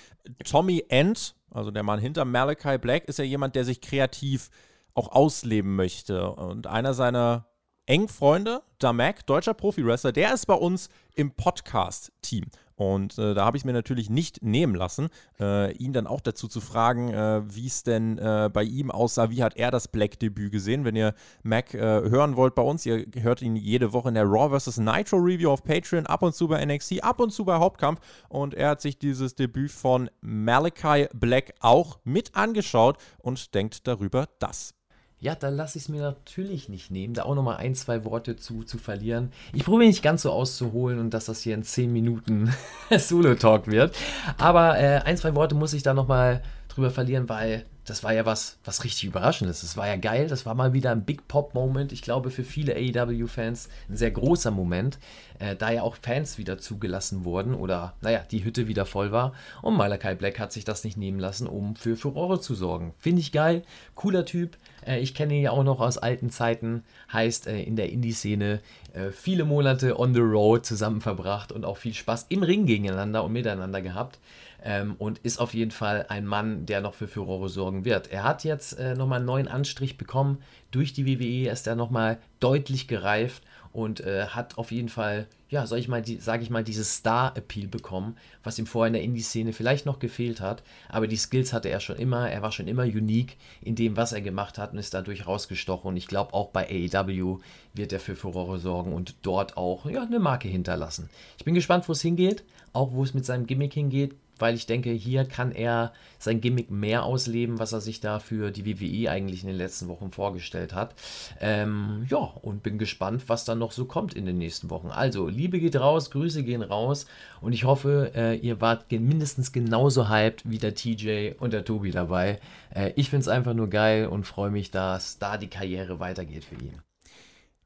Tommy 0.44 0.84
End, 0.88 1.34
also 1.50 1.70
der 1.70 1.82
Mann 1.82 1.98
hinter 1.98 2.24
Malachi 2.24 2.78
Black, 2.78 3.04
ist 3.04 3.18
ja 3.18 3.24
jemand, 3.24 3.54
der 3.54 3.64
sich 3.64 3.80
kreativ 3.80 4.50
auch 4.94 5.08
ausleben 5.12 5.76
möchte. 5.76 6.30
Und 6.30 6.66
einer 6.66 6.94
seiner 6.94 7.46
engen 7.86 8.08
Freunde, 8.08 8.62
Damek, 8.78 9.26
deutscher 9.26 9.54
Profi-Wrestler, 9.54 10.12
der 10.12 10.32
ist 10.34 10.46
bei 10.46 10.54
uns 10.54 10.88
im 11.14 11.32
Podcast-Team. 11.32 12.46
Und 12.80 13.18
äh, 13.18 13.34
da 13.34 13.44
habe 13.44 13.58
ich 13.58 13.60
es 13.60 13.64
mir 13.66 13.74
natürlich 13.74 14.08
nicht 14.08 14.42
nehmen 14.42 14.74
lassen, 14.74 15.10
äh, 15.38 15.70
ihn 15.74 15.92
dann 15.92 16.06
auch 16.06 16.22
dazu 16.22 16.48
zu 16.48 16.62
fragen, 16.62 17.12
äh, 17.12 17.42
wie 17.44 17.66
es 17.66 17.82
denn 17.82 18.16
äh, 18.16 18.48
bei 18.50 18.62
ihm 18.62 18.90
aussah, 18.90 19.28
wie 19.28 19.42
hat 19.42 19.54
er 19.58 19.70
das 19.70 19.86
Black-Debüt 19.88 20.50
gesehen. 20.50 20.86
Wenn 20.86 20.96
ihr 20.96 21.12
Mac 21.42 21.74
äh, 21.74 21.78
hören 21.78 22.36
wollt 22.36 22.54
bei 22.54 22.62
uns, 22.62 22.86
ihr 22.86 23.04
hört 23.18 23.42
ihn 23.42 23.54
jede 23.54 23.92
Woche 23.92 24.08
in 24.08 24.14
der 24.14 24.24
Raw 24.24 24.58
vs. 24.58 24.78
Nitro 24.78 25.18
Review 25.18 25.50
auf 25.50 25.62
Patreon, 25.62 26.06
ab 26.06 26.22
und 26.22 26.34
zu 26.34 26.48
bei 26.48 26.64
NXT, 26.64 27.04
ab 27.04 27.20
und 27.20 27.32
zu 27.32 27.44
bei 27.44 27.56
Hauptkampf. 27.56 28.00
Und 28.30 28.54
er 28.54 28.70
hat 28.70 28.80
sich 28.80 28.98
dieses 28.98 29.34
Debüt 29.34 29.70
von 29.70 30.08
Malachi 30.22 31.08
Black 31.12 31.52
auch 31.60 31.98
mit 32.04 32.34
angeschaut 32.34 32.96
und 33.18 33.54
denkt 33.54 33.86
darüber 33.88 34.26
das. 34.38 34.79
Ja, 35.22 35.34
dann 35.34 35.54
lasse 35.54 35.76
ich 35.76 35.84
es 35.84 35.88
mir 35.90 36.00
natürlich 36.00 36.70
nicht 36.70 36.90
nehmen, 36.90 37.12
da 37.12 37.24
auch 37.24 37.34
nochmal 37.34 37.58
ein, 37.58 37.74
zwei 37.74 38.06
Worte 38.06 38.36
zu, 38.36 38.62
zu 38.62 38.78
verlieren. 38.78 39.32
Ich 39.52 39.64
probiere 39.64 39.88
nicht 39.88 40.02
ganz 40.02 40.22
so 40.22 40.32
auszuholen 40.32 40.98
und 40.98 41.12
dass 41.12 41.26
das 41.26 41.42
hier 41.42 41.54
in 41.54 41.62
10 41.62 41.92
Minuten 41.92 42.54
Solo-Talk 42.90 43.66
wird. 43.66 43.94
Aber 44.38 44.78
äh, 44.78 45.02
ein, 45.04 45.18
zwei 45.18 45.34
Worte 45.34 45.54
muss 45.54 45.74
ich 45.74 45.82
da 45.82 45.92
nochmal 45.92 46.42
drüber 46.68 46.88
verlieren, 46.88 47.28
weil 47.28 47.66
das 47.90 48.04
war 48.04 48.12
ja 48.14 48.24
was, 48.24 48.56
was 48.64 48.84
richtig 48.84 49.04
Überraschendes. 49.04 49.62
Das 49.62 49.76
war 49.76 49.88
ja 49.88 49.96
geil. 49.96 50.28
Das 50.28 50.46
war 50.46 50.54
mal 50.54 50.72
wieder 50.72 50.92
ein 50.92 51.04
Big 51.04 51.26
Pop-Moment. 51.26 51.90
Ich 51.90 52.02
glaube, 52.02 52.30
für 52.30 52.44
viele 52.44 52.76
AEW-Fans 52.76 53.68
ein 53.88 53.96
sehr 53.96 54.12
großer 54.12 54.52
Moment, 54.52 55.00
äh, 55.40 55.56
da 55.56 55.72
ja 55.72 55.82
auch 55.82 55.96
Fans 56.00 56.38
wieder 56.38 56.58
zugelassen 56.58 57.24
wurden 57.24 57.52
oder, 57.52 57.94
naja, 58.00 58.20
die 58.30 58.44
Hütte 58.44 58.68
wieder 58.68 58.86
voll 58.86 59.10
war. 59.10 59.32
Und 59.60 59.76
Malachi 59.76 60.14
Black 60.14 60.38
hat 60.38 60.52
sich 60.52 60.64
das 60.64 60.84
nicht 60.84 60.96
nehmen 60.96 61.18
lassen, 61.18 61.48
um 61.48 61.74
für 61.74 61.96
Furore 61.96 62.40
zu 62.40 62.54
sorgen. 62.54 62.94
Finde 62.98 63.20
ich 63.22 63.32
geil. 63.32 63.62
Cooler 63.96 64.24
Typ. 64.24 64.56
Äh, 64.86 65.00
ich 65.00 65.12
kenne 65.12 65.34
ihn 65.34 65.42
ja 65.42 65.50
auch 65.50 65.64
noch 65.64 65.80
aus 65.80 65.98
alten 65.98 66.30
Zeiten. 66.30 66.84
Heißt, 67.12 67.48
äh, 67.48 67.60
in 67.60 67.74
der 67.74 67.90
Indie-Szene 67.90 68.60
äh, 68.92 69.10
viele 69.10 69.44
Monate 69.44 69.98
on 69.98 70.14
the 70.14 70.20
road 70.20 70.64
zusammen 70.64 71.00
verbracht 71.00 71.50
und 71.50 71.64
auch 71.64 71.76
viel 71.76 71.94
Spaß 71.94 72.26
im 72.28 72.44
Ring 72.44 72.66
gegeneinander 72.66 73.24
und 73.24 73.32
miteinander 73.32 73.82
gehabt 73.82 74.20
ähm, 74.64 74.94
und 74.98 75.18
ist 75.18 75.38
auf 75.38 75.54
jeden 75.54 75.70
Fall 75.70 76.06
ein 76.08 76.26
Mann, 76.26 76.66
der 76.66 76.80
noch 76.80 76.94
für 76.94 77.08
Furore 77.08 77.48
sorgen 77.48 77.84
wird. 77.84 78.10
Er 78.10 78.24
hat 78.24 78.44
jetzt 78.44 78.78
äh, 78.78 78.94
nochmal 78.94 79.18
einen 79.18 79.26
neuen 79.26 79.48
Anstrich 79.48 79.96
bekommen. 79.96 80.38
Durch 80.70 80.92
die 80.92 81.06
WWE 81.06 81.50
ist 81.50 81.66
er 81.66 81.76
nochmal 81.76 82.18
deutlich 82.38 82.88
gereift 82.88 83.42
und 83.72 84.00
äh, 84.00 84.26
hat 84.26 84.58
auf 84.58 84.72
jeden 84.72 84.88
Fall, 84.88 85.26
ja, 85.48 85.66
soll 85.66 85.78
ich 85.78 85.88
mal, 85.88 86.02
die, 86.02 86.16
sage 86.16 86.42
ich 86.42 86.50
mal, 86.50 86.64
dieses 86.64 86.96
Star-Appeal 86.96 87.68
bekommen, 87.68 88.16
was 88.42 88.58
ihm 88.58 88.66
vorher 88.66 88.88
in 88.88 88.94
der 88.94 89.02
Indie-Szene 89.02 89.52
vielleicht 89.52 89.86
noch 89.86 90.00
gefehlt 90.00 90.40
hat. 90.40 90.62
Aber 90.88 91.06
die 91.06 91.16
Skills 91.16 91.52
hatte 91.52 91.68
er 91.68 91.78
schon 91.78 91.96
immer. 91.96 92.28
Er 92.28 92.42
war 92.42 92.50
schon 92.50 92.66
immer 92.66 92.82
unique 92.82 93.36
in 93.60 93.76
dem, 93.76 93.96
was 93.96 94.12
er 94.12 94.22
gemacht 94.22 94.58
hat 94.58 94.72
und 94.72 94.78
ist 94.78 94.94
dadurch 94.94 95.26
rausgestochen. 95.26 95.88
Und 95.88 95.96
ich 95.96 96.08
glaube, 96.08 96.34
auch 96.34 96.48
bei 96.48 96.68
AEW 96.68 97.38
wird 97.74 97.92
er 97.92 98.00
für 98.00 98.16
Furore 98.16 98.58
sorgen 98.58 98.92
und 98.92 99.14
dort 99.22 99.56
auch 99.56 99.86
ja, 99.86 100.02
eine 100.02 100.18
Marke 100.18 100.48
hinterlassen. 100.48 101.08
Ich 101.38 101.44
bin 101.44 101.54
gespannt, 101.54 101.88
wo 101.88 101.92
es 101.92 102.02
hingeht, 102.02 102.42
auch 102.72 102.92
wo 102.92 103.04
es 103.04 103.14
mit 103.14 103.24
seinem 103.24 103.46
Gimmick 103.46 103.74
hingeht 103.74 104.16
weil 104.40 104.54
ich 104.54 104.66
denke, 104.66 104.90
hier 104.90 105.24
kann 105.24 105.52
er 105.52 105.92
sein 106.18 106.40
Gimmick 106.40 106.70
mehr 106.70 107.04
ausleben, 107.04 107.58
was 107.58 107.72
er 107.72 107.80
sich 107.80 108.00
da 108.00 108.18
für 108.18 108.50
die 108.50 108.66
WWE 108.66 109.10
eigentlich 109.10 109.42
in 109.42 109.48
den 109.48 109.56
letzten 109.56 109.88
Wochen 109.88 110.10
vorgestellt 110.10 110.74
hat. 110.74 110.94
Ähm, 111.40 112.06
ja, 112.08 112.18
und 112.18 112.62
bin 112.62 112.78
gespannt, 112.78 113.24
was 113.28 113.44
dann 113.44 113.58
noch 113.58 113.72
so 113.72 113.84
kommt 113.84 114.14
in 114.14 114.26
den 114.26 114.38
nächsten 114.38 114.70
Wochen. 114.70 114.88
Also, 114.88 115.28
Liebe 115.28 115.60
geht 115.60 115.76
raus, 115.76 116.10
Grüße 116.10 116.42
gehen 116.42 116.62
raus 116.62 117.06
und 117.40 117.52
ich 117.52 117.64
hoffe, 117.64 118.12
äh, 118.14 118.36
ihr 118.36 118.60
wart 118.60 118.90
mindestens 118.90 119.52
genauso 119.52 120.08
hyped 120.08 120.48
wie 120.48 120.58
der 120.58 120.74
TJ 120.74 121.32
und 121.38 121.52
der 121.52 121.64
Tobi 121.64 121.90
dabei. 121.90 122.40
Äh, 122.74 122.92
ich 122.96 123.10
finde 123.10 123.22
es 123.22 123.28
einfach 123.28 123.54
nur 123.54 123.68
geil 123.68 124.06
und 124.06 124.26
freue 124.26 124.50
mich, 124.50 124.70
dass 124.70 125.18
da 125.18 125.36
die 125.36 125.48
Karriere 125.48 126.00
weitergeht 126.00 126.44
für 126.44 126.56
ihn. 126.56 126.89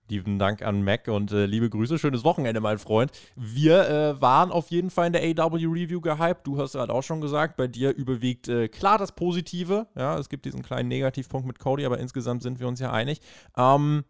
Lieben 0.08 0.38
Dank 0.38 0.60
an 0.60 0.84
Mac 0.84 1.08
und 1.08 1.32
äh, 1.32 1.46
liebe 1.46 1.70
Grüße. 1.70 1.98
Schönes 1.98 2.24
Wochenende, 2.24 2.60
mein 2.60 2.78
Freund. 2.78 3.10
Wir 3.36 3.88
äh, 3.88 4.20
waren 4.20 4.52
auf 4.52 4.70
jeden 4.70 4.90
Fall 4.90 5.06
in 5.06 5.14
der 5.14 5.22
AW 5.22 5.64
Review 5.64 6.02
gehypt. 6.02 6.46
Du 6.46 6.58
hast 6.58 6.72
gerade 6.72 6.92
auch 6.92 7.02
schon 7.02 7.22
gesagt, 7.22 7.56
bei 7.56 7.68
dir 7.68 7.94
überwiegt 7.94 8.48
äh, 8.48 8.68
klar 8.68 8.98
das 8.98 9.12
Positive. 9.12 9.86
Ja, 9.96 10.18
es 10.18 10.28
gibt 10.28 10.44
diesen 10.44 10.62
kleinen 10.62 10.90
Negativpunkt 10.90 11.46
mit 11.46 11.58
Cody, 11.58 11.86
aber 11.86 11.98
insgesamt 11.98 12.42
sind 12.42 12.60
wir 12.60 12.68
uns 12.68 12.80
ja 12.80 12.92
einig. 12.92 13.22
Ähm, 13.56 14.04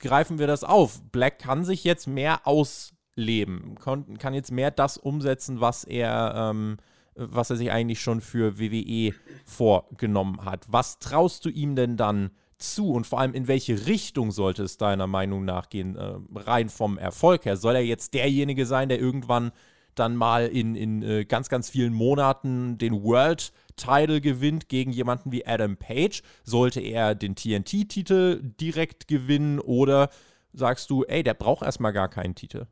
greifen 0.00 0.40
wir 0.40 0.48
das 0.48 0.64
auf. 0.64 1.00
Black 1.12 1.38
kann 1.38 1.64
sich 1.64 1.84
jetzt 1.84 2.08
mehr 2.08 2.44
ausleben, 2.44 3.76
kann, 3.76 4.18
kann 4.18 4.34
jetzt 4.34 4.50
mehr 4.50 4.72
das 4.72 4.98
umsetzen, 4.98 5.60
was 5.60 5.84
er. 5.84 6.50
Ähm, 6.50 6.78
was 7.16 7.50
er 7.50 7.56
sich 7.56 7.70
eigentlich 7.70 8.00
schon 8.00 8.20
für 8.22 8.58
WWE 8.58 9.12
vorgenommen 9.44 10.44
hat. 10.44 10.64
Was 10.68 11.00
traust 11.00 11.44
du 11.44 11.50
ihm 11.50 11.76
denn 11.76 11.98
dann 11.98 12.30
zu 12.62 12.92
und 12.92 13.06
vor 13.06 13.20
allem 13.20 13.34
in 13.34 13.48
welche 13.48 13.86
Richtung 13.86 14.30
sollte 14.30 14.62
es 14.62 14.76
deiner 14.76 15.06
Meinung 15.06 15.44
nach 15.44 15.68
gehen, 15.68 15.96
äh, 15.96 16.14
rein 16.34 16.68
vom 16.68 16.98
Erfolg 16.98 17.44
her? 17.44 17.56
Soll 17.56 17.74
er 17.74 17.84
jetzt 17.84 18.14
derjenige 18.14 18.66
sein, 18.66 18.88
der 18.88 19.00
irgendwann 19.00 19.52
dann 19.94 20.16
mal 20.16 20.46
in, 20.46 20.74
in 20.74 21.02
äh, 21.02 21.24
ganz, 21.24 21.48
ganz 21.48 21.70
vielen 21.70 21.92
Monaten 21.92 22.78
den 22.78 23.02
World 23.02 23.52
Title 23.76 24.20
gewinnt 24.20 24.68
gegen 24.68 24.92
jemanden 24.92 25.32
wie 25.32 25.46
Adam 25.46 25.76
Page? 25.76 26.22
Sollte 26.44 26.80
er 26.80 27.14
den 27.14 27.34
TNT-Titel 27.34 28.40
direkt 28.42 29.08
gewinnen 29.08 29.58
oder 29.58 30.10
sagst 30.52 30.90
du, 30.90 31.04
ey, 31.04 31.22
der 31.22 31.34
braucht 31.34 31.64
erstmal 31.64 31.92
gar 31.92 32.08
keinen 32.08 32.34
Titel? 32.34 32.66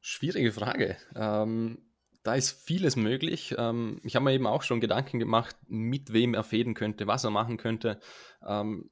Schwierige 0.00 0.52
Frage. 0.52 0.96
Ähm, 1.14 1.78
da 2.26 2.34
ist 2.34 2.50
vieles 2.50 2.96
möglich. 2.96 3.54
Ähm, 3.56 4.00
ich 4.02 4.16
habe 4.16 4.24
mir 4.24 4.32
eben 4.32 4.48
auch 4.48 4.62
schon 4.62 4.80
Gedanken 4.80 5.20
gemacht, 5.20 5.56
mit 5.68 6.12
wem 6.12 6.34
er 6.34 6.42
fäden 6.42 6.74
könnte, 6.74 7.06
was 7.06 7.22
er 7.22 7.30
machen 7.30 7.56
könnte. 7.56 8.00
Ähm, 8.44 8.90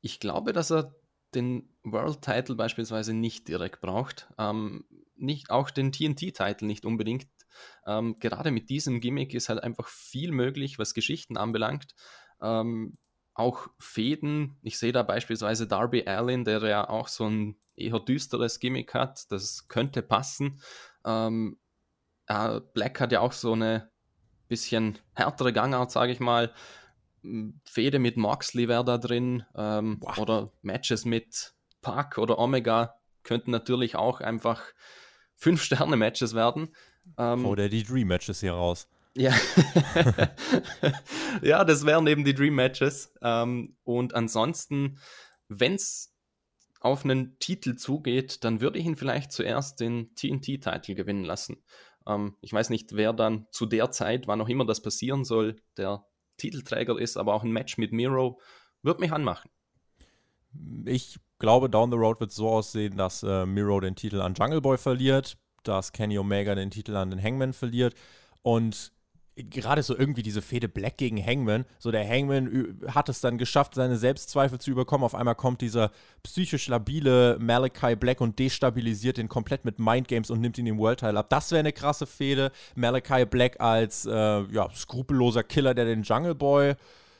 ich 0.00 0.20
glaube, 0.20 0.52
dass 0.52 0.70
er 0.70 0.94
den 1.34 1.68
World 1.82 2.22
Title 2.22 2.54
beispielsweise 2.54 3.12
nicht 3.12 3.48
direkt 3.48 3.80
braucht. 3.80 4.28
Ähm, 4.38 4.84
nicht, 5.16 5.50
auch 5.50 5.70
den 5.70 5.90
TNT-Title 5.90 6.66
nicht 6.66 6.84
unbedingt. 6.84 7.26
Ähm, 7.86 8.18
gerade 8.20 8.52
mit 8.52 8.70
diesem 8.70 9.00
Gimmick 9.00 9.34
ist 9.34 9.48
halt 9.48 9.62
einfach 9.62 9.88
viel 9.88 10.30
möglich, 10.30 10.78
was 10.78 10.94
Geschichten 10.94 11.36
anbelangt. 11.36 11.96
Ähm, 12.40 12.96
auch 13.34 13.66
Fäden. 13.80 14.58
Ich 14.62 14.78
sehe 14.78 14.92
da 14.92 15.02
beispielsweise 15.02 15.66
Darby 15.66 16.04
Allin, 16.06 16.44
der 16.44 16.62
ja 16.62 16.88
auch 16.88 17.08
so 17.08 17.28
ein 17.28 17.56
eher 17.74 17.98
düsteres 17.98 18.60
Gimmick 18.60 18.94
hat. 18.94 19.30
Das 19.32 19.66
könnte 19.66 20.02
passen. 20.02 20.60
Ähm, 21.04 21.58
äh, 22.26 22.60
Black 22.72 23.00
hat 23.00 23.12
ja 23.12 23.20
auch 23.20 23.32
so 23.32 23.52
eine 23.52 23.90
bisschen 24.48 24.98
härtere 25.14 25.52
Gangart, 25.52 25.90
sage 25.90 26.12
ich 26.12 26.20
mal. 26.20 26.52
Fehde 27.64 27.98
mit 27.98 28.16
Moxley 28.16 28.68
wäre 28.68 28.84
da 28.84 28.98
drin 28.98 29.44
ähm, 29.56 30.00
oder 30.18 30.52
Matches 30.60 31.06
mit 31.06 31.54
Park 31.80 32.18
oder 32.18 32.38
Omega 32.38 32.96
könnten 33.22 33.50
natürlich 33.50 33.96
auch 33.96 34.20
einfach 34.20 34.62
5-Sterne-Matches 35.40 36.34
werden. 36.34 36.74
Ähm, 37.18 37.46
oder 37.46 37.68
die 37.68 37.82
Dream-Matches 37.82 38.40
hier 38.40 38.52
raus. 38.52 38.88
Ja, 39.16 39.32
ja 41.42 41.64
das 41.64 41.86
wären 41.86 42.06
eben 42.06 42.24
die 42.24 42.34
Dream-Matches. 42.34 43.14
Ähm, 43.22 43.76
und 43.84 44.14
ansonsten, 44.14 44.98
wenn 45.48 45.74
es 45.74 46.13
auf 46.84 47.04
einen 47.04 47.38
Titel 47.38 47.76
zugeht, 47.76 48.44
dann 48.44 48.60
würde 48.60 48.78
ich 48.78 48.84
ihn 48.84 48.96
vielleicht 48.96 49.32
zuerst 49.32 49.80
den 49.80 50.14
TNT-Titel 50.14 50.94
gewinnen 50.94 51.24
lassen. 51.24 51.62
Ähm, 52.06 52.36
ich 52.42 52.52
weiß 52.52 52.68
nicht, 52.70 52.94
wer 52.94 53.12
dann 53.12 53.46
zu 53.50 53.64
der 53.64 53.90
Zeit, 53.90 54.26
wann 54.26 54.40
auch 54.40 54.48
immer 54.48 54.66
das 54.66 54.82
passieren 54.82 55.24
soll, 55.24 55.56
der 55.78 56.04
Titelträger 56.36 56.98
ist, 56.98 57.16
aber 57.16 57.34
auch 57.34 57.42
ein 57.42 57.52
Match 57.52 57.78
mit 57.78 57.92
Miro 57.92 58.38
wird 58.82 59.00
mich 59.00 59.12
anmachen. 59.12 59.50
Ich 60.84 61.18
glaube, 61.38 61.70
Down 61.70 61.90
the 61.90 61.96
Road 61.96 62.20
wird 62.20 62.32
so 62.32 62.50
aussehen, 62.50 62.98
dass 62.98 63.22
äh, 63.22 63.46
Miro 63.46 63.80
den 63.80 63.96
Titel 63.96 64.20
an 64.20 64.34
Jungle 64.34 64.60
Boy 64.60 64.76
verliert, 64.76 65.38
dass 65.62 65.92
Kenny 65.92 66.18
Omega 66.18 66.54
den 66.54 66.70
Titel 66.70 66.96
an 66.96 67.10
den 67.10 67.22
Hangman 67.22 67.54
verliert 67.54 67.94
und 68.42 68.92
gerade 69.36 69.82
so 69.82 69.96
irgendwie 69.96 70.22
diese 70.22 70.42
Fehde 70.42 70.68
Black 70.68 70.96
gegen 70.96 71.24
Hangman, 71.24 71.64
so 71.78 71.90
der 71.90 72.08
Hangman 72.08 72.78
hat 72.88 73.08
es 73.08 73.20
dann 73.20 73.38
geschafft, 73.38 73.74
seine 73.74 73.96
Selbstzweifel 73.96 74.58
zu 74.58 74.70
überkommen. 74.70 75.04
Auf 75.04 75.14
einmal 75.14 75.34
kommt 75.34 75.60
dieser 75.60 75.90
psychisch 76.22 76.68
labile 76.68 77.36
Malachi 77.40 77.96
Black 77.96 78.20
und 78.20 78.38
destabilisiert 78.38 79.18
ihn 79.18 79.28
komplett 79.28 79.64
mit 79.64 79.78
Mindgames 79.78 80.30
und 80.30 80.40
nimmt 80.40 80.58
ihn 80.58 80.66
den 80.66 80.78
World 80.78 81.00
Title 81.00 81.18
ab. 81.18 81.30
Das 81.30 81.50
wäre 81.50 81.60
eine 81.60 81.72
krasse 81.72 82.06
Fehde. 82.06 82.52
Malachi 82.76 83.24
Black 83.24 83.60
als 83.60 84.06
äh, 84.06 84.10
ja, 84.10 84.68
skrupelloser 84.74 85.42
Killer, 85.42 85.74
der 85.74 85.86
den 85.86 86.02
Jungle 86.02 86.34
Boy 86.34 86.74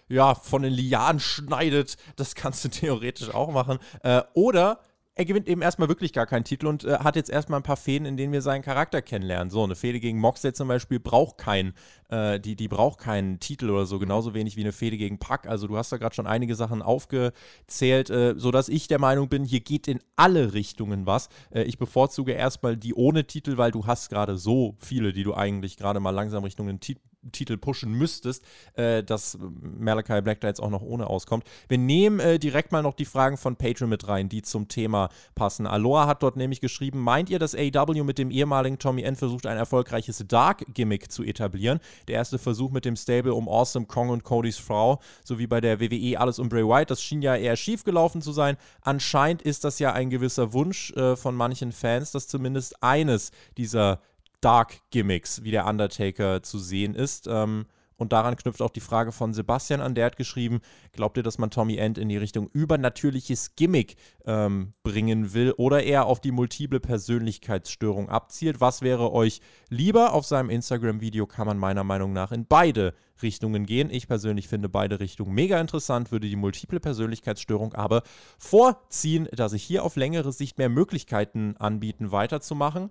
ja, 0.08 0.34
von 0.34 0.62
den 0.62 0.72
Lianen 0.72 1.20
schneidet. 1.20 1.96
Das 2.16 2.34
kannst 2.34 2.64
du 2.64 2.68
theoretisch 2.70 3.32
auch 3.34 3.50
machen. 3.50 3.78
Äh, 4.02 4.22
oder 4.34 4.80
er 5.16 5.24
gewinnt 5.24 5.48
eben 5.48 5.62
erstmal 5.62 5.88
wirklich 5.88 6.12
gar 6.12 6.26
keinen 6.26 6.44
Titel 6.44 6.66
und 6.66 6.84
äh, 6.84 6.98
hat 6.98 7.14
jetzt 7.14 7.30
erstmal 7.30 7.60
ein 7.60 7.64
paar 7.64 7.76
Fäden, 7.76 8.06
in 8.06 8.16
denen 8.16 8.32
wir 8.32 8.42
seinen 8.42 8.62
Charakter 8.62 9.00
kennenlernen. 9.00 9.48
So, 9.48 9.62
eine 9.62 9.76
Fehde 9.76 10.00
gegen 10.00 10.18
Moxley 10.18 10.52
zum 10.52 10.66
Beispiel 10.66 10.98
braucht 10.98 11.38
keinen, 11.38 11.74
äh, 12.08 12.40
die, 12.40 12.56
die 12.56 12.66
braucht 12.66 12.98
keinen 12.98 13.38
Titel 13.38 13.70
oder 13.70 13.86
so, 13.86 14.00
genauso 14.00 14.34
wenig 14.34 14.56
wie 14.56 14.62
eine 14.62 14.72
Fehde 14.72 14.96
gegen 14.96 15.18
Pack. 15.18 15.46
Also 15.46 15.68
du 15.68 15.76
hast 15.76 15.92
da 15.92 15.98
gerade 15.98 16.14
schon 16.14 16.26
einige 16.26 16.56
Sachen 16.56 16.82
aufgezählt, 16.82 18.10
äh, 18.10 18.34
sodass 18.36 18.68
ich 18.68 18.88
der 18.88 18.98
Meinung 18.98 19.28
bin, 19.28 19.44
hier 19.44 19.60
geht 19.60 19.86
in 19.86 20.00
alle 20.16 20.52
Richtungen 20.52 21.06
was. 21.06 21.28
Äh, 21.50 21.62
ich 21.62 21.78
bevorzuge 21.78 22.32
erstmal 22.32 22.76
die 22.76 22.94
ohne 22.94 23.24
Titel, 23.24 23.56
weil 23.56 23.70
du 23.70 23.86
hast 23.86 24.08
gerade 24.08 24.36
so 24.36 24.74
viele, 24.80 25.12
die 25.12 25.22
du 25.22 25.34
eigentlich 25.34 25.76
gerade 25.76 26.00
mal 26.00 26.10
langsam 26.10 26.42
Richtung 26.42 26.68
einen 26.68 26.80
Titel 26.80 27.00
Titel 27.32 27.56
pushen 27.56 27.92
müsstest, 27.92 28.44
äh, 28.74 29.02
dass 29.02 29.38
Malachi 29.60 30.20
Black 30.22 30.40
da 30.40 30.48
jetzt 30.48 30.60
auch 30.60 30.70
noch 30.70 30.82
ohne 30.82 31.08
auskommt. 31.08 31.44
Wir 31.68 31.78
nehmen 31.78 32.20
äh, 32.20 32.38
direkt 32.38 32.72
mal 32.72 32.82
noch 32.82 32.94
die 32.94 33.04
Fragen 33.04 33.36
von 33.36 33.56
Patreon 33.56 33.88
mit 33.88 34.08
rein, 34.08 34.28
die 34.28 34.42
zum 34.42 34.68
Thema 34.68 35.08
passen. 35.34 35.66
Aloha 35.66 36.06
hat 36.06 36.22
dort 36.22 36.36
nämlich 36.36 36.60
geschrieben, 36.60 37.00
meint 37.00 37.30
ihr, 37.30 37.38
dass 37.38 37.54
AEW 37.54 38.04
mit 38.04 38.18
dem 38.18 38.30
ehemaligen 38.30 38.78
Tommy 38.78 39.02
N 39.02 39.16
versucht, 39.16 39.46
ein 39.46 39.56
erfolgreiches 39.56 40.24
Dark-Gimmick 40.26 41.10
zu 41.10 41.22
etablieren? 41.22 41.80
Der 42.08 42.16
erste 42.16 42.38
Versuch 42.38 42.70
mit 42.70 42.84
dem 42.84 42.96
Stable 42.96 43.34
um 43.34 43.48
Awesome 43.48 43.86
Kong 43.86 44.10
und 44.10 44.24
Codys 44.24 44.58
Frau, 44.58 45.00
sowie 45.24 45.46
bei 45.46 45.60
der 45.60 45.80
WWE 45.80 46.18
alles 46.18 46.38
um 46.38 46.48
Bray 46.48 46.64
Wyatt, 46.64 46.90
das 46.90 47.02
schien 47.02 47.22
ja 47.22 47.36
eher 47.36 47.56
schief 47.56 47.84
gelaufen 47.84 48.22
zu 48.22 48.32
sein. 48.32 48.56
Anscheinend 48.82 49.42
ist 49.42 49.64
das 49.64 49.78
ja 49.78 49.92
ein 49.92 50.10
gewisser 50.10 50.52
Wunsch 50.52 50.92
äh, 50.92 51.16
von 51.16 51.34
manchen 51.34 51.72
Fans, 51.72 52.12
dass 52.12 52.28
zumindest 52.28 52.82
eines 52.82 53.30
dieser 53.56 54.00
Dark-Gimmicks, 54.44 55.42
wie 55.42 55.50
der 55.50 55.66
Undertaker 55.66 56.42
zu 56.42 56.58
sehen 56.58 56.94
ist. 56.94 57.26
Ähm, 57.28 57.66
und 57.96 58.12
daran 58.12 58.36
knüpft 58.36 58.60
auch 58.60 58.70
die 58.70 58.80
Frage 58.80 59.12
von 59.12 59.32
Sebastian 59.32 59.80
an. 59.80 59.94
Der 59.94 60.06
hat 60.06 60.16
geschrieben: 60.16 60.60
Glaubt 60.92 61.16
ihr, 61.16 61.22
dass 61.22 61.38
man 61.38 61.50
Tommy 61.50 61.76
End 61.76 61.96
in 61.96 62.08
die 62.08 62.16
Richtung 62.16 62.48
übernatürliches 62.48 63.54
Gimmick 63.56 63.96
ähm, 64.26 64.74
bringen 64.82 65.32
will 65.32 65.52
oder 65.52 65.82
eher 65.82 66.06
auf 66.06 66.20
die 66.20 66.32
multiple 66.32 66.80
Persönlichkeitsstörung 66.80 68.08
abzielt? 68.08 68.60
Was 68.60 68.82
wäre 68.82 69.12
euch 69.12 69.40
lieber? 69.68 70.12
Auf 70.12 70.26
seinem 70.26 70.50
Instagram-Video 70.50 71.26
kann 71.26 71.46
man 71.46 71.58
meiner 71.58 71.84
Meinung 71.84 72.12
nach 72.12 72.32
in 72.32 72.46
beide 72.46 72.94
Richtungen 73.22 73.64
gehen. 73.64 73.90
Ich 73.90 74.08
persönlich 74.08 74.48
finde 74.48 74.68
beide 74.68 74.98
Richtungen 74.98 75.32
mega 75.32 75.60
interessant, 75.60 76.10
würde 76.10 76.28
die 76.28 76.36
multiple 76.36 76.80
Persönlichkeitsstörung 76.80 77.74
aber 77.74 78.02
vorziehen, 78.38 79.28
dass 79.32 79.52
sich 79.52 79.62
hier 79.62 79.84
auf 79.84 79.94
längere 79.94 80.32
Sicht 80.32 80.58
mehr 80.58 80.68
Möglichkeiten 80.68 81.56
anbieten, 81.58 82.10
weiterzumachen. 82.10 82.90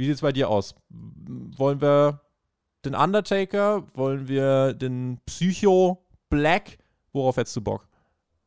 Wie 0.00 0.06
sieht 0.06 0.14
es 0.14 0.22
bei 0.22 0.32
dir 0.32 0.48
aus? 0.48 0.74
Wollen 0.88 1.82
wir 1.82 2.22
den 2.86 2.94
Undertaker? 2.94 3.86
Wollen 3.92 4.28
wir 4.28 4.72
den 4.72 5.20
Psycho 5.26 6.08
Black? 6.30 6.78
Worauf 7.12 7.36
hättest 7.36 7.54
du 7.56 7.60
Bock? 7.60 7.86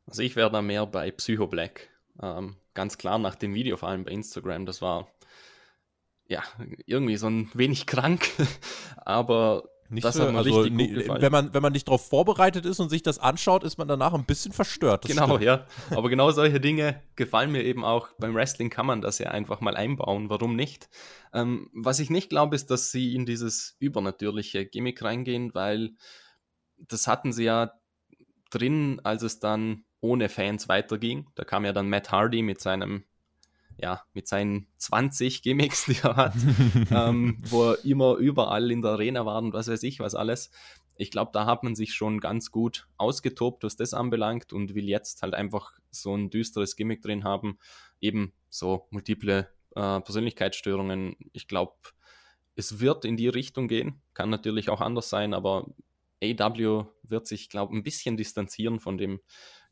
Also 0.08 0.24
ich 0.24 0.36
wäre 0.36 0.50
da 0.50 0.64
mehr 0.64 0.88
bei 0.88 1.12
Psycho 1.12 1.46
Black. 1.46 1.92
Ähm, 2.20 2.56
ganz 2.74 2.98
klar 2.98 3.20
nach 3.20 3.36
dem 3.36 3.54
Video, 3.54 3.78
vor 3.78 3.90
allem 3.90 4.04
bei 4.04 4.10
Instagram. 4.10 4.66
Das 4.66 4.82
war 4.82 5.08
ja 6.28 6.42
irgendwie 6.88 7.18
so 7.18 7.28
ein 7.28 7.52
wenig 7.54 7.86
krank, 7.86 8.32
aber 8.98 9.70
nicht 9.94 10.04
das 10.04 10.16
so, 10.16 10.24
hat 10.24 10.36
also, 10.36 10.64
gefallen. 10.64 11.22
Wenn 11.22 11.32
man, 11.32 11.54
wenn 11.54 11.62
man 11.62 11.74
nicht 11.74 11.88
darauf 11.88 12.08
vorbereitet 12.08 12.66
ist 12.66 12.80
und 12.80 12.90
sich 12.90 13.04
das 13.04 13.20
anschaut, 13.20 13.64
ist 13.64 13.78
man 13.78 13.88
danach 13.88 14.14
ein 14.14 14.26
bisschen 14.26 14.52
verstört. 14.52 15.06
genau, 15.06 15.26
stimmt. 15.26 15.44
ja. 15.44 15.66
Aber 15.92 16.10
genau 16.10 16.32
solche 16.32 16.60
Dinge 16.60 17.02
gefallen 17.16 17.52
mir 17.52 17.64
eben 17.64 17.86
auch. 17.86 18.10
Beim 18.20 18.36
Wrestling 18.36 18.70
kann 18.70 18.86
man 18.86 19.02
das 19.02 19.20
ja 19.20 19.32
einfach 19.32 19.62
mal 19.62 19.76
einbauen. 19.76 20.30
Warum 20.30 20.56
nicht? 20.56 20.90
Ähm, 21.34 21.70
was 21.74 22.00
ich 22.00 22.10
nicht 22.10 22.30
glaube, 22.30 22.56
ist, 22.56 22.70
dass 22.72 22.92
sie 22.92 23.16
in 23.16 23.26
dieses 23.26 23.76
übernatürliche 23.80 24.66
Gimmick 24.66 25.02
reingehen, 25.02 25.54
weil 25.54 25.92
das 26.78 27.08
hatten 27.08 27.32
sie 27.32 27.46
ja 27.46 27.74
drin, 28.52 29.00
als 29.04 29.24
es 29.24 29.40
dann 29.40 29.86
ohne 30.02 30.30
Fans 30.30 30.68
weiterging. 30.68 31.28
Da 31.36 31.44
kam 31.44 31.66
ja 31.66 31.74
dann 31.74 31.90
Matt 31.90 32.12
Hardy 32.12 32.42
mit 32.42 32.60
seinem 32.60 33.06
ja, 33.78 34.02
mit 34.14 34.28
seinen 34.28 34.68
20 34.78 35.42
Gimmicks, 35.42 35.86
die 35.86 35.98
er 36.04 36.16
hat, 36.16 36.36
ähm, 36.92 37.40
wo 37.48 37.72
er 37.72 37.86
immer 37.86 38.16
überall 38.16 38.72
in 38.72 38.82
der 38.82 38.92
Arena 38.92 39.26
war 39.26 39.42
und 39.42 39.54
was 39.54 39.68
weiß 39.68 39.84
ich, 39.84 40.00
was 40.00 40.16
alles. 40.16 40.52
Ich 40.96 41.10
glaube, 41.10 41.32
da 41.34 41.46
hat 41.46 41.64
man 41.64 41.76
sich 41.76 41.94
schon 41.94 42.20
ganz 42.20 42.52
gut 42.52 42.88
ausgetobt, 42.98 43.64
was 43.64 43.76
das 43.76 43.94
anbelangt 43.94 44.54
und 44.54 44.76
will 44.76 44.88
jetzt 44.88 45.24
halt 45.24 45.34
einfach 45.34 45.74
so 45.90 46.16
ein 46.16 46.30
düsteres 46.30 46.76
Gimmick 46.76 47.02
drin 47.02 47.24
haben. 47.24 47.58
Eben 48.00 48.34
so 48.50 48.88
multiple 48.92 49.50
äh, 49.76 50.02
Persönlichkeitsstörungen. 50.02 51.16
Ich 51.32 51.48
glaube, 51.48 51.74
es 52.56 52.80
wird 52.80 53.06
in 53.06 53.18
die 53.18 53.28
Richtung 53.28 53.68
gehen. 53.68 54.02
Kann 54.14 54.30
natürlich 54.30 54.70
auch 54.70 54.82
anders 54.82 55.10
sein, 55.10 55.34
aber 55.34 55.66
AW 56.22 56.86
wird 57.04 57.28
sich, 57.28 57.50
glaube 57.50 57.74
ich, 57.74 57.80
ein 57.80 57.84
bisschen 57.84 58.18
distanzieren 58.18 58.80
von 58.80 58.98
dem 58.98 59.20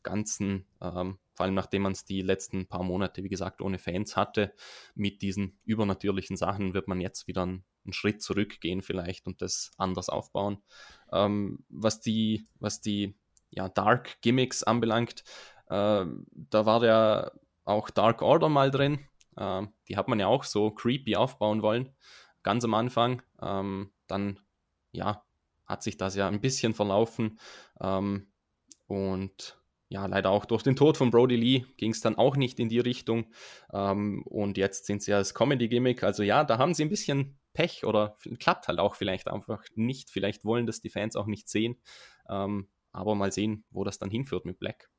Ganzen, 0.04 0.66
ähm, 0.82 1.20
vor 1.42 1.46
allem 1.46 1.56
nachdem 1.56 1.82
man 1.82 1.94
es 1.94 2.06
die 2.06 2.22
letzten 2.22 2.68
paar 2.68 2.84
Monate, 2.84 3.24
wie 3.24 3.28
gesagt, 3.28 3.64
ohne 3.64 3.80
Fans 3.80 4.16
hatte, 4.16 4.54
mit 4.94 5.24
diesen 5.24 5.58
übernatürlichen 5.64 6.38
Sachen 6.38 6.76
wird 6.76 6.88
man 6.88 7.02
jetzt 7.02 7.26
wieder 7.26 7.42
einen, 7.42 7.66
einen 7.84 7.94
Schritt 7.94 8.22
zurückgehen 8.22 8.84
vielleicht 8.84 9.26
und 9.26 9.42
das 9.42 9.72
anders 9.76 10.08
aufbauen. 10.08 10.62
Ähm, 11.12 11.66
was 11.68 12.00
die, 12.00 12.46
was 12.60 12.80
die 12.80 13.16
ja, 13.50 13.70
Dark 13.70 14.22
Gimmicks 14.22 14.62
anbelangt, 14.62 15.24
äh, 15.66 16.06
da 16.06 16.66
war 16.68 16.84
ja 16.84 17.32
auch 17.64 17.90
Dark 17.90 18.22
Order 18.22 18.50
mal 18.50 18.70
drin. 18.70 19.00
Äh, 19.36 19.64
die 19.88 19.98
hat 19.98 20.08
man 20.10 20.20
ja 20.20 20.28
auch 20.28 20.44
so 20.44 20.70
creepy 20.70 21.16
aufbauen 21.16 21.64
wollen, 21.64 21.90
ganz 22.44 22.64
am 22.66 22.76
Anfang. 22.76 23.24
Ähm, 23.42 23.90
dann, 24.06 24.40
ja, 24.92 25.26
hat 25.66 25.82
sich 25.82 25.98
das 25.98 26.14
ja 26.14 26.28
ein 26.28 26.40
bisschen 26.40 26.76
verlaufen. 26.76 27.40
Ähm, 27.80 28.28
und 28.86 29.60
ja, 29.92 30.06
leider 30.06 30.30
auch 30.30 30.46
durch 30.46 30.64
den 30.64 30.78
Tod 30.78 30.96
von 30.96 31.12
Brody 31.12 31.36
Lee 31.36 31.66
ging 31.76 31.92
es 31.92 32.00
dann 32.00 32.16
auch 32.16 32.38
nicht 32.38 32.62
in 32.62 32.70
die 32.70 32.80
Richtung. 32.80 33.26
Ähm, 33.74 34.24
und 34.24 34.58
jetzt 34.58 34.86
sind 34.86 35.04
sie 35.04 35.14
als 35.14 35.34
Comedy-Gimmick. 35.34 36.02
Also 36.02 36.24
ja, 36.24 36.46
da 36.46 36.58
haben 36.58 36.74
sie 36.74 36.84
ein 36.84 36.90
bisschen 36.90 37.38
Pech 37.52 37.84
oder 37.86 38.16
klappt 38.40 38.70
halt 38.70 38.80
auch 38.80 38.96
vielleicht 38.96 39.28
einfach 39.28 39.66
nicht. 39.76 40.10
Vielleicht 40.10 40.46
wollen 40.46 40.66
das 40.66 40.80
die 40.80 40.90
Fans 40.90 41.18
auch 41.18 41.26
nicht 41.26 41.50
sehen. 41.50 41.76
Ähm, 42.30 42.70
aber 42.94 43.16
mal 43.16 43.34
sehen, 43.34 43.66
wo 43.70 43.84
das 43.84 44.00
dann 44.00 44.10
hinführt 44.10 44.46
mit 44.46 44.60
Black. 44.60 44.90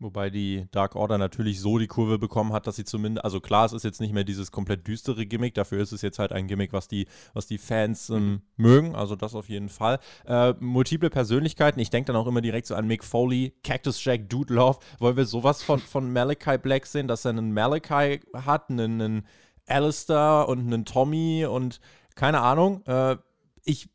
Wobei 0.00 0.28
die 0.28 0.66
Dark 0.72 0.96
Order 0.96 1.18
natürlich 1.18 1.60
so 1.60 1.78
die 1.78 1.86
Kurve 1.86 2.18
bekommen 2.18 2.52
hat, 2.52 2.66
dass 2.66 2.74
sie 2.74 2.84
zumindest, 2.84 3.24
also 3.24 3.40
klar, 3.40 3.64
es 3.64 3.72
ist 3.72 3.84
jetzt 3.84 4.00
nicht 4.00 4.12
mehr 4.12 4.24
dieses 4.24 4.50
komplett 4.50 4.86
düstere 4.88 5.24
Gimmick, 5.24 5.54
dafür 5.54 5.80
ist 5.80 5.92
es 5.92 6.02
jetzt 6.02 6.18
halt 6.18 6.32
ein 6.32 6.48
Gimmick, 6.48 6.72
was 6.72 6.88
die, 6.88 7.06
was 7.32 7.46
die 7.46 7.58
Fans 7.58 8.10
ähm, 8.10 8.16
mhm. 8.16 8.42
mögen, 8.56 8.94
also 8.96 9.14
das 9.14 9.36
auf 9.36 9.48
jeden 9.48 9.68
Fall. 9.68 10.00
Äh, 10.26 10.54
multiple 10.58 11.10
Persönlichkeiten, 11.10 11.78
ich 11.78 11.90
denke 11.90 12.08
dann 12.08 12.20
auch 12.20 12.26
immer 12.26 12.40
direkt 12.40 12.66
so 12.66 12.74
an 12.74 12.88
Mick 12.88 13.04
Foley, 13.04 13.54
Cactus 13.62 14.04
Jack, 14.04 14.28
Dude 14.28 14.52
Love. 14.52 14.80
Wollen 14.98 15.16
wir 15.16 15.26
sowas 15.26 15.62
von, 15.62 15.78
von 15.78 16.12
Malachi 16.12 16.58
Black 16.58 16.86
sehen, 16.86 17.06
dass 17.06 17.24
er 17.24 17.30
einen 17.30 17.54
Malachi 17.54 18.20
hat, 18.34 18.70
einen, 18.70 19.00
einen 19.00 19.26
Alistair 19.66 20.46
und 20.48 20.58
einen 20.58 20.84
Tommy 20.84 21.46
und 21.46 21.80
keine 22.16 22.40
Ahnung. 22.40 22.84
Äh, 22.86 23.16
ich 23.64 23.88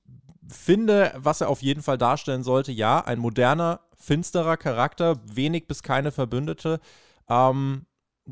finde, 0.47 1.13
was 1.17 1.41
er 1.41 1.49
auf 1.49 1.61
jeden 1.61 1.83
Fall 1.83 1.97
darstellen 1.97 2.43
sollte, 2.43 2.71
ja, 2.71 3.01
ein 3.01 3.19
moderner 3.19 3.81
finsterer 3.99 4.57
Charakter, 4.57 5.19
wenig 5.25 5.67
bis 5.67 5.83
keine 5.83 6.11
Verbündete. 6.11 6.79
Ähm, 7.29 7.85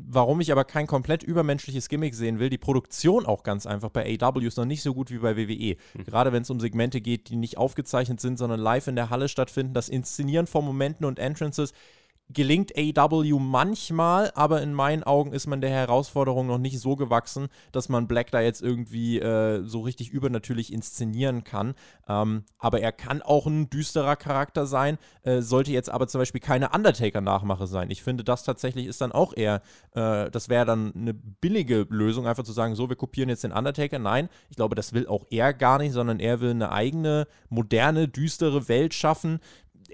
warum 0.06 0.40
ich 0.40 0.52
aber 0.52 0.64
kein 0.64 0.86
komplett 0.86 1.22
übermenschliches 1.22 1.88
Gimmick 1.88 2.14
sehen 2.14 2.38
will, 2.38 2.50
die 2.50 2.58
Produktion 2.58 3.26
auch 3.26 3.42
ganz 3.42 3.66
einfach 3.66 3.90
bei 3.90 4.18
AW 4.20 4.46
ist 4.46 4.56
noch 4.56 4.64
nicht 4.64 4.82
so 4.82 4.94
gut 4.94 5.10
wie 5.10 5.18
bei 5.18 5.36
WWE. 5.36 5.76
Mhm. 5.94 6.04
Gerade 6.04 6.32
wenn 6.32 6.42
es 6.42 6.50
um 6.50 6.60
Segmente 6.60 7.00
geht, 7.00 7.28
die 7.28 7.36
nicht 7.36 7.58
aufgezeichnet 7.58 8.20
sind, 8.20 8.38
sondern 8.38 8.60
live 8.60 8.86
in 8.86 8.96
der 8.96 9.10
Halle 9.10 9.28
stattfinden. 9.28 9.74
Das 9.74 9.88
Inszenieren 9.88 10.46
von 10.46 10.64
Momenten 10.64 11.04
und 11.04 11.18
Entrances 11.18 11.72
gelingt 12.30 12.72
AW 12.76 13.38
manchmal, 13.38 14.30
aber 14.34 14.60
in 14.60 14.74
meinen 14.74 15.02
Augen 15.02 15.32
ist 15.32 15.46
man 15.46 15.62
der 15.62 15.70
Herausforderung 15.70 16.46
noch 16.46 16.58
nicht 16.58 16.78
so 16.78 16.94
gewachsen, 16.94 17.48
dass 17.72 17.88
man 17.88 18.06
Black 18.06 18.30
da 18.30 18.40
jetzt 18.40 18.60
irgendwie 18.60 19.18
äh, 19.18 19.62
so 19.64 19.80
richtig 19.80 20.10
übernatürlich 20.10 20.72
inszenieren 20.72 21.42
kann. 21.42 21.74
Ähm, 22.06 22.44
aber 22.58 22.80
er 22.80 22.92
kann 22.92 23.22
auch 23.22 23.46
ein 23.46 23.70
düsterer 23.70 24.16
Charakter 24.16 24.66
sein, 24.66 24.98
äh, 25.22 25.40
sollte 25.40 25.72
jetzt 25.72 25.90
aber 25.90 26.06
zum 26.06 26.20
Beispiel 26.20 26.42
keine 26.42 26.70
Undertaker-Nachmache 26.70 27.66
sein. 27.66 27.90
Ich 27.90 28.02
finde, 28.02 28.24
das 28.24 28.44
tatsächlich 28.44 28.86
ist 28.86 29.00
dann 29.00 29.12
auch 29.12 29.34
eher, 29.34 29.62
äh, 29.94 30.30
das 30.30 30.50
wäre 30.50 30.66
dann 30.66 30.92
eine 30.94 31.14
billige 31.14 31.86
Lösung, 31.88 32.26
einfach 32.26 32.44
zu 32.44 32.52
sagen, 32.52 32.74
so, 32.74 32.90
wir 32.90 32.96
kopieren 32.96 33.30
jetzt 33.30 33.44
den 33.44 33.52
Undertaker. 33.52 33.98
Nein, 33.98 34.28
ich 34.50 34.56
glaube, 34.56 34.74
das 34.74 34.92
will 34.92 35.06
auch 35.06 35.24
er 35.30 35.54
gar 35.54 35.78
nicht, 35.78 35.92
sondern 35.92 36.20
er 36.20 36.40
will 36.40 36.50
eine 36.50 36.72
eigene, 36.72 37.26
moderne, 37.48 38.06
düstere 38.06 38.68
Welt 38.68 38.92
schaffen, 38.92 39.40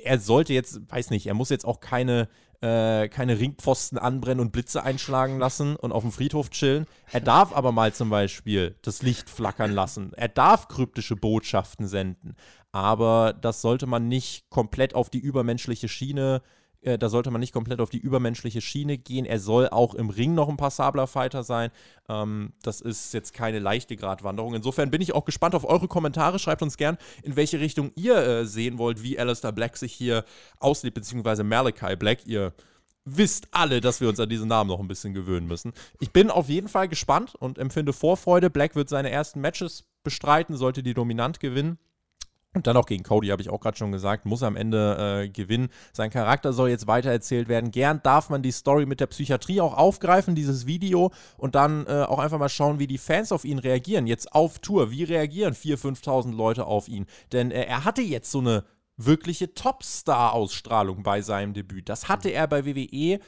er 0.04 0.18
sollte 0.18 0.52
jetzt, 0.52 0.80
weiß 0.90 1.10
nicht, 1.10 1.26
er 1.26 1.34
muss 1.34 1.50
jetzt 1.50 1.64
auch 1.64 1.80
keine, 1.80 2.28
äh, 2.60 3.08
keine 3.08 3.38
Ringpfosten 3.38 3.98
anbrennen 3.98 4.40
und 4.40 4.52
Blitze 4.52 4.82
einschlagen 4.82 5.38
lassen 5.38 5.76
und 5.76 5.92
auf 5.92 6.02
dem 6.02 6.12
Friedhof 6.12 6.50
chillen. 6.50 6.86
Er 7.12 7.20
darf 7.20 7.54
aber 7.54 7.72
mal 7.72 7.92
zum 7.92 8.10
Beispiel 8.10 8.76
das 8.82 9.02
Licht 9.02 9.28
flackern 9.28 9.72
lassen. 9.72 10.12
Er 10.14 10.28
darf 10.28 10.68
kryptische 10.68 11.16
Botschaften 11.16 11.86
senden. 11.86 12.36
Aber 12.72 13.32
das 13.32 13.60
sollte 13.60 13.86
man 13.86 14.08
nicht 14.08 14.50
komplett 14.50 14.94
auf 14.94 15.08
die 15.08 15.20
übermenschliche 15.20 15.88
Schiene 15.88 16.42
äh, 16.84 16.98
da 16.98 17.08
sollte 17.08 17.30
man 17.30 17.40
nicht 17.40 17.52
komplett 17.52 17.80
auf 17.80 17.90
die 17.90 17.98
übermenschliche 17.98 18.60
Schiene 18.60 18.98
gehen. 18.98 19.24
Er 19.24 19.40
soll 19.40 19.68
auch 19.68 19.94
im 19.94 20.10
Ring 20.10 20.34
noch 20.34 20.48
ein 20.48 20.56
passabler 20.56 21.06
Fighter 21.06 21.42
sein. 21.42 21.70
Ähm, 22.08 22.52
das 22.62 22.80
ist 22.80 23.14
jetzt 23.14 23.32
keine 23.32 23.58
leichte 23.58 23.96
Gratwanderung. 23.96 24.54
Insofern 24.54 24.90
bin 24.90 25.00
ich 25.00 25.14
auch 25.14 25.24
gespannt 25.24 25.54
auf 25.54 25.64
eure 25.64 25.88
Kommentare. 25.88 26.38
Schreibt 26.38 26.62
uns 26.62 26.76
gern, 26.76 26.98
in 27.22 27.36
welche 27.36 27.60
Richtung 27.60 27.90
ihr 27.94 28.16
äh, 28.16 28.46
sehen 28.46 28.78
wollt, 28.78 29.02
wie 29.02 29.18
Alistair 29.18 29.52
Black 29.52 29.76
sich 29.76 29.92
hier 29.92 30.24
auslebt, 30.58 30.94
beziehungsweise 30.94 31.42
Malachi 31.44 31.96
Black, 31.96 32.26
ihr 32.26 32.52
wisst 33.04 33.48
alle, 33.50 33.80
dass 33.80 34.00
wir 34.00 34.08
uns 34.08 34.20
an 34.20 34.28
diesen 34.28 34.48
Namen 34.48 34.68
noch 34.68 34.80
ein 34.80 34.88
bisschen 34.88 35.14
gewöhnen 35.14 35.46
müssen. 35.46 35.72
Ich 36.00 36.10
bin 36.10 36.30
auf 36.30 36.48
jeden 36.48 36.68
Fall 36.68 36.88
gespannt 36.88 37.34
und 37.34 37.58
empfinde 37.58 37.92
Vorfreude. 37.92 38.50
Black 38.50 38.74
wird 38.76 38.88
seine 38.88 39.10
ersten 39.10 39.40
Matches 39.40 39.84
bestreiten, 40.02 40.56
sollte 40.56 40.82
die 40.82 40.94
dominant 40.94 41.40
gewinnen. 41.40 41.78
Und 42.54 42.68
dann 42.68 42.76
auch 42.76 42.86
gegen 42.86 43.02
Cody, 43.02 43.28
habe 43.28 43.42
ich 43.42 43.50
auch 43.50 43.60
gerade 43.60 43.76
schon 43.76 43.90
gesagt, 43.90 44.26
muss 44.26 44.44
am 44.44 44.54
Ende 44.54 45.22
äh, 45.24 45.28
gewinnen. 45.28 45.70
Sein 45.92 46.10
Charakter 46.10 46.52
soll 46.52 46.70
jetzt 46.70 46.86
weitererzählt 46.86 47.48
werden. 47.48 47.72
Gern 47.72 48.00
darf 48.04 48.30
man 48.30 48.42
die 48.42 48.52
Story 48.52 48.86
mit 48.86 49.00
der 49.00 49.08
Psychiatrie 49.08 49.60
auch 49.60 49.76
aufgreifen, 49.76 50.36
dieses 50.36 50.64
Video, 50.64 51.10
und 51.36 51.56
dann 51.56 51.84
äh, 51.86 52.04
auch 52.08 52.20
einfach 52.20 52.38
mal 52.38 52.48
schauen, 52.48 52.78
wie 52.78 52.86
die 52.86 52.98
Fans 52.98 53.32
auf 53.32 53.44
ihn 53.44 53.58
reagieren. 53.58 54.06
Jetzt 54.06 54.32
auf 54.32 54.60
Tour. 54.60 54.92
Wie 54.92 55.02
reagieren 55.02 55.54
4.000, 55.54 56.04
5.000 56.04 56.36
Leute 56.36 56.66
auf 56.66 56.86
ihn? 56.86 57.06
Denn 57.32 57.50
äh, 57.50 57.64
er 57.64 57.84
hatte 57.84 58.02
jetzt 58.02 58.30
so 58.30 58.38
eine 58.38 58.64
wirkliche 58.96 59.54
Topstar-Ausstrahlung 59.54 61.02
bei 61.02 61.22
seinem 61.22 61.54
Debüt. 61.54 61.88
Das 61.88 62.08
hatte 62.08 62.28
er 62.28 62.46
bei 62.46 62.64
WWE 62.64 63.18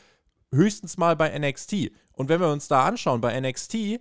höchstens 0.52 0.96
mal 0.96 1.16
bei 1.16 1.36
NXT. 1.36 1.90
Und 2.12 2.28
wenn 2.28 2.40
wir 2.40 2.52
uns 2.52 2.68
da 2.68 2.84
anschauen, 2.84 3.20
bei 3.20 3.38
NXT 3.40 3.98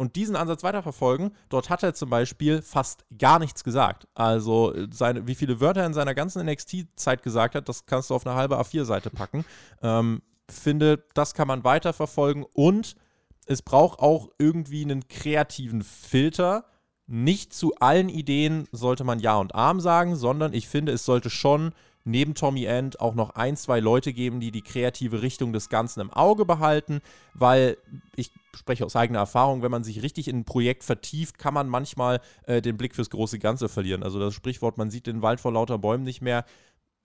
und 0.00 0.16
diesen 0.16 0.34
Ansatz 0.34 0.62
weiterverfolgen, 0.62 1.32
dort 1.50 1.68
hat 1.68 1.82
er 1.82 1.92
zum 1.92 2.08
Beispiel 2.08 2.62
fast 2.62 3.04
gar 3.18 3.38
nichts 3.38 3.64
gesagt. 3.64 4.08
Also 4.14 4.74
seine, 4.90 5.26
wie 5.26 5.34
viele 5.34 5.60
Wörter 5.60 5.80
er 5.82 5.86
in 5.86 5.92
seiner 5.92 6.14
ganzen 6.14 6.42
NXT-Zeit 6.46 7.22
gesagt 7.22 7.54
hat, 7.54 7.68
das 7.68 7.84
kannst 7.84 8.08
du 8.08 8.14
auf 8.14 8.26
eine 8.26 8.34
halbe 8.34 8.58
A4-Seite 8.58 9.10
packen. 9.10 9.44
Ähm, 9.82 10.22
finde, 10.48 11.04
das 11.12 11.34
kann 11.34 11.46
man 11.46 11.64
weiterverfolgen 11.64 12.46
und 12.54 12.96
es 13.44 13.60
braucht 13.60 13.98
auch 13.98 14.30
irgendwie 14.38 14.84
einen 14.84 15.06
kreativen 15.06 15.82
Filter. 15.82 16.64
Nicht 17.06 17.52
zu 17.52 17.74
allen 17.74 18.08
Ideen 18.08 18.68
sollte 18.72 19.04
man 19.04 19.18
Ja 19.18 19.36
und 19.36 19.54
Arm 19.54 19.80
sagen, 19.80 20.16
sondern 20.16 20.54
ich 20.54 20.66
finde, 20.66 20.92
es 20.92 21.04
sollte 21.04 21.28
schon 21.28 21.74
neben 22.04 22.34
Tommy 22.34 22.64
End 22.64 23.00
auch 23.00 23.14
noch 23.14 23.30
ein, 23.30 23.56
zwei 23.56 23.80
Leute 23.80 24.12
geben, 24.12 24.40
die 24.40 24.50
die 24.50 24.62
kreative 24.62 25.22
Richtung 25.22 25.52
des 25.52 25.68
Ganzen 25.68 26.00
im 26.00 26.10
Auge 26.10 26.44
behalten, 26.44 27.00
weil 27.34 27.76
ich 28.16 28.32
spreche 28.54 28.84
aus 28.84 28.96
eigener 28.96 29.20
Erfahrung, 29.20 29.62
wenn 29.62 29.70
man 29.70 29.84
sich 29.84 30.02
richtig 30.02 30.28
in 30.28 30.38
ein 30.38 30.44
Projekt 30.44 30.84
vertieft, 30.84 31.38
kann 31.38 31.54
man 31.54 31.68
manchmal 31.68 32.20
äh, 32.46 32.62
den 32.62 32.76
Blick 32.76 32.94
fürs 32.94 33.10
große 33.10 33.38
Ganze 33.38 33.68
verlieren. 33.68 34.02
Also 34.02 34.18
das 34.18 34.34
Sprichwort, 34.34 34.78
man 34.78 34.90
sieht 34.90 35.06
den 35.06 35.22
Wald 35.22 35.40
vor 35.40 35.52
lauter 35.52 35.78
Bäumen 35.78 36.04
nicht 36.04 36.22
mehr, 36.22 36.44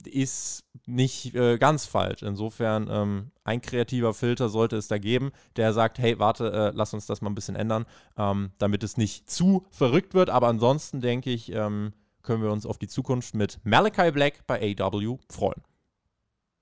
ist 0.05 0.63
nicht 0.86 1.36
äh, 1.36 1.58
ganz 1.58 1.86
falsch. 1.86 2.21
Insofern, 2.21 2.88
ähm, 2.89 3.31
ein 3.43 3.62
kreativer 3.62 4.13
Filter 4.13 4.49
sollte 4.49 4.75
es 4.77 4.88
da 4.88 4.97
geben, 4.97 5.31
der 5.55 5.73
sagt, 5.73 5.99
hey, 5.99 6.19
warte, 6.19 6.51
äh, 6.51 6.71
lass 6.75 6.93
uns 6.93 7.05
das 7.05 7.21
mal 7.21 7.29
ein 7.29 7.36
bisschen 7.36 7.55
ändern, 7.55 7.86
ähm, 8.17 8.51
damit 8.58 8.84
es 8.84 8.97
nicht 8.97 9.29
zu 9.29 9.65
verrückt 9.71 10.13
wird. 10.13 10.29
Aber 10.29 10.47
ansonsten 10.47 11.01
denke 11.01 11.31
ich, 11.31 11.51
ähm, 11.51 11.93
können 12.26 12.44
wir 12.44 12.52
uns 12.52 12.66
auf 12.66 12.78
die 12.78 12.88
Zukunft 12.88 13.36
mit 13.36 13.60
Malachi 13.64 14.12
Black 14.12 14.46
bei 14.48 14.76
AW 14.78 15.20
freuen. 15.30 15.62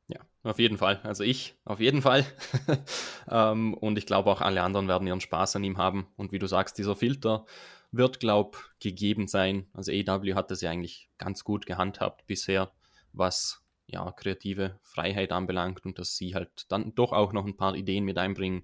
Ja, 0.08 0.20
auf 0.44 0.60
jeden 0.60 0.78
Fall. 0.78 1.00
Also 1.04 1.24
ich, 1.24 1.56
auf 1.66 1.80
jeden 1.80 2.02
Fall. 2.02 2.26
ähm, 3.30 3.74
und 3.74 3.98
ich 3.98 4.06
glaube 4.06 4.30
auch 4.30 4.42
alle 4.42 4.62
anderen 4.62 4.88
werden 4.88 5.08
ihren 5.08 5.22
Spaß 5.22 5.56
an 5.56 5.64
ihm 5.64 5.78
haben. 5.78 6.08
Und 6.18 6.32
wie 6.32 6.40
du 6.40 6.48
sagst, 6.48 6.78
dieser 6.78 6.96
Filter 6.96 7.46
wird, 7.92 8.20
glaube 8.20 8.58
ich, 8.58 8.92
gegeben 8.92 9.28
sein. 9.28 9.68
Also 9.74 9.92
AW 9.92 10.36
hat 10.36 10.52
das 10.52 10.62
ja 10.62 10.70
eigentlich 10.70 11.10
ganz 11.18 11.44
gut 11.44 11.66
gehandhabt 11.66 12.28
bisher, 12.28 12.72
was 13.14 13.62
ja 13.88 14.12
kreative 14.12 14.80
Freiheit 14.82 15.32
anbelangt 15.32 15.86
und 15.86 16.00
dass 16.00 16.18
sie 16.18 16.36
halt 16.36 16.66
dann 16.70 16.94
doch 16.96 17.14
auch 17.14 17.34
noch 17.34 17.46
ein 17.46 17.58
paar 17.58 17.76
Ideen 17.76 18.04
mit 18.04 18.18
einbringen. 18.18 18.64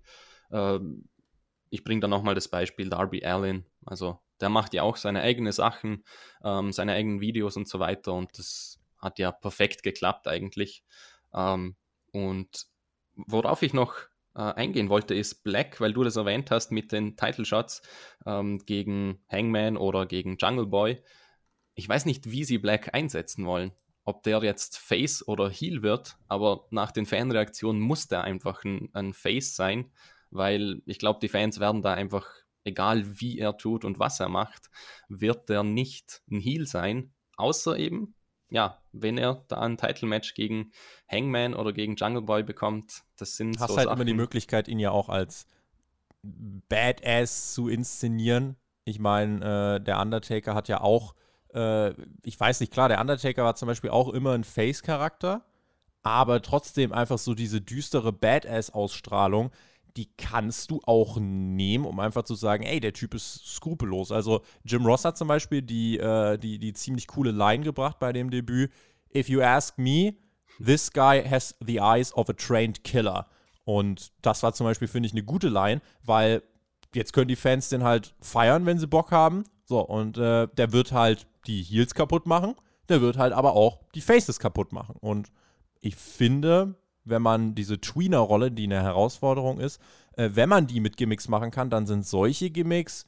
Ähm, 0.52 1.08
ich 1.70 1.84
bringe 1.84 2.02
da 2.02 2.08
nochmal 2.08 2.36
das 2.36 2.48
Beispiel 2.48 2.90
Darby 2.90 3.24
Allin. 3.24 3.66
Also 3.86 4.20
der 4.42 4.50
macht 4.50 4.74
ja 4.74 4.84
auch 4.84 4.98
seine 4.98 5.22
eigenen 5.22 5.52
Sachen, 5.52 6.04
ähm, 6.44 6.72
seine 6.72 6.94
eigenen 6.94 7.22
Videos 7.22 7.58
und 7.58 7.68
so 7.68 7.80
weiter 7.80 8.14
und 8.14 8.38
das 8.38 8.80
hat 8.98 9.20
ja 9.20 9.32
perfekt 9.32 9.84
geklappt 9.84 10.28
eigentlich. 10.28 10.84
Ähm, 11.34 11.76
und 12.12 12.68
worauf 13.16 13.62
ich 13.62 13.74
noch 13.74 13.96
äh, 14.36 14.42
eingehen 14.42 14.90
wollte, 14.90 15.16
ist 15.16 15.44
Black, 15.44 15.82
weil 15.82 15.94
du 15.94 16.04
das 16.04 16.16
erwähnt 16.16 16.52
hast 16.52 16.72
mit 16.72 16.92
den 16.92 17.18
Title 17.18 17.46
Shots 17.46 17.82
ähm, 18.26 18.60
gegen 18.66 19.24
Hangman 19.30 19.78
oder 19.78 20.06
gegen 20.06 20.38
Jungle 20.38 20.68
Boy. 20.68 21.02
Ich 21.76 21.88
weiß 21.88 22.06
nicht, 22.06 22.32
wie 22.32 22.44
sie 22.44 22.58
Black 22.58 22.94
einsetzen 22.94 23.46
wollen. 23.46 23.72
Ob 24.04 24.24
der 24.24 24.44
jetzt 24.44 24.78
Face 24.78 25.28
oder 25.28 25.50
Heel 25.50 25.84
wird, 25.84 26.18
aber 26.28 26.66
nach 26.72 26.92
den 26.92 27.06
Fanreaktionen 27.06 27.82
muss 27.82 28.08
der 28.08 28.24
einfach 28.24 28.64
ein, 28.64 28.90
ein 28.94 29.14
Face 29.14 29.56
sein, 29.56 29.92
weil 30.32 30.82
ich 30.86 31.00
glaube, 31.00 31.20
die 31.22 31.28
Fans 31.28 31.60
werden 31.60 31.82
da 31.82 31.94
einfach 31.94 32.26
egal 32.70 33.20
wie 33.20 33.38
er 33.38 33.58
tut 33.58 33.86
und 33.86 34.00
was 34.00 34.20
er 34.20 34.30
macht, 34.30 34.70
wird 35.10 35.50
er 35.50 35.64
nicht 35.64 36.22
ein 36.32 36.40
Heal 36.40 36.66
sein, 36.66 37.14
außer 37.38 37.78
eben, 37.78 38.16
ja, 38.50 38.82
wenn 38.92 39.18
er 39.18 39.44
da 39.48 39.60
ein 39.60 39.78
Title-Match 39.78 40.34
gegen 40.34 40.72
Hangman 41.12 41.54
oder 41.54 41.74
gegen 41.74 41.96
Jungle 41.96 42.24
Boy 42.24 42.44
bekommt, 42.44 43.04
das 43.18 43.36
sind 43.36 43.60
Hast 43.60 43.70
so 43.70 43.78
halt 43.78 43.86
Sachen. 43.86 43.98
immer 43.98 44.06
die 44.06 44.14
Möglichkeit, 44.14 44.68
ihn 44.68 44.80
ja 44.80 44.92
auch 44.92 45.10
als 45.10 45.46
Badass 46.24 47.54
zu 47.54 47.70
inszenieren. 47.70 48.56
Ich 48.86 49.00
meine, 49.00 49.78
äh, 49.78 49.84
der 49.84 50.00
Undertaker 50.00 50.56
hat 50.56 50.68
ja 50.68 50.82
auch, 50.82 51.16
äh, 51.54 51.92
ich 52.24 52.40
weiß 52.40 52.60
nicht, 52.60 52.74
klar, 52.74 52.90
der 52.90 53.00
Undertaker 53.00 53.44
war 53.44 53.56
zum 53.56 53.68
Beispiel 53.68 53.90
auch 53.92 54.10
immer 54.10 54.34
ein 54.34 54.44
Face-Charakter, 54.44 55.46
aber 56.02 56.42
trotzdem 56.42 56.92
einfach 56.92 57.18
so 57.18 57.36
diese 57.36 57.62
düstere 57.62 58.12
Badass-Ausstrahlung, 58.12 59.52
die 59.98 60.10
kannst 60.18 60.72
du 60.72 60.82
auch 60.86 61.18
nehmen, 61.20 61.86
um 61.86 62.00
einfach 62.00 62.24
zu 62.24 62.36
sagen, 62.36 62.64
ey, 62.64 62.80
der 62.80 62.94
Typ 62.94 63.14
ist 63.14 63.46
skrupellos. 63.56 64.12
Also 64.12 64.42
Jim 64.64 64.86
Ross 64.86 65.06
hat 65.06 65.18
zum 65.18 65.28
Beispiel 65.28 65.62
die, 65.62 65.98
äh, 65.98 66.38
die, 66.38 66.60
die 66.60 66.74
ziemlich 66.74 67.08
coole 67.08 67.32
Line 67.32 67.64
gebracht 67.64 68.00
bei 68.00 68.14
dem 68.14 68.30
Debüt. 68.30 68.72
If 69.16 69.30
you 69.30 69.42
ask 69.42 69.78
me, 69.78 70.16
this 70.64 70.92
guy 70.92 71.24
has 71.24 71.56
the 71.66 71.80
eyes 71.80 72.14
of 72.14 72.30
a 72.30 72.34
trained 72.34 72.84
killer. 72.84 73.28
Und 73.64 74.12
das 74.22 74.44
war 74.44 74.54
zum 74.54 74.66
Beispiel, 74.66 74.88
finde 74.88 75.08
ich, 75.08 75.14
eine 75.14 75.24
gute 75.24 75.50
Line, 75.50 75.82
weil 76.04 76.44
jetzt 76.94 77.14
können 77.14 77.28
die 77.28 77.36
Fans 77.36 77.70
den 77.70 77.84
halt 77.84 78.16
feiern, 78.22 78.66
wenn 78.66 78.80
sie 78.80 78.88
Bock 78.88 79.12
haben. 79.12 79.44
So, 79.66 79.80
und 79.82 80.18
äh, 80.18 80.48
der 80.48 80.72
wird 80.72 80.92
halt 80.92 81.28
die 81.46 81.62
Heels 81.62 81.94
kaputt 81.94 82.26
machen, 82.26 82.56
der 82.90 83.02
wird 83.02 83.18
halt 83.18 83.34
aber 83.34 83.54
auch 83.54 83.80
die 83.94 84.02
Faces 84.02 84.40
kaputt 84.40 84.74
machen. 84.74 84.96
Und 85.00 85.32
ich 85.82 85.96
finde, 85.96 86.76
wenn 87.10 87.22
man 87.22 87.56
diese 87.56 87.80
Tweener-Rolle, 87.80 88.52
die 88.52 88.66
eine 88.66 88.82
Herausforderung 88.82 89.60
ist, 89.60 89.82
äh, 90.14 90.30
wenn 90.34 90.50
man 90.50 90.68
die 90.68 90.80
mit 90.80 90.98
Gimmicks 90.98 91.28
machen 91.28 91.52
kann, 91.52 91.70
dann 91.70 91.86
sind 91.86 92.06
solche 92.06 92.50
Gimmicks 92.50 93.06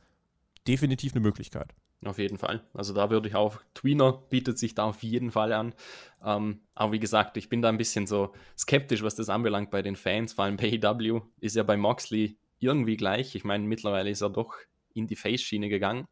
definitiv 0.68 1.14
eine 1.14 1.22
Möglichkeit. 1.22 1.74
Auf 2.04 2.18
jeden 2.18 2.40
Fall. 2.40 2.64
Also 2.74 2.94
da 2.94 3.12
würde 3.12 3.28
ich 3.28 3.36
auch, 3.36 3.62
Tweener 3.76 4.14
bietet 4.30 4.58
sich 4.58 4.74
da 4.74 4.86
auf 4.86 5.04
jeden 5.04 5.30
Fall 5.30 5.54
an. 5.54 5.76
Ähm, 6.24 6.62
aber 6.74 6.94
wie 6.94 7.00
gesagt, 7.00 7.38
ich 7.38 7.48
bin 7.48 7.62
da 7.62 7.70
ein 7.70 7.78
bisschen 7.78 8.08
so 8.08 8.34
skeptisch, 8.58 9.04
was 9.04 9.16
das 9.16 9.30
anbelangt 9.30 9.70
bei 9.70 9.84
den 9.84 9.96
Fans, 9.96 10.34
vor 10.34 10.46
allem 10.46 10.58
bei 10.58 10.80
AEW 10.82 11.22
ist 11.40 11.56
ja 11.56 11.64
bei 11.64 11.78
Moxley 11.78 12.38
irgendwie 12.60 12.98
gleich. 12.98 13.36
Ich 13.36 13.44
meine, 13.44 13.68
mittlerweile 13.68 14.10
ist 14.10 14.22
er 14.22 14.32
doch 14.32 14.56
in 14.94 15.06
die 15.06 15.16
Face-Schiene 15.16 15.70
gegangen. 15.70 16.08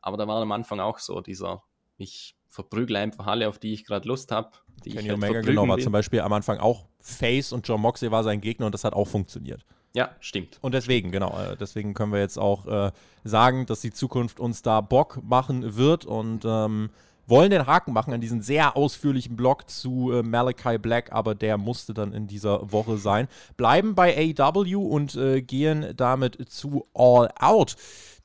Aber 0.00 0.16
da 0.16 0.26
war 0.26 0.40
am 0.40 0.52
Anfang 0.52 0.80
auch 0.80 0.98
so 0.98 1.20
dieser, 1.20 1.62
ich 1.98 2.36
verprügle 2.48 2.98
einfach 2.98 3.26
alle, 3.26 3.48
auf 3.48 3.58
die 3.58 3.72
ich 3.74 3.84
gerade 3.84 4.08
Lust 4.08 4.32
habe. 4.32 4.50
Kenny 4.82 5.08
halt 5.08 5.12
Omega 5.12 5.40
genau 5.40 5.68
war 5.68 5.78
zum 5.78 5.92
Beispiel 5.92 6.20
am 6.20 6.32
Anfang 6.32 6.58
auch 6.58 6.86
Face 7.04 7.52
und 7.52 7.68
John 7.68 7.82
Moxley 7.82 8.10
war 8.10 8.24
sein 8.24 8.40
Gegner 8.40 8.66
und 8.66 8.72
das 8.72 8.82
hat 8.82 8.94
auch 8.94 9.06
funktioniert. 9.06 9.64
Ja, 9.94 10.10
stimmt. 10.20 10.58
Und 10.62 10.74
deswegen, 10.74 11.12
genau, 11.12 11.38
äh, 11.38 11.56
deswegen 11.56 11.94
können 11.94 12.12
wir 12.12 12.18
jetzt 12.18 12.38
auch 12.38 12.66
äh, 12.66 12.90
sagen, 13.22 13.66
dass 13.66 13.80
die 13.80 13.92
Zukunft 13.92 14.40
uns 14.40 14.62
da 14.62 14.80
Bock 14.80 15.20
machen 15.22 15.76
wird 15.76 16.04
und 16.04 16.44
ähm, 16.44 16.90
wollen 17.26 17.50
den 17.50 17.66
Haken 17.66 17.92
machen 17.92 18.12
an 18.12 18.20
diesen 18.20 18.42
sehr 18.42 18.76
ausführlichen 18.76 19.36
Blog 19.36 19.68
zu 19.70 20.12
äh, 20.12 20.22
Malachi 20.22 20.78
Black, 20.78 21.12
aber 21.12 21.34
der 21.34 21.58
musste 21.58 21.94
dann 21.94 22.12
in 22.12 22.26
dieser 22.26 22.72
Woche 22.72 22.96
sein. 22.96 23.28
Bleiben 23.56 23.94
bei 23.94 24.34
AW 24.38 24.74
und 24.76 25.14
äh, 25.16 25.42
gehen 25.42 25.92
damit 25.96 26.50
zu 26.50 26.86
All 26.94 27.30
Out 27.38 27.76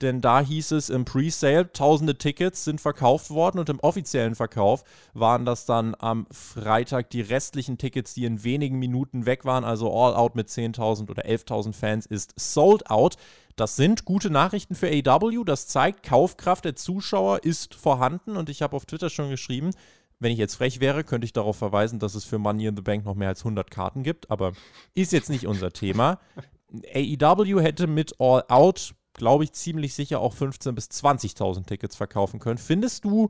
denn 0.02 0.22
da 0.22 0.40
hieß 0.40 0.72
es 0.72 0.90
im 0.90 1.04
Presale, 1.04 1.72
tausende 1.74 2.18
Tickets 2.18 2.64
sind 2.64 2.80
verkauft 2.80 3.32
worden 3.32 3.60
und 3.60 3.70
im 3.70 3.80
offiziellen 3.82 4.36
Verkauf 4.36 4.84
waren 5.14 5.44
das 5.44 5.66
dann 5.66 5.94
am 6.00 6.26
Freitag 6.32 7.10
die 7.10 7.22
restlichen 7.22 7.78
Tickets, 7.78 8.14
die 8.14 8.24
in 8.24 8.44
wenigen 8.44 8.80
Minuten 8.80 9.26
weg 9.26 9.44
waren. 9.44 9.66
Also 9.66 9.92
All 9.92 10.16
Out 10.16 10.36
mit 10.36 10.48
10.000 10.48 11.10
oder 11.10 11.26
11.000 11.26 11.74
Fans 11.74 12.06
ist 12.06 12.34
sold 12.38 12.90
out. 12.90 13.18
Das 13.60 13.76
sind 13.76 14.06
gute 14.06 14.30
Nachrichten 14.30 14.74
für 14.74 14.88
AW. 14.88 15.44
Das 15.44 15.68
zeigt, 15.68 16.04
Kaufkraft 16.04 16.64
der 16.64 16.76
Zuschauer 16.76 17.44
ist 17.44 17.76
vorhanden 17.76 18.38
und 18.38 18.50
ich 18.50 18.62
habe 18.62 18.76
auf 18.76 18.86
Twitter 18.86 19.10
schon 19.10 19.30
geschrieben, 19.30 19.72
wenn 20.20 20.32
ich 20.32 20.38
jetzt 20.38 20.56
frech 20.56 20.80
wäre, 20.80 21.04
könnte 21.04 21.26
ich 21.26 21.34
darauf 21.34 21.58
verweisen, 21.58 22.00
dass 22.00 22.16
es 22.16 22.24
für 22.24 22.38
Money 22.38 22.68
in 22.68 22.76
the 22.76 22.82
Bank 22.82 23.06
noch 23.06 23.16
mehr 23.16 23.30
als 23.30 23.42
100 23.42 23.70
Karten 23.70 24.04
gibt, 24.04 24.32
aber 24.32 24.54
ist 24.94 25.12
jetzt 25.12 25.30
nicht 25.30 25.46
unser 25.46 25.72
Thema. 25.72 26.20
AEW 26.94 27.60
hätte 27.62 27.88
mit 27.88 28.14
All 28.20 28.44
Out 28.48 28.94
glaube 29.14 29.44
ich, 29.44 29.52
ziemlich 29.52 29.94
sicher 29.94 30.22
auch 30.22 30.34
15.000 30.34 30.72
bis 30.72 30.86
20.000 30.88 31.66
Tickets 31.66 31.96
verkaufen 31.96 32.40
können. 32.40 32.58
Findest 32.58 33.04
du, 33.04 33.30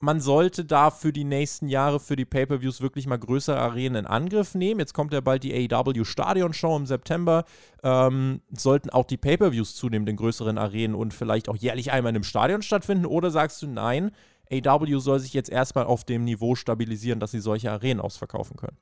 man 0.00 0.20
sollte 0.20 0.64
da 0.64 0.90
für 0.90 1.12
die 1.12 1.24
nächsten 1.24 1.68
Jahre 1.68 2.00
für 2.00 2.16
die 2.16 2.24
Pay-per-Views 2.24 2.80
wirklich 2.80 3.06
mal 3.06 3.18
größere 3.18 3.58
Arenen 3.58 4.04
in 4.04 4.06
Angriff 4.06 4.54
nehmen. 4.54 4.80
Jetzt 4.80 4.94
kommt 4.94 5.12
ja 5.12 5.20
bald 5.20 5.44
die 5.44 5.70
AEW 5.70 6.04
Stadion 6.04 6.54
Show 6.54 6.74
im 6.74 6.86
September. 6.86 7.44
Ähm, 7.82 8.40
sollten 8.50 8.88
auch 8.88 9.04
die 9.04 9.18
Pay-per-Views 9.18 9.76
zunehmend 9.76 10.08
in 10.08 10.16
größeren 10.16 10.56
Arenen 10.56 10.94
und 10.94 11.12
vielleicht 11.12 11.50
auch 11.50 11.56
jährlich 11.56 11.92
einmal 11.92 12.10
in 12.10 12.16
einem 12.16 12.24
Stadion 12.24 12.62
stattfinden? 12.62 13.04
Oder 13.04 13.30
sagst 13.30 13.60
du 13.60 13.66
nein, 13.66 14.10
AEW 14.50 15.00
soll 15.00 15.20
sich 15.20 15.34
jetzt 15.34 15.50
erstmal 15.50 15.84
auf 15.84 16.04
dem 16.04 16.24
Niveau 16.24 16.54
stabilisieren, 16.54 17.20
dass 17.20 17.32
sie 17.32 17.40
solche 17.40 17.70
Arenen 17.70 18.00
ausverkaufen 18.00 18.56
können? 18.56 18.78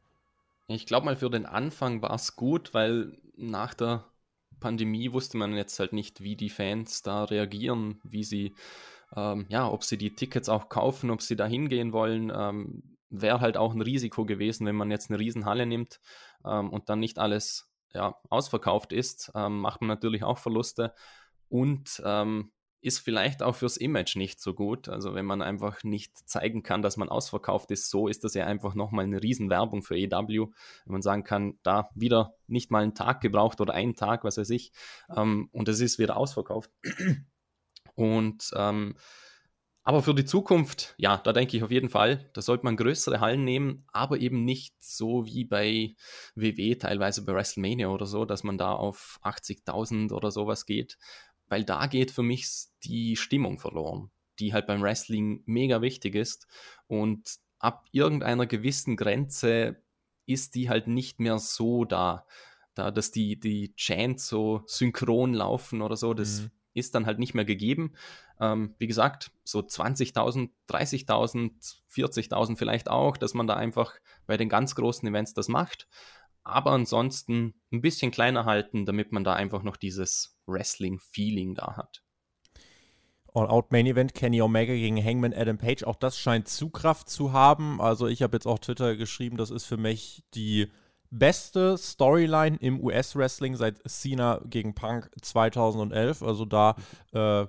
Ich 0.68 0.86
glaube 0.86 1.06
mal, 1.06 1.16
für 1.16 1.30
den 1.30 1.46
Anfang 1.46 2.00
war 2.00 2.14
es 2.14 2.36
gut, 2.36 2.74
weil 2.74 3.18
nach 3.36 3.74
der 3.74 4.04
Pandemie 4.60 5.12
wusste 5.12 5.36
man 5.36 5.54
jetzt 5.54 5.78
halt 5.80 5.92
nicht, 5.92 6.22
wie 6.22 6.36
die 6.36 6.50
Fans 6.50 7.02
da 7.02 7.24
reagieren, 7.24 8.00
wie 8.04 8.24
sie, 8.24 8.54
ähm, 9.16 9.46
ja, 9.48 9.70
ob 9.70 9.84
sie 9.84 9.98
die 9.98 10.14
Tickets 10.14 10.48
auch 10.48 10.68
kaufen, 10.68 11.10
ob 11.10 11.22
sie 11.22 11.36
da 11.36 11.46
hingehen 11.46 11.92
wollen. 11.92 12.32
Ähm, 12.34 12.96
Wäre 13.10 13.40
halt 13.40 13.56
auch 13.56 13.74
ein 13.74 13.80
Risiko 13.80 14.26
gewesen, 14.26 14.66
wenn 14.66 14.76
man 14.76 14.90
jetzt 14.90 15.10
eine 15.10 15.18
Riesenhalle 15.18 15.64
nimmt 15.64 16.00
ähm, 16.44 16.70
und 16.70 16.90
dann 16.90 17.00
nicht 17.00 17.18
alles 17.18 17.72
ja, 17.94 18.16
ausverkauft 18.28 18.92
ist, 18.92 19.32
ähm, 19.34 19.60
macht 19.60 19.80
man 19.80 19.88
natürlich 19.88 20.24
auch 20.24 20.38
Verluste. 20.38 20.94
Und 21.48 22.02
ähm, 22.04 22.52
ist 22.80 23.00
vielleicht 23.00 23.42
auch 23.42 23.56
fürs 23.56 23.76
Image 23.76 24.16
nicht 24.16 24.40
so 24.40 24.54
gut. 24.54 24.88
Also 24.88 25.14
wenn 25.14 25.24
man 25.24 25.42
einfach 25.42 25.82
nicht 25.82 26.16
zeigen 26.28 26.62
kann, 26.62 26.82
dass 26.82 26.96
man 26.96 27.08
ausverkauft 27.08 27.70
ist, 27.70 27.90
so 27.90 28.06
ist 28.06 28.22
das 28.22 28.34
ja 28.34 28.46
einfach 28.46 28.74
nochmal 28.74 29.04
eine 29.04 29.22
Riesenwerbung 29.22 29.82
für 29.82 29.96
EW. 29.96 30.46
Wenn 30.84 30.92
man 30.92 31.02
sagen 31.02 31.24
kann, 31.24 31.58
da 31.62 31.90
wieder 31.94 32.34
nicht 32.46 32.70
mal 32.70 32.82
einen 32.82 32.94
Tag 32.94 33.20
gebraucht 33.20 33.60
oder 33.60 33.74
einen 33.74 33.96
Tag, 33.96 34.22
was 34.22 34.38
weiß 34.38 34.50
ich, 34.50 34.72
ähm, 35.14 35.48
und 35.52 35.68
es 35.68 35.80
ist 35.80 35.98
wieder 35.98 36.16
ausverkauft. 36.16 36.70
Und 37.98 38.52
ähm, 38.54 38.94
aber 39.82 40.02
für 40.02 40.14
die 40.14 40.24
Zukunft, 40.24 40.94
ja, 40.98 41.16
da 41.16 41.32
denke 41.32 41.56
ich 41.56 41.64
auf 41.64 41.72
jeden 41.72 41.88
Fall, 41.88 42.30
da 42.34 42.42
sollte 42.42 42.64
man 42.64 42.76
größere 42.76 43.20
Hallen 43.20 43.42
nehmen, 43.42 43.86
aber 43.92 44.18
eben 44.18 44.44
nicht 44.44 44.76
so 44.80 45.26
wie 45.26 45.44
bei 45.44 45.96
WW, 46.36 46.76
teilweise 46.76 47.24
bei 47.24 47.32
WrestleMania 47.32 47.88
oder 47.88 48.06
so, 48.06 48.24
dass 48.24 48.44
man 48.44 48.56
da 48.56 48.72
auf 48.72 49.18
80.000 49.24 50.12
oder 50.12 50.30
sowas 50.30 50.64
geht, 50.64 50.96
weil 51.48 51.64
da 51.64 51.86
geht 51.86 52.12
für 52.12 52.22
mich 52.22 52.46
die 52.84 53.16
Stimmung 53.16 53.58
verloren, 53.58 54.12
die 54.38 54.52
halt 54.52 54.66
beim 54.66 54.82
Wrestling 54.82 55.42
mega 55.46 55.82
wichtig 55.82 56.14
ist. 56.14 56.46
Und 56.86 57.38
ab 57.58 57.86
irgendeiner 57.90 58.46
gewissen 58.46 58.96
Grenze 58.96 59.82
ist 60.26 60.54
die 60.54 60.68
halt 60.68 60.86
nicht 60.86 61.18
mehr 61.18 61.38
so 61.38 61.84
da. 61.84 62.26
Da, 62.74 62.92
dass 62.92 63.10
die, 63.10 63.40
die 63.40 63.74
Chants 63.74 64.28
so 64.28 64.62
synchron 64.66 65.34
laufen 65.34 65.82
oder 65.82 65.96
so, 65.96 66.14
das 66.14 66.42
mhm. 66.42 66.50
Ist 66.78 66.94
dann 66.94 67.06
halt 67.06 67.18
nicht 67.18 67.34
mehr 67.34 67.44
gegeben. 67.44 67.94
Ähm, 68.40 68.74
wie 68.78 68.86
gesagt, 68.86 69.30
so 69.44 69.60
20.000, 69.60 70.50
30.000, 70.68 71.50
40.000 71.92 72.56
vielleicht 72.56 72.90
auch, 72.90 73.16
dass 73.16 73.34
man 73.34 73.46
da 73.46 73.54
einfach 73.54 73.94
bei 74.26 74.36
den 74.36 74.48
ganz 74.48 74.74
großen 74.74 75.08
Events 75.08 75.34
das 75.34 75.48
macht 75.48 75.88
aber 76.48 76.72
ansonsten 76.72 77.54
ein 77.72 77.80
bisschen 77.80 78.10
kleiner 78.10 78.44
halten, 78.44 78.86
damit 78.86 79.12
man 79.12 79.22
da 79.22 79.34
einfach 79.34 79.62
noch 79.62 79.76
dieses 79.76 80.38
Wrestling-Feeling 80.46 81.54
da 81.54 81.76
hat. 81.76 82.02
All-Out 83.34 83.70
Main 83.70 83.86
Event, 83.86 84.14
Kenny 84.14 84.40
Omega 84.40 84.72
gegen 84.72 85.02
Hangman 85.04 85.34
Adam 85.34 85.58
Page, 85.58 85.84
auch 85.84 85.96
das 85.96 86.18
scheint 86.18 86.48
Zugkraft 86.48 87.08
zu 87.10 87.32
haben. 87.32 87.80
Also 87.80 88.06
ich 88.06 88.22
habe 88.22 88.36
jetzt 88.36 88.46
auch 88.46 88.58
Twitter 88.58 88.96
geschrieben, 88.96 89.36
das 89.36 89.50
ist 89.50 89.66
für 89.66 89.76
mich 89.76 90.24
die 90.34 90.72
beste 91.10 91.76
Storyline 91.78 92.56
im 92.60 92.80
US-Wrestling 92.82 93.56
seit 93.56 93.78
Cena 93.88 94.40
gegen 94.44 94.74
Punk 94.74 95.10
2011. 95.20 96.22
Also 96.22 96.44
da 96.44 96.76
äh, 97.12 97.46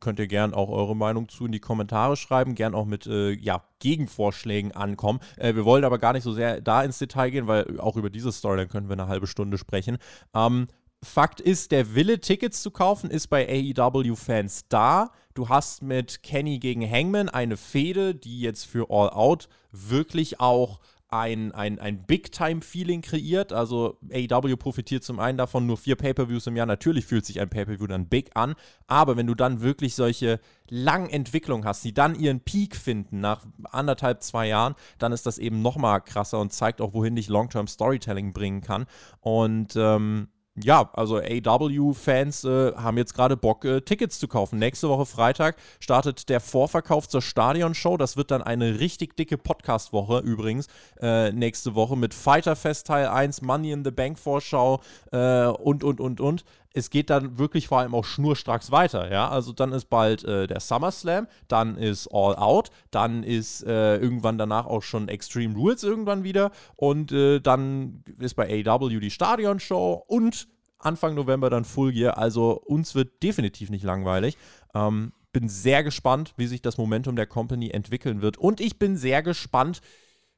könnt 0.00 0.18
ihr 0.18 0.26
gern 0.26 0.54
auch 0.54 0.70
eure 0.70 0.96
Meinung 0.96 1.28
zu 1.28 1.46
in 1.46 1.52
die 1.52 1.60
Kommentare 1.60 2.16
schreiben, 2.16 2.54
gern 2.54 2.74
auch 2.74 2.86
mit 2.86 3.06
äh, 3.06 3.32
ja, 3.32 3.62
Gegenvorschlägen 3.78 4.72
ankommen. 4.72 5.20
Äh, 5.36 5.54
wir 5.54 5.64
wollen 5.64 5.84
aber 5.84 5.98
gar 5.98 6.12
nicht 6.12 6.24
so 6.24 6.32
sehr 6.32 6.60
da 6.60 6.82
ins 6.82 6.98
Detail 6.98 7.30
gehen, 7.30 7.46
weil 7.46 7.78
auch 7.80 7.96
über 7.96 8.10
diese 8.10 8.32
Storyline 8.32 8.68
können 8.68 8.88
wir 8.88 8.94
eine 8.94 9.08
halbe 9.08 9.26
Stunde 9.26 9.58
sprechen. 9.58 9.98
Ähm, 10.34 10.66
Fakt 11.02 11.40
ist, 11.40 11.72
der 11.72 11.94
Wille, 11.94 12.20
Tickets 12.20 12.62
zu 12.62 12.70
kaufen, 12.70 13.10
ist 13.10 13.28
bei 13.28 13.46
AEW-Fans 13.46 14.68
da. 14.68 15.12
Du 15.34 15.48
hast 15.48 15.82
mit 15.82 16.22
Kenny 16.22 16.58
gegen 16.58 16.90
Hangman 16.90 17.28
eine 17.28 17.58
Fehde, 17.58 18.14
die 18.14 18.40
jetzt 18.40 18.64
für 18.64 18.90
All 18.90 19.10
Out 19.10 19.48
wirklich 19.70 20.40
auch 20.40 20.80
ein, 21.08 21.52
ein, 21.52 21.78
ein 21.78 22.04
Big-Time-Feeling 22.04 23.02
kreiert. 23.02 23.52
Also 23.52 23.98
AEW 24.12 24.56
profitiert 24.56 25.04
zum 25.04 25.20
einen 25.20 25.38
davon, 25.38 25.66
nur 25.66 25.76
vier 25.76 25.96
Pay-Per-Views 25.96 26.46
im 26.48 26.56
Jahr. 26.56 26.66
Natürlich 26.66 27.06
fühlt 27.06 27.24
sich 27.24 27.40
ein 27.40 27.48
Pay-Per-View 27.48 27.86
dann 27.86 28.08
big 28.08 28.30
an. 28.34 28.54
Aber 28.86 29.16
wenn 29.16 29.26
du 29.26 29.34
dann 29.34 29.60
wirklich 29.60 29.94
solche 29.94 30.40
langen 30.68 31.08
Entwicklungen 31.10 31.64
hast, 31.64 31.84
die 31.84 31.94
dann 31.94 32.14
ihren 32.14 32.40
Peak 32.40 32.74
finden 32.74 33.20
nach 33.20 33.46
anderthalb, 33.64 34.22
zwei 34.22 34.48
Jahren, 34.48 34.74
dann 34.98 35.12
ist 35.12 35.26
das 35.26 35.38
eben 35.38 35.62
noch 35.62 35.76
mal 35.76 36.00
krasser 36.00 36.40
und 36.40 36.52
zeigt 36.52 36.80
auch, 36.80 36.92
wohin 36.92 37.16
dich 37.16 37.28
Long-Term 37.28 37.68
Storytelling 37.68 38.32
bringen 38.32 38.60
kann. 38.60 38.86
Und 39.20 39.74
ähm, 39.76 40.28
ja, 40.62 40.88
also 40.94 41.18
AW-Fans 41.18 42.44
äh, 42.44 42.72
haben 42.74 42.96
jetzt 42.96 43.14
gerade 43.14 43.36
Bock, 43.36 43.64
äh, 43.64 43.82
Tickets 43.82 44.18
zu 44.18 44.26
kaufen. 44.26 44.58
Nächste 44.58 44.88
Woche 44.88 45.04
Freitag 45.04 45.56
startet 45.80 46.28
der 46.30 46.40
Vorverkauf 46.40 47.08
zur 47.08 47.20
Stadionshow. 47.20 47.96
Das 47.96 48.16
wird 48.16 48.30
dann 48.30 48.42
eine 48.42 48.80
richtig 48.80 49.16
dicke 49.16 49.36
Podcast-Woche 49.36 50.20
übrigens. 50.20 50.66
Äh, 51.00 51.32
nächste 51.32 51.74
Woche 51.74 51.96
mit 51.96 52.14
Fighter 52.14 52.56
Fest 52.56 52.86
Teil 52.86 53.08
1, 53.08 53.42
Money 53.42 53.72
in 53.72 53.84
the 53.84 53.90
Bank 53.90 54.18
Vorschau 54.18 54.80
äh, 55.12 55.46
und, 55.46 55.84
und, 55.84 56.00
und, 56.00 56.20
und. 56.20 56.44
Es 56.76 56.90
geht 56.90 57.10
dann 57.10 57.38
wirklich 57.38 57.68
vor 57.68 57.78
allem 57.80 57.94
auch 57.94 58.04
schnurstracks 58.04 58.70
weiter, 58.70 59.10
ja. 59.10 59.28
Also 59.28 59.52
dann 59.52 59.72
ist 59.72 59.86
bald 59.86 60.24
äh, 60.24 60.46
der 60.46 60.60
SummerSlam, 60.60 61.26
dann 61.48 61.76
ist 61.76 62.08
All 62.12 62.36
Out, 62.36 62.70
dann 62.90 63.22
ist 63.22 63.64
äh, 63.64 63.96
irgendwann 63.96 64.38
danach 64.38 64.66
auch 64.66 64.82
schon 64.82 65.08
Extreme 65.08 65.54
Rules 65.54 65.82
irgendwann 65.82 66.22
wieder 66.22 66.50
und 66.76 67.12
dann 67.12 68.04
ist 68.18 68.34
bei 68.34 68.64
AW 68.66 69.00
die 69.00 69.10
Stadionshow 69.10 70.04
und 70.06 70.48
Anfang 70.78 71.14
November 71.14 71.50
dann 71.50 71.64
Full 71.64 71.92
Gear. 71.92 72.18
Also 72.18 72.52
uns 72.52 72.94
wird 72.94 73.22
definitiv 73.22 73.70
nicht 73.70 73.84
langweilig. 73.84 74.36
Ähm, 74.74 75.12
bin 75.32 75.48
sehr 75.48 75.84
gespannt, 75.84 76.32
wie 76.36 76.46
sich 76.46 76.62
das 76.62 76.78
Momentum 76.78 77.16
der 77.16 77.26
Company 77.26 77.70
entwickeln 77.70 78.22
wird. 78.22 78.38
Und 78.38 78.60
ich 78.60 78.78
bin 78.78 78.96
sehr 78.96 79.22
gespannt, 79.22 79.80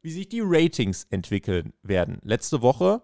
wie 0.03 0.11
sich 0.11 0.29
die 0.29 0.43
Ratings 0.43 1.07
entwickeln 1.11 1.73
werden. 1.83 2.19
Letzte 2.23 2.63
Woche 2.63 3.03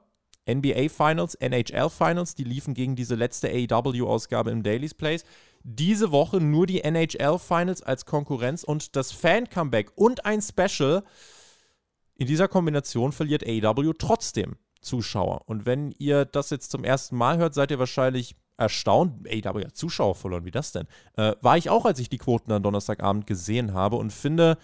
NBA 0.49 0.89
Finals, 0.89 1.35
NHL 1.37 1.91
Finals, 1.91 2.35
die 2.35 2.45
liefen 2.45 2.75
gegen 2.75 2.97
diese 2.97 3.15
letzte 3.15 3.49
AEW-Ausgabe 3.49 4.51
im 4.51 4.63
Daily's 4.63 4.95
Place. 4.95 5.25
Diese 5.63 6.11
Woche 6.13 6.41
nur 6.41 6.67
die 6.67 6.83
NHL 6.85 7.39
Finals 7.39 7.83
als 7.83 8.05
Konkurrenz 8.05 8.65
und 8.65 8.97
das 8.97 9.13
Fan-Comeback 9.13 9.93
und 9.95 10.27
ein 10.27 10.43
Special. 10.43 11.03
In 12.17 12.27
dieser 12.27 12.49
Kombination 12.49 13.13
verliert 13.13 13.45
AEW 13.45 13.93
trotzdem. 13.99 14.57
Zuschauer. 14.81 15.43
Und 15.47 15.67
wenn 15.67 15.93
ihr 15.99 16.27
das 16.27 16.51
jetzt 16.51 16.71
zum 16.71 16.85
ersten 16.85 17.17
Mal 17.17 17.39
hört, 17.39 17.55
seid 17.55 17.71
ihr 17.71 17.79
wahrscheinlich 17.79 18.37
erstaunt. 18.57 19.27
Ich 19.27 19.45
ja 19.45 19.73
Zuschauer 19.73 20.15
verloren, 20.15 20.45
wie 20.45 20.51
das 20.51 20.73
denn? 20.73 20.87
Äh, 21.17 21.35
war 21.41 21.57
ich 21.57 21.71
auch, 21.71 21.85
als 21.85 21.99
ich 21.99 22.09
die 22.09 22.19
Quoten 22.19 22.53
am 22.53 22.63
Donnerstagabend 22.63 23.27
gesehen 23.27 23.75
habe 23.75 23.97
und 23.97 24.13
finde 24.13 24.59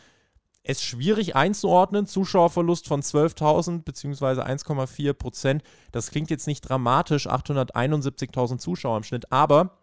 es 0.62 0.82
schwierig 0.82 1.36
einzuordnen. 1.36 2.06
Zuschauerverlust 2.06 2.86
von 2.86 3.02
12.000 3.02 3.82
bzw. 3.82 4.42
1,4 4.42 5.12
Prozent. 5.14 5.62
Das 5.92 6.10
klingt 6.10 6.30
jetzt 6.30 6.46
nicht 6.46 6.62
dramatisch, 6.62 7.28
871.000 7.28 8.58
Zuschauer 8.58 8.98
im 8.98 9.02
Schnitt, 9.02 9.32
aber 9.32 9.78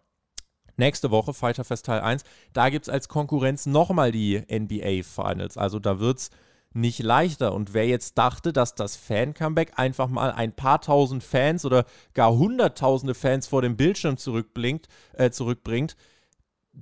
nächste 0.76 1.10
Woche, 1.10 1.34
Fighter 1.34 1.64
Fest 1.64 1.86
Teil 1.86 2.00
1, 2.00 2.22
da 2.52 2.70
gibt 2.70 2.86
es 2.86 2.88
als 2.88 3.08
Konkurrenz 3.08 3.66
nochmal 3.66 4.12
die 4.12 4.40
NBA 4.50 5.02
Finals. 5.02 5.56
Also 5.56 5.78
da 5.78 5.98
wird 5.98 6.18
es 6.18 6.30
nicht 6.72 7.00
leichter. 7.00 7.52
Und 7.52 7.74
wer 7.74 7.86
jetzt 7.86 8.16
dachte, 8.18 8.52
dass 8.52 8.74
das 8.74 8.96
Fan-Comeback 8.96 9.72
einfach 9.76 10.08
mal 10.08 10.32
ein 10.32 10.52
paar 10.52 10.80
tausend 10.80 11.22
Fans 11.22 11.64
oder 11.64 11.84
gar 12.14 12.32
hunderttausende 12.36 13.14
Fans 13.14 13.46
vor 13.46 13.62
dem 13.62 13.76
Bildschirm 13.76 14.16
zurückblinkt, 14.16 14.88
äh, 15.14 15.30
zurückbringt, 15.30 15.96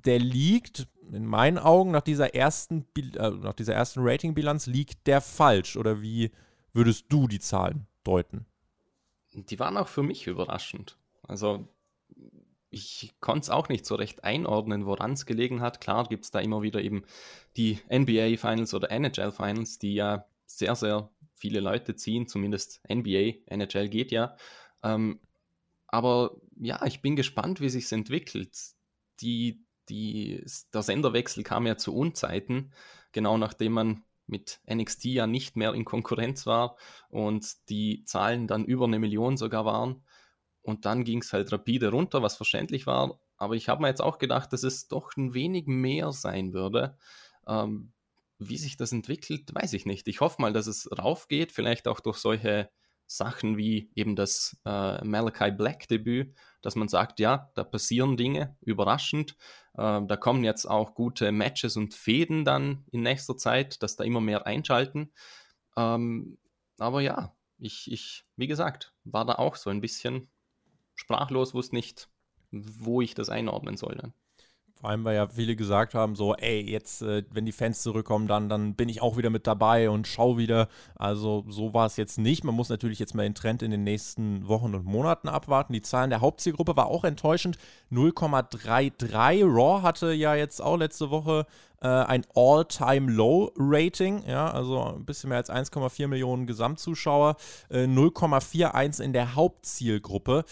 der 0.05 0.19
liegt, 0.19 0.89
in 1.13 1.25
meinen 1.25 1.59
Augen, 1.59 1.91
nach 1.91 2.03
dieser 2.03 2.35
ersten, 2.35 2.87
äh, 2.97 3.31
nach 3.31 3.55
dieser 3.55 3.75
ersten 3.75 4.01
Rating-Bilanz, 4.03 4.67
liegt 4.67 5.07
der 5.07 5.21
falsch. 5.21 5.77
Oder 5.77 6.03
wie 6.03 6.31
würdest 6.73 7.07
du 7.09 7.29
die 7.29 7.41
Zahlen 7.41 7.87
deuten? 8.05 8.47
Die 9.33 9.59
waren 9.59 9.77
auch 9.77 9.89
für 9.89 10.03
mich 10.03 10.27
überraschend. 10.27 10.99
Also 11.23 11.69
ich 12.71 13.15
konnte 13.21 13.43
es 13.43 13.51
auch 13.51 13.69
nicht 13.69 13.87
so 13.87 13.95
recht 13.95 14.25
einordnen, 14.25 14.87
woran 14.87 15.13
es 15.13 15.27
gelegen 15.27 15.61
hat. 15.61 15.81
Klar 15.81 16.09
gibt 16.09 16.25
es 16.25 16.31
da 16.31 16.41
immer 16.41 16.63
wieder 16.63 16.83
eben 16.83 17.05
die 17.57 17.79
NBA 17.91 18.37
Finals 18.37 18.75
oder 18.75 18.91
NHL 18.91 19.33
Finals, 19.33 19.79
die 19.79 19.95
ja 19.95 20.27
sehr, 20.47 20.75
sehr 20.75 21.11
viele 21.35 21.61
Leute 21.61 21.97
ziehen, 21.97 22.27
zumindest 22.27 22.81
NBA, 22.89 23.39
NHL 23.47 23.89
geht 23.89 24.11
ja. 24.11 24.37
Ähm, 24.83 25.21
aber 25.87 26.37
ja, 26.59 26.85
ich 26.85 27.03
bin 27.03 27.17
gespannt, 27.17 27.61
wie 27.61 27.69
sich 27.69 27.91
entwickelt. 27.93 28.57
Die, 29.21 29.66
die, 29.89 30.45
der 30.72 30.82
Senderwechsel 30.82 31.43
kam 31.43 31.66
ja 31.66 31.76
zu 31.76 31.95
Unzeiten, 31.95 32.72
genau 33.12 33.39
nachdem 33.39 33.72
man 33.72 34.03
mit 34.26 34.61
NXT 34.68 35.05
ja 35.07 35.26
nicht 35.26 35.57
mehr 35.57 35.72
in 35.74 35.84
Konkurrenz 35.84 36.47
war 36.47 36.76
und 37.09 37.68
die 37.68 38.05
Zahlen 38.05 38.47
dann 38.47 38.64
über 38.64 38.87
eine 38.87 38.99
Million 38.99 39.37
sogar 39.37 39.64
waren. 39.64 40.05
Und 40.62 40.84
dann 40.84 41.05
ging 41.05 41.22
es 41.22 41.32
halt 41.32 41.53
rapide 41.53 41.91
runter, 41.91 42.22
was 42.22 42.37
verständlich 42.37 42.87
war. 42.89 43.20
Aber 43.37 43.55
ich 43.55 43.68
habe 43.68 43.82
mir 43.82 43.89
jetzt 43.89 44.03
auch 44.03 44.18
gedacht, 44.18 44.53
dass 44.53 44.64
es 44.64 44.89
doch 44.89 45.16
ein 45.16 45.32
wenig 45.32 45.66
mehr 45.66 46.11
sein 46.12 46.53
würde. 46.53 46.97
Ähm, 47.47 47.93
wie 48.39 48.59
sich 48.59 48.76
das 48.76 48.93
entwickelt, 48.93 49.55
weiß 49.55 49.72
ich 49.74 49.87
nicht. 49.87 50.09
Ich 50.09 50.20
hoffe 50.20 50.43
mal, 50.43 50.53
dass 50.53 50.66
es 50.66 50.91
raufgeht, 50.91 51.53
vielleicht 51.53 51.87
auch 51.87 52.01
durch 52.01 52.18
solche 52.18 52.68
Sachen 53.07 53.57
wie 53.57 53.91
eben 53.95 54.17
das 54.17 54.57
äh, 54.65 55.05
Malachi 55.05 55.53
Black 55.53 55.89
Debüt, 55.89 56.35
dass 56.63 56.75
man 56.75 56.89
sagt, 56.89 57.21
ja, 57.21 57.51
da 57.55 57.65
passieren 57.65 58.17
Dinge, 58.17 58.57
überraschend. 58.61 59.37
Äh, 59.75 60.03
da 60.07 60.17
kommen 60.17 60.45
jetzt 60.45 60.67
auch 60.67 60.95
gute 60.95 61.31
Matches 61.33 61.77
und 61.77 61.95
Fäden 61.95 62.45
dann 62.45 62.85
in 62.91 63.03
nächster 63.03 63.37
Zeit, 63.37 63.83
dass 63.83 63.97
da 63.97 64.05
immer 64.05 64.21
mehr 64.21 64.47
einschalten. 64.47 65.13
Ähm, 65.77 66.39
aber 66.79 67.01
ja, 67.01 67.35
ich, 67.59 67.91
ich, 67.91 68.25
wie 68.37 68.47
gesagt, 68.47 68.93
war 69.05 69.25
da 69.25 69.35
auch 69.35 69.57
so 69.57 69.71
ein 69.71 69.81
bisschen 69.81 70.29
sprachlos, 70.95 71.55
wusste 71.55 71.77
nicht, 71.77 72.09
wo 72.51 73.01
ich 73.01 73.15
das 73.15 73.29
einordnen 73.29 73.77
soll. 73.77 73.97
Dann. 73.97 74.13
Vor 74.81 74.91
allem, 74.91 75.05
weil 75.05 75.16
ja 75.16 75.27
viele 75.27 75.57
gesagt 75.57 75.95
haben, 75.95 76.16
so, 76.16 76.35
ey, 76.35 76.61
jetzt, 76.61 77.01
äh, 77.01 77.22
wenn 77.31 77.47
die 77.47 77.53
Fans 77.53 77.81
zurückkommen, 77.83 78.29
dann, 78.29 78.51
dann 78.51 78.74
bin 78.74 78.91
ich 78.91 79.01
auch 79.01 79.16
wieder 79.16 79.31
mit 79.31 79.47
dabei 79.47 79.89
und 79.89 80.07
schau 80.07 80.37
wieder. 80.37 80.68
Also 80.97 81.47
so 81.49 81.72
war 81.72 81.87
es 81.87 81.97
jetzt 81.97 82.18
nicht. 82.18 82.45
Man 82.45 82.55
muss 82.55 82.68
natürlich 82.68 82.99
jetzt 82.99 83.14
mal 83.14 83.22
den 83.22 83.35
Trend 83.35 83.62
in 83.62 83.70
den 83.70 83.85
nächsten 83.85 84.47
Wochen 84.49 84.74
und 84.74 84.85
Monaten 84.85 85.29
abwarten. 85.29 85.72
Die 85.72 85.81
Zahlen 85.81 86.11
der 86.11 86.20
Hauptzielgruppe 86.20 86.77
war 86.77 86.89
auch 86.89 87.05
enttäuschend. 87.05 87.57
0,33. 87.91 89.45
Raw 89.45 89.83
hatte 89.83 90.12
ja 90.12 90.35
jetzt 90.35 90.61
auch 90.61 90.77
letzte 90.77 91.11
Woche 91.11 91.47
äh, 91.81 91.89
ein 91.89 92.27
All-Time-Low-Rating. 92.35 94.24
Ja, 94.27 94.51
also 94.51 94.83
ein 94.95 95.05
bisschen 95.05 95.29
mehr 95.29 95.39
als 95.39 95.51
1,4 95.51 96.07
Millionen 96.07 96.47
Gesamtzuschauer. 96.47 97.37
Äh, 97.70 97.85
0,41 97.85 99.03
in 99.03 99.12
der 99.12 99.35
Hauptzielgruppe. 99.35 100.45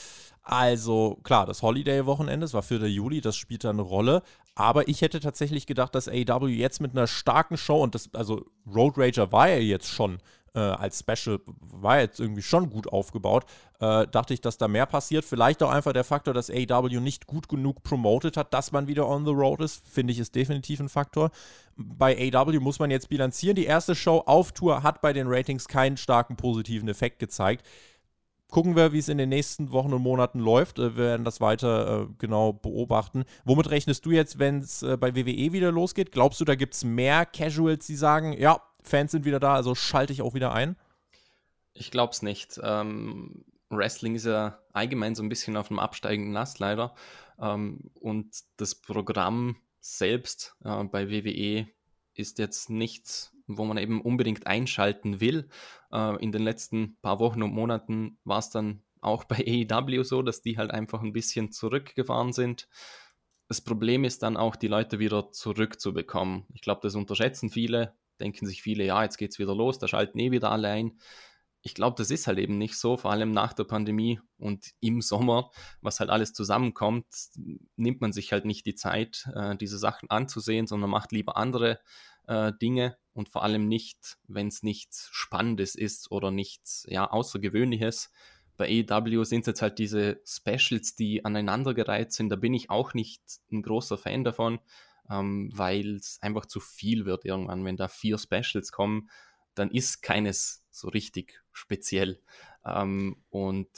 Also 0.45 1.19
klar, 1.25 1.47
das 1.47 1.63
Holiday-Wochenende, 1.63 2.45
es 2.45 2.53
war 2.53 2.63
4. 2.63 2.87
Juli, 2.91 3.23
das 3.23 3.35
spielt 3.35 3.65
da 3.65 3.71
eine 3.71 3.83
Rolle. 3.83 4.23
Aber 4.55 4.89
ich 4.89 5.01
hätte 5.01 5.19
tatsächlich 5.19 5.67
gedacht, 5.67 5.95
dass 5.95 6.07
AEW 6.07 6.49
jetzt 6.49 6.81
mit 6.81 6.93
einer 6.93 7.07
starken 7.07 7.57
Show 7.57 7.83
und 7.83 7.95
das, 7.95 8.11
also 8.13 8.45
Road 8.73 8.99
Rager 8.99 9.33
war 9.33 9.49
ja 9.49 9.57
jetzt 9.57 9.89
schon 9.89 10.19
äh, 10.55 10.61
als 10.61 11.01
Special, 11.01 11.41
war 11.47 11.99
jetzt 11.99 12.21
irgendwie 12.21 12.43
schon 12.43 12.69
gut 12.69 12.87
aufgebaut. 12.87 13.47
Äh, 13.81 14.07
dachte 14.07 14.35
ich, 14.35 14.43
dass 14.43 14.59
da 14.59 14.69
mehr 14.69 14.85
passiert. 14.85 15.25
Vielleicht 15.25 15.63
auch 15.63 15.71
einfach 15.71 15.95
der 15.95 16.05
Faktor, 16.05 16.35
dass 16.35 16.51
AEW 16.51 17.01
nicht 17.01 17.27
gut 17.27 17.49
genug 17.49 17.83
promoted 17.83 18.37
hat, 18.37 18.53
dass 18.53 18.71
man 18.71 18.87
wieder 18.87 19.09
on 19.09 19.25
the 19.25 19.33
road 19.33 19.61
ist, 19.61 19.89
finde 19.89 20.13
ich, 20.13 20.19
ist 20.19 20.35
definitiv 20.35 20.79
ein 20.79 20.91
Faktor. 20.91 21.31
Bei 21.77 22.17
AEW 22.17 22.61
muss 22.61 22.79
man 22.79 22.91
jetzt 22.91 23.09
bilanzieren. 23.09 23.57
Die 23.57 23.65
erste 23.65 23.95
Show 23.95 24.23
auf 24.27 24.53
Tour 24.53 24.83
hat 24.83 25.01
bei 25.01 25.15
den 25.15 25.27
Ratings 25.27 25.67
keinen 25.67 25.97
starken 25.97 26.37
positiven 26.37 26.89
Effekt 26.89 27.19
gezeigt 27.19 27.67
gucken 28.55 28.77
wir, 28.77 28.93
wie 28.93 29.01
es 29.01 29.09
in 29.09 29.19
den 29.19 29.31
nächsten 29.31 29.73
Wochen 29.73 29.93
und 29.93 30.01
Monaten 30.01 30.39
läuft. 30.39 30.79
Äh, 30.79 30.97
wir 30.97 31.05
werden 31.05 31.25
das 31.25 31.41
weiter 31.41 32.03
äh, 32.03 32.07
genau 32.19 32.53
beobachten. 32.53 33.25
Womit 33.45 33.69
rechnest 33.69 34.07
du 34.07 34.13
jetzt, 34.13 34.39
wenn 34.39 34.61
es 34.61 34.85
äh, 34.85 34.97
bei 34.97 35.17
WWE 35.17 35.53
wieder 35.53 35.73
losgeht? 35.73 36.13
Glaubst 36.13 36.41
du, 36.41 36.45
da 36.45 36.55
gibt 36.55 36.75
es 36.75 36.85
mehr 36.85 37.27
Casuals, 37.27 37.85
die 37.87 37.97
sagen, 37.97 38.33
ja, 38.33 38.63
Fans 38.85 39.11
sind 39.11 39.25
wieder 39.25 39.41
da, 39.41 39.55
also 39.55 39.75
schalte 39.75 40.13
ich 40.13 40.23
auch 40.23 40.35
wieder 40.35 40.53
ein? 40.53 40.77
Ich 41.73 41.91
glaube 41.91 42.13
es 42.13 42.23
nicht. 42.23 42.61
Ähm, 42.63 43.45
Wrestling 43.71 44.15
ist 44.15 44.27
ja 44.27 44.61
allgemein 44.73 45.17
so 45.17 45.25
ein 45.25 45.29
bisschen 45.29 45.57
auf 45.57 45.69
einem 45.69 45.81
absteigenden 45.81 46.37
Ast 46.37 46.61
leider. 46.61 46.95
Ähm, 47.41 47.91
und 47.95 48.37
das 48.57 48.77
Programm 48.77 49.57
selbst 49.81 50.55
äh, 50.65 50.85
bei 50.85 51.11
WWE 51.11 51.67
ist 52.15 52.39
jetzt 52.39 52.71
nichts, 52.71 53.34
wo 53.47 53.65
man 53.65 53.79
eben 53.79 54.01
unbedingt 54.01 54.47
einschalten 54.47 55.21
will. 55.21 55.49
Äh, 55.93 56.23
in 56.23 56.33
den 56.33 56.43
letzten 56.43 56.97
paar 57.03 57.19
Wochen 57.19 57.43
und 57.43 57.53
Monaten 57.53 58.19
war 58.25 58.39
es 58.39 58.51
dann 58.51 58.83
auch 59.01 59.25
bei 59.25 59.67
AEW 59.71 60.03
so, 60.03 60.23
dass 60.23 60.43
die 60.43 60.59
halt 60.59 60.71
einfach 60.71 61.03
ein 61.03 61.13
bisschen 61.13 61.53
zurückgefahren 61.53 62.33
sind. 62.33 62.69
Das 63.49 63.61
Problem 63.61 64.05
ist 64.05 64.23
dann 64.23 64.37
auch, 64.37 64.57
die 64.57 64.69
Leute 64.69 64.99
wieder 64.99 65.31
zurückzubekommen. 65.31 66.45
Ich 66.55 66.63
glaube, 66.63 66.81
das 66.83 66.95
unterschätzen 66.95 67.51
viele, 67.51 67.95
denken 68.19 68.47
sich 68.47 68.63
viele, 68.63 68.85
ja, 68.85 69.03
jetzt 69.03 69.19
geht 69.19 69.33
es 69.33 69.39
wieder 69.39 69.55
los, 69.55 69.79
da 69.79 69.87
schalten 69.87 70.19
eh 70.19 70.31
wieder 70.31 70.51
alle 70.51 70.69
ein. 70.69 70.99
Ich 71.61 71.75
glaube, 71.75 71.97
das 71.97 72.11
ist 72.11 72.27
halt 72.27 72.39
eben 72.39 72.59
nicht 72.59 72.77
so, 72.77 72.97
vor 72.97 73.11
allem 73.11 73.33
nach 73.33 73.53
der 73.55 73.65
Pandemie 73.65 74.21
und 74.39 74.73
im 74.81 75.01
Sommer, 75.01 75.51
was 75.81 76.01
halt 76.01 76.11
alles 76.11 76.33
zusammenkommt, 76.33 77.07
nimmt 77.77 78.01
man 78.01 78.13
sich 78.13 78.33
halt 78.33 78.45
nicht 78.45 78.67
die 78.67 78.75
Zeit, 78.75 79.29
äh, 79.35 79.57
diese 79.57 79.79
Sachen 79.79 80.11
anzusehen, 80.11 80.67
sondern 80.67 80.91
macht 80.91 81.13
lieber 81.13 81.37
andere 81.37 81.81
äh, 82.27 82.53
Dinge 82.61 82.97
und 83.13 83.29
vor 83.29 83.43
allem 83.43 83.69
nicht, 83.69 84.19
wenn 84.27 84.49
es 84.49 84.63
nichts 84.63 85.09
Spannendes 85.13 85.75
ist 85.75 86.11
oder 86.11 86.31
nichts 86.31 86.87
ja, 86.89 87.11
Außergewöhnliches. 87.11 88.11
Bei 88.57 88.85
AEW 88.89 89.25
sind 89.25 89.41
es 89.41 89.47
jetzt 89.47 89.63
halt 89.63 89.79
diese 89.79 90.21
Specials, 90.25 90.95
die 90.95 91.25
aneinandergereiht 91.25 92.13
sind. 92.13 92.29
Da 92.29 92.37
bin 92.37 92.55
ich 92.55 92.71
auch 92.71 92.95
nicht 92.95 93.23
ein 93.51 93.63
großer 93.63 93.99
Fan 93.99 94.25
davon, 94.25 94.61
ähm, 95.11 95.51
weil 95.53 95.97
es 95.97 96.19
einfach 96.23 96.47
zu 96.47 96.61
viel 96.61 97.05
wird 97.05 97.25
irgendwann. 97.25 97.65
Wenn 97.65 97.77
da 97.77 97.89
vier 97.89 98.19
Specials 98.19 98.71
kommen, 98.71 99.11
dann 99.55 99.71
ist 99.71 100.03
keines 100.03 100.65
so 100.71 100.89
richtig 100.89 101.43
speziell. 101.53 102.21
Ähm, 102.65 103.23
und 103.31 103.69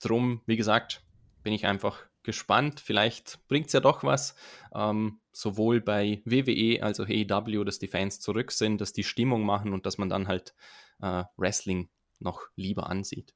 drum, 0.00 0.42
wie 0.46 0.56
gesagt, 0.56 1.02
bin 1.42 1.52
ich 1.52 1.66
einfach 1.66 2.09
gespannt. 2.22 2.80
Vielleicht 2.80 3.46
bringt 3.48 3.68
es 3.68 3.72
ja 3.72 3.80
doch 3.80 4.04
was, 4.04 4.34
ähm, 4.74 5.20
sowohl 5.32 5.80
bei 5.80 6.22
WWE 6.24 6.82
als 6.82 7.00
auch 7.00 7.08
AEW, 7.08 7.64
dass 7.64 7.78
die 7.78 7.88
Fans 7.88 8.20
zurück 8.20 8.52
sind, 8.52 8.80
dass 8.80 8.92
die 8.92 9.04
Stimmung 9.04 9.44
machen 9.44 9.72
und 9.72 9.86
dass 9.86 9.98
man 9.98 10.08
dann 10.08 10.28
halt 10.28 10.54
äh, 11.00 11.24
Wrestling 11.36 11.88
noch 12.18 12.42
lieber 12.56 12.88
ansieht. 12.88 13.34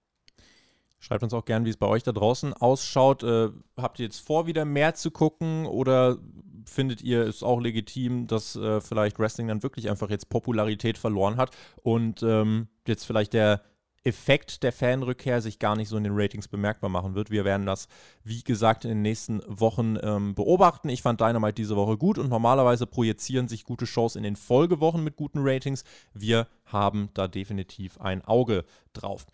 Schreibt 1.00 1.22
uns 1.22 1.34
auch 1.34 1.44
gern, 1.44 1.66
wie 1.66 1.70
es 1.70 1.76
bei 1.76 1.86
euch 1.86 2.02
da 2.02 2.12
draußen 2.12 2.54
ausschaut. 2.54 3.22
Äh, 3.22 3.50
habt 3.76 3.98
ihr 3.98 4.06
jetzt 4.06 4.20
vor, 4.20 4.46
wieder 4.46 4.64
mehr 4.64 4.94
zu 4.94 5.10
gucken 5.10 5.66
oder 5.66 6.18
findet 6.66 7.02
ihr 7.02 7.26
es 7.26 7.42
auch 7.42 7.60
legitim, 7.60 8.26
dass 8.26 8.56
äh, 8.56 8.80
vielleicht 8.80 9.18
Wrestling 9.18 9.48
dann 9.48 9.62
wirklich 9.62 9.90
einfach 9.90 10.08
jetzt 10.08 10.30
Popularität 10.30 10.96
verloren 10.96 11.36
hat 11.36 11.54
und 11.82 12.22
ähm, 12.22 12.68
jetzt 12.86 13.04
vielleicht 13.04 13.34
der 13.34 13.62
Effekt 14.04 14.62
der 14.62 14.72
Fanrückkehr 14.72 15.40
sich 15.40 15.58
gar 15.58 15.76
nicht 15.76 15.88
so 15.88 15.96
in 15.96 16.04
den 16.04 16.12
Ratings 16.14 16.46
bemerkbar 16.46 16.90
machen 16.90 17.14
wird. 17.14 17.30
Wir 17.30 17.44
werden 17.44 17.66
das, 17.66 17.88
wie 18.22 18.42
gesagt, 18.42 18.84
in 18.84 18.90
den 18.90 19.02
nächsten 19.02 19.42
Wochen 19.46 19.96
ähm, 20.02 20.34
beobachten. 20.34 20.88
Ich 20.90 21.02
fand 21.02 21.20
Dynamite 21.20 21.54
diese 21.54 21.76
Woche 21.76 21.96
gut 21.96 22.18
und 22.18 22.28
normalerweise 22.28 22.86
projizieren 22.86 23.48
sich 23.48 23.64
gute 23.64 23.86
Shows 23.86 24.16
in 24.16 24.22
den 24.22 24.36
Folgewochen 24.36 25.02
mit 25.02 25.16
guten 25.16 25.38
Ratings. 25.40 25.84
Wir 26.12 26.46
haben 26.66 27.08
da 27.14 27.28
definitiv 27.28 27.98
ein 27.98 28.24
Auge 28.24 28.64
drauf 28.92 29.26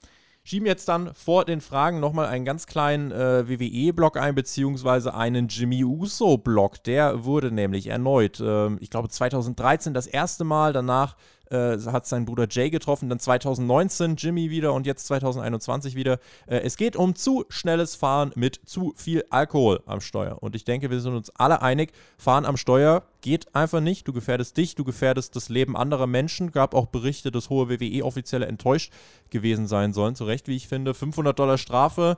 schieben 0.43 0.67
jetzt 0.67 0.89
dann 0.89 1.15
vor 1.15 1.45
den 1.45 1.61
Fragen 1.61 2.01
nochmal 2.01 2.27
einen 2.27 2.45
ganz 2.45 2.67
kleinen 2.67 3.13
äh, 3.13 3.49
WWE-Block 3.49 4.17
ein, 4.17 4.35
beziehungsweise 4.35 5.15
einen 5.15 5.49
Jimmy 5.49 5.85
Uso-Block. 5.85 6.83
Der 6.85 7.25
wurde 7.25 7.53
nämlich 7.53 7.89
erneut, 7.89 8.41
äh, 8.41 8.75
ich 8.77 8.91
glaube 8.91 9.09
2013 9.09 9.95
das 9.95 10.07
erste 10.07 10.45
Mal, 10.45 10.73
danach 10.73 11.17
äh, 11.51 11.79
hat 11.79 12.07
sein 12.07 12.25
Bruder 12.25 12.47
Jay 12.49 12.71
getroffen, 12.71 13.09
dann 13.09 13.19
2019 13.19 14.17
Jimmy 14.17 14.51
wieder 14.51 14.73
und 14.73 14.87
jetzt 14.87 15.07
2021 15.07 15.95
wieder. 15.95 16.19
Äh, 16.47 16.61
es 16.61 16.77
geht 16.77 16.97
um 16.97 17.15
zu 17.15 17.45
schnelles 17.49 17.97
Fahren 17.97 18.33
mit 18.35 18.61
zu 18.65 18.93
viel 18.97 19.25
Alkohol 19.31 19.81
am 19.87 20.01
Steuer. 20.01 20.43
Und 20.43 20.57
ich 20.57 20.65
denke, 20.65 20.91
wir 20.91 21.01
sind 21.01 21.15
uns 21.15 21.31
alle 21.37 21.63
einig, 21.63 21.93
Fahren 22.19 22.45
am 22.45 22.57
Steuer 22.57 23.03
geht 23.21 23.55
einfach 23.55 23.81
nicht. 23.81 24.09
Du 24.09 24.13
gefährdest 24.13 24.57
dich, 24.57 24.75
du 24.75 24.85
gefährdest 24.85 25.37
das 25.37 25.49
Leben 25.49 25.77
anderer 25.77 26.07
Menschen. 26.07 26.53
Gab 26.53 26.75
auch 26.75 26.87
Berichte, 26.87 27.31
dass 27.31 27.51
hohe 27.51 27.69
WWE-Offizielle 27.69 28.47
enttäuscht 28.47 28.93
gewesen 29.31 29.67
sein 29.67 29.93
sollen. 29.93 30.15
Zu 30.15 30.25
Recht, 30.25 30.49
wie 30.49 30.57
ich 30.57 30.69
finde. 30.69 30.95
500 30.95 31.39
Dollar 31.39 31.59
Strafe 31.59 32.17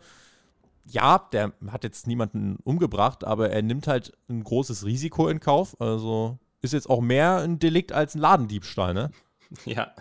ja, 0.84 1.18
der 1.32 1.52
hat 1.68 1.84
jetzt 1.84 2.06
niemanden 2.06 2.56
umgebracht, 2.64 3.24
aber 3.24 3.50
er 3.50 3.62
nimmt 3.62 3.86
halt 3.86 4.12
ein 4.28 4.42
großes 4.42 4.84
Risiko 4.84 5.28
in 5.28 5.40
Kauf. 5.40 5.80
Also 5.80 6.38
ist 6.62 6.72
jetzt 6.72 6.88
auch 6.88 7.00
mehr 7.00 7.38
ein 7.38 7.58
Delikt 7.58 7.92
als 7.92 8.14
ein 8.14 8.20
Ladendiebstahl, 8.20 8.94
ne? 8.94 9.10
Ja, 9.66 9.94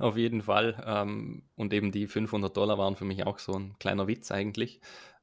auf 0.00 0.16
jeden 0.16 0.42
Fall. 0.42 0.82
Ähm, 0.84 1.44
und 1.54 1.72
eben 1.72 1.92
die 1.92 2.08
500 2.08 2.56
Dollar 2.56 2.76
waren 2.76 2.96
für 2.96 3.04
mich 3.04 3.24
auch 3.24 3.38
so 3.38 3.52
ein 3.52 3.78
kleiner 3.78 4.08
Witz 4.08 4.32
eigentlich. 4.32 4.80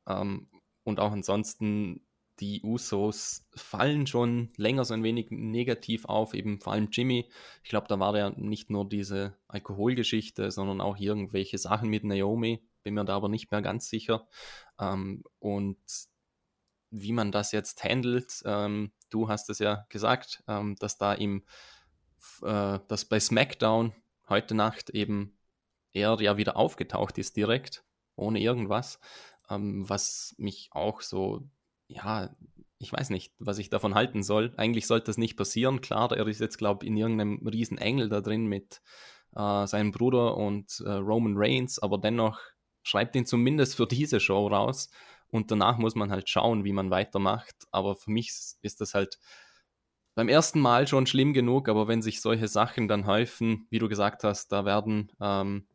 Ähm, 0.08 0.48
und 0.84 1.00
auch 1.02 1.12
ansonsten, 1.12 2.02
die 2.40 2.62
Usos 2.64 3.48
fallen 3.56 4.08
schon 4.08 4.52
länger 4.58 4.86
so 4.86 4.94
ein 4.94 5.04
wenig 5.04 5.28
negativ 5.30 6.06
auf, 6.06 6.34
eben 6.34 6.60
vor 6.60 6.74
allem 6.74 6.90
Jimmy. 6.92 7.30
Ich 7.64 7.70
glaube, 7.70 7.88
da 7.88 8.00
war 8.00 8.18
ja 8.18 8.32
nicht 8.32 8.70
nur 8.70 8.88
diese 8.88 9.38
Alkoholgeschichte, 9.48 10.50
sondern 10.50 10.82
auch 10.82 10.98
irgendwelche 10.98 11.58
Sachen 11.58 11.90
mit 11.90 12.04
Naomi. 12.04 12.64
Bin 12.84 12.96
mir 12.96 13.06
da 13.06 13.16
aber 13.16 13.30
nicht 13.30 13.52
mehr 13.52 13.62
ganz 13.62 13.88
sicher. 13.88 14.28
Ähm, 14.80 15.24
und 15.40 15.78
wie 16.96 17.12
man 17.12 17.32
das 17.32 17.52
jetzt 17.52 17.84
handelt, 17.84 18.44
du 19.14 19.30
hast 19.30 19.50
es 19.50 19.60
ja 19.60 19.86
gesagt, 19.90 20.44
ähm, 20.48 20.76
dass 20.80 20.98
da 20.98 21.14
im, 21.14 21.44
äh, 22.42 22.80
dass 22.88 23.06
bei 23.06 23.20
SmackDown 23.20 23.94
heute 24.30 24.56
Nacht 24.56 24.90
eben 24.90 25.38
er 25.94 26.20
ja 26.20 26.38
wieder 26.38 26.58
aufgetaucht 26.58 27.18
ist 27.18 27.38
direkt, 27.38 27.84
ohne 28.16 28.40
irgendwas, 28.40 29.00
ähm, 29.50 29.88
was 29.88 30.34
mich 30.38 30.70
auch 30.72 31.02
so, 31.02 31.48
ja, 31.88 32.36
ich 32.80 32.92
weiß 32.92 33.12
nicht, 33.12 33.34
was 33.40 33.60
ich 33.60 33.70
davon 33.70 33.96
halten 33.96 34.24
soll. 34.24 34.54
Eigentlich 34.58 34.88
sollte 34.88 35.06
das 35.06 35.18
nicht 35.18 35.38
passieren. 35.38 35.80
Klar, 35.80 36.12
er 36.12 36.28
ist 36.28 36.42
jetzt, 36.42 36.58
glaube 36.58 36.84
ich, 36.84 36.90
in 36.90 36.98
irgendeinem 36.98 37.48
riesen 37.48 37.78
Engel 37.78 38.10
da 38.10 38.20
drin 38.20 38.46
mit 38.48 38.82
äh, 39.36 39.68
seinem 39.68 39.92
Bruder 39.92 40.36
und 40.36 40.82
äh, 40.86 40.92
Roman 40.92 41.36
Reigns, 41.38 41.80
aber 41.80 41.98
dennoch 41.98 42.40
schreibt 42.82 43.16
ihn 43.16 43.26
zumindest 43.26 43.76
für 43.76 43.88
diese 43.88 44.20
Show 44.20 44.48
raus. 44.48 44.90
Und 45.34 45.50
danach 45.50 45.80
muss 45.80 45.96
man 45.96 46.12
halt 46.12 46.30
schauen, 46.30 46.64
wie 46.64 46.74
man 46.74 46.92
weitermacht. 46.92 47.56
Aber 47.72 47.96
für 47.96 48.12
mich 48.12 48.32
ist 48.62 48.82
das 48.82 48.94
halt 48.94 49.18
beim 50.14 50.30
ersten 50.30 50.60
Mal 50.60 50.88
schon 50.88 51.08
schlimm 51.08 51.34
genug, 51.34 51.68
aber 51.70 51.88
wenn 51.88 52.04
sich 52.04 52.22
solche 52.22 52.48
Sachen 52.48 52.88
dann 52.88 53.08
häufen, 53.08 53.66
wie 53.72 53.80
du 53.80 53.90
gesagt 53.90 54.24
hast, 54.24 54.52
da 54.52 54.64
werden 54.64 55.12
ähm, 55.20 55.66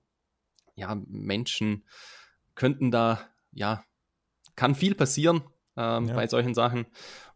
ja 0.76 0.96
Menschen 1.09 1.84
könnten 2.54 2.92
da, 2.92 3.20
ja, 3.50 3.84
kann 4.54 4.76
viel 4.76 4.94
passieren 4.94 5.42
ähm, 5.76 6.06
ja. 6.06 6.14
bei 6.14 6.28
solchen 6.28 6.54
Sachen 6.54 6.86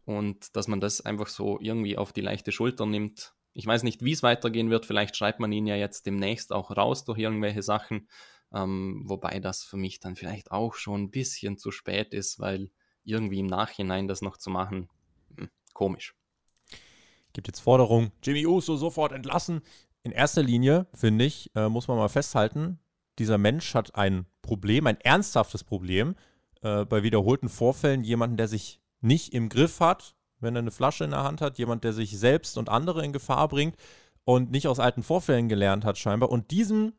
und 0.04 0.54
dass 0.54 0.68
man 0.68 0.80
das 0.80 1.00
einfach 1.00 1.26
so 1.26 1.58
irgendwie 1.60 1.98
auf 1.98 2.12
die 2.12 2.20
leichte 2.20 2.52
Schulter 2.52 2.86
nimmt. 2.86 3.34
Ich 3.52 3.66
weiß 3.66 3.82
nicht, 3.82 4.04
wie 4.04 4.12
es 4.12 4.22
weitergehen 4.22 4.70
wird. 4.70 4.86
Vielleicht 4.86 5.16
schreibt 5.16 5.40
man 5.40 5.50
ihn 5.50 5.66
ja 5.66 5.74
jetzt 5.74 6.06
demnächst 6.06 6.52
auch 6.52 6.70
raus 6.76 7.04
durch 7.04 7.18
irgendwelche 7.18 7.62
Sachen. 7.62 8.06
Ähm, 8.54 9.02
wobei 9.06 9.40
das 9.40 9.64
für 9.64 9.76
mich 9.76 10.00
dann 10.00 10.16
vielleicht 10.16 10.50
auch 10.50 10.74
schon 10.74 11.04
ein 11.04 11.10
bisschen 11.10 11.58
zu 11.58 11.70
spät 11.70 12.12
ist, 12.12 12.38
weil 12.38 12.70
irgendwie 13.04 13.40
im 13.40 13.46
Nachhinein 13.46 14.08
das 14.08 14.22
noch 14.22 14.36
zu 14.36 14.50
machen, 14.50 14.88
hm, 15.36 15.48
komisch. 15.72 16.14
Gibt 17.32 17.46
jetzt 17.46 17.60
Forderungen, 17.60 18.12
Jimmy 18.22 18.46
Uso 18.46 18.76
sofort 18.76 19.12
entlassen. 19.12 19.62
In 20.02 20.12
erster 20.12 20.42
Linie, 20.42 20.86
finde 20.92 21.24
ich, 21.24 21.50
äh, 21.54 21.68
muss 21.68 21.88
man 21.88 21.96
mal 21.96 22.08
festhalten, 22.08 22.78
dieser 23.18 23.38
Mensch 23.38 23.74
hat 23.74 23.94
ein 23.94 24.26
Problem, 24.42 24.86
ein 24.86 25.00
ernsthaftes 25.00 25.64
Problem, 25.64 26.14
äh, 26.62 26.84
bei 26.84 27.02
wiederholten 27.02 27.48
Vorfällen 27.48 28.04
jemanden, 28.04 28.36
der 28.36 28.48
sich 28.48 28.80
nicht 29.00 29.32
im 29.32 29.48
Griff 29.48 29.80
hat, 29.80 30.14
wenn 30.40 30.56
er 30.56 30.60
eine 30.60 30.70
Flasche 30.70 31.04
in 31.04 31.10
der 31.10 31.22
Hand 31.22 31.40
hat, 31.40 31.58
jemand, 31.58 31.84
der 31.84 31.92
sich 31.92 32.18
selbst 32.18 32.58
und 32.58 32.68
andere 32.68 33.04
in 33.04 33.12
Gefahr 33.12 33.48
bringt 33.48 33.76
und 34.24 34.50
nicht 34.50 34.68
aus 34.68 34.78
alten 34.78 35.02
Vorfällen 35.02 35.48
gelernt 35.48 35.84
hat 35.84 35.98
scheinbar. 35.98 36.30
Und 36.30 36.50
diesem 36.50 36.92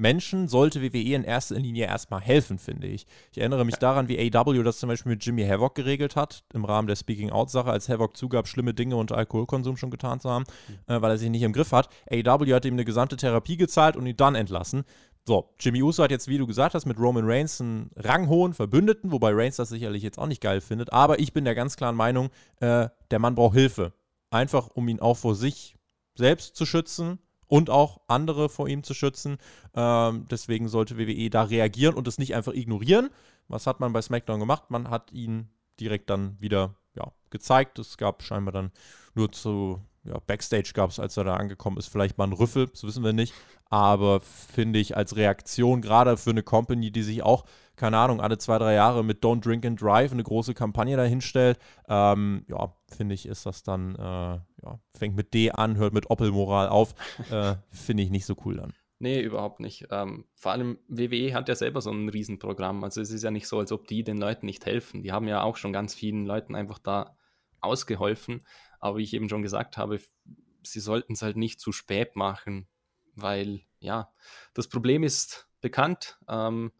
Menschen 0.00 0.48
sollte 0.48 0.82
WWE 0.82 1.14
in 1.14 1.24
erster 1.24 1.56
Linie 1.56 1.86
erstmal 1.86 2.20
helfen, 2.20 2.58
finde 2.58 2.86
ich. 2.86 3.06
Ich 3.32 3.38
erinnere 3.38 3.64
mich 3.64 3.76
daran, 3.76 4.08
wie 4.08 4.18
AW 4.18 4.62
das 4.62 4.78
zum 4.78 4.88
Beispiel 4.88 5.10
mit 5.10 5.24
Jimmy 5.24 5.46
Havoc 5.46 5.74
geregelt 5.74 6.16
hat, 6.16 6.42
im 6.54 6.64
Rahmen 6.64 6.88
der 6.88 6.96
Speaking-Out-Sache, 6.96 7.70
als 7.70 7.88
Havoc 7.88 8.16
zugab, 8.16 8.48
schlimme 8.48 8.72
Dinge 8.72 8.96
unter 8.96 9.16
Alkoholkonsum 9.16 9.76
schon 9.76 9.90
getan 9.90 10.18
zu 10.18 10.30
haben, 10.30 10.44
mhm. 10.68 10.94
äh, 10.94 11.02
weil 11.02 11.10
er 11.10 11.18
sich 11.18 11.30
nicht 11.30 11.42
im 11.42 11.52
Griff 11.52 11.72
hat. 11.72 11.90
AW 12.10 12.54
hat 12.54 12.64
ihm 12.64 12.74
eine 12.74 12.84
gesamte 12.84 13.16
Therapie 13.16 13.58
gezahlt 13.58 13.96
und 13.96 14.06
ihn 14.06 14.16
dann 14.16 14.34
entlassen. 14.34 14.84
So, 15.26 15.50
Jimmy 15.60 15.82
Uso 15.82 16.02
hat 16.02 16.10
jetzt, 16.10 16.28
wie 16.28 16.38
du 16.38 16.46
gesagt 16.46 16.74
hast, 16.74 16.86
mit 16.86 16.98
Roman 16.98 17.24
Reigns 17.26 17.60
einen 17.60 17.90
ranghohen 17.96 18.54
Verbündeten, 18.54 19.12
wobei 19.12 19.32
Reigns 19.34 19.56
das 19.56 19.68
sicherlich 19.68 20.02
jetzt 20.02 20.18
auch 20.18 20.26
nicht 20.26 20.40
geil 20.40 20.62
findet. 20.62 20.92
Aber 20.94 21.18
ich 21.18 21.34
bin 21.34 21.44
der 21.44 21.54
ganz 21.54 21.76
klaren 21.76 21.94
Meinung, 21.94 22.30
äh, 22.60 22.88
der 23.10 23.18
Mann 23.18 23.34
braucht 23.34 23.54
Hilfe. 23.54 23.92
Einfach, 24.30 24.68
um 24.68 24.88
ihn 24.88 25.00
auch 25.00 25.18
vor 25.18 25.34
sich 25.34 25.76
selbst 26.14 26.56
zu 26.56 26.64
schützen 26.64 27.18
und 27.50 27.68
auch 27.68 28.00
andere 28.06 28.48
vor 28.48 28.68
ihm 28.68 28.84
zu 28.84 28.94
schützen. 28.94 29.36
Ähm, 29.74 30.26
deswegen 30.30 30.68
sollte 30.68 30.96
WWE 30.96 31.28
da 31.30 31.42
reagieren 31.42 31.96
und 31.96 32.06
es 32.06 32.16
nicht 32.16 32.34
einfach 32.34 32.54
ignorieren. 32.54 33.10
Was 33.48 33.66
hat 33.66 33.80
man 33.80 33.92
bei 33.92 34.00
SmackDown 34.00 34.38
gemacht? 34.38 34.70
Man 34.70 34.88
hat 34.88 35.12
ihn 35.12 35.50
direkt 35.80 36.08
dann 36.10 36.40
wieder 36.40 36.76
ja, 36.94 37.10
gezeigt. 37.30 37.80
Es 37.80 37.98
gab 37.98 38.22
scheinbar 38.22 38.52
dann 38.52 38.70
nur 39.14 39.32
zu 39.32 39.80
ja, 40.04 40.18
Backstage 40.26 40.70
gab 40.74 40.90
es, 40.90 41.00
als 41.00 41.16
er 41.16 41.24
da 41.24 41.34
angekommen 41.34 41.76
ist, 41.76 41.88
vielleicht 41.88 42.16
mal 42.16 42.24
einen 42.24 42.32
Rüffel, 42.32 42.68
das 42.68 42.84
wissen 42.84 43.04
wir 43.04 43.12
nicht. 43.12 43.34
Aber 43.68 44.20
finde 44.20 44.78
ich 44.78 44.96
als 44.96 45.16
Reaktion, 45.16 45.82
gerade 45.82 46.16
für 46.16 46.30
eine 46.30 46.42
Company, 46.42 46.90
die 46.90 47.02
sich 47.02 47.22
auch, 47.22 47.44
keine 47.80 47.96
Ahnung, 47.96 48.20
alle 48.20 48.36
zwei, 48.36 48.58
drei 48.58 48.74
Jahre 48.74 49.02
mit 49.02 49.24
Don't 49.24 49.40
Drink 49.40 49.64
and 49.64 49.80
Drive 49.80 50.12
eine 50.12 50.22
große 50.22 50.52
Kampagne 50.52 50.98
dahinstellt, 50.98 51.58
ähm, 51.88 52.44
ja, 52.46 52.76
finde 52.94 53.14
ich, 53.14 53.24
ist 53.24 53.46
das 53.46 53.62
dann, 53.62 53.94
äh, 53.94 53.98
ja, 54.02 54.80
fängt 54.94 55.16
mit 55.16 55.32
D 55.32 55.50
an, 55.50 55.78
hört 55.78 55.94
mit 55.94 56.10
Opel-Moral 56.10 56.68
auf, 56.68 56.94
äh, 57.30 57.54
finde 57.70 58.02
ich 58.02 58.10
nicht 58.10 58.26
so 58.26 58.36
cool 58.44 58.56
dann. 58.56 58.74
Nee, 58.98 59.22
überhaupt 59.22 59.60
nicht. 59.60 59.86
Ähm, 59.90 60.26
vor 60.34 60.52
allem 60.52 60.78
WWE 60.88 61.32
hat 61.32 61.48
ja 61.48 61.54
selber 61.54 61.80
so 61.80 61.90
ein 61.90 62.10
Riesenprogramm. 62.10 62.84
Also 62.84 63.00
es 63.00 63.10
ist 63.10 63.22
ja 63.22 63.30
nicht 63.30 63.48
so, 63.48 63.58
als 63.58 63.72
ob 63.72 63.88
die 63.88 64.04
den 64.04 64.18
Leuten 64.18 64.44
nicht 64.44 64.66
helfen. 64.66 65.02
Die 65.02 65.10
haben 65.10 65.26
ja 65.26 65.42
auch 65.42 65.56
schon 65.56 65.72
ganz 65.72 65.94
vielen 65.94 66.26
Leuten 66.26 66.54
einfach 66.54 66.78
da 66.78 67.16
ausgeholfen. 67.62 68.46
Aber 68.78 68.98
wie 68.98 69.04
ich 69.04 69.14
eben 69.14 69.30
schon 69.30 69.40
gesagt 69.40 69.78
habe, 69.78 70.00
sie 70.62 70.80
sollten 70.80 71.14
es 71.14 71.22
halt 71.22 71.38
nicht 71.38 71.60
zu 71.60 71.72
spät 71.72 72.14
machen, 72.14 72.68
weil 73.14 73.62
ja, 73.78 74.12
das 74.52 74.68
Problem 74.68 75.02
ist 75.02 75.48
bekannt 75.62 76.18
ähm, 76.28 76.70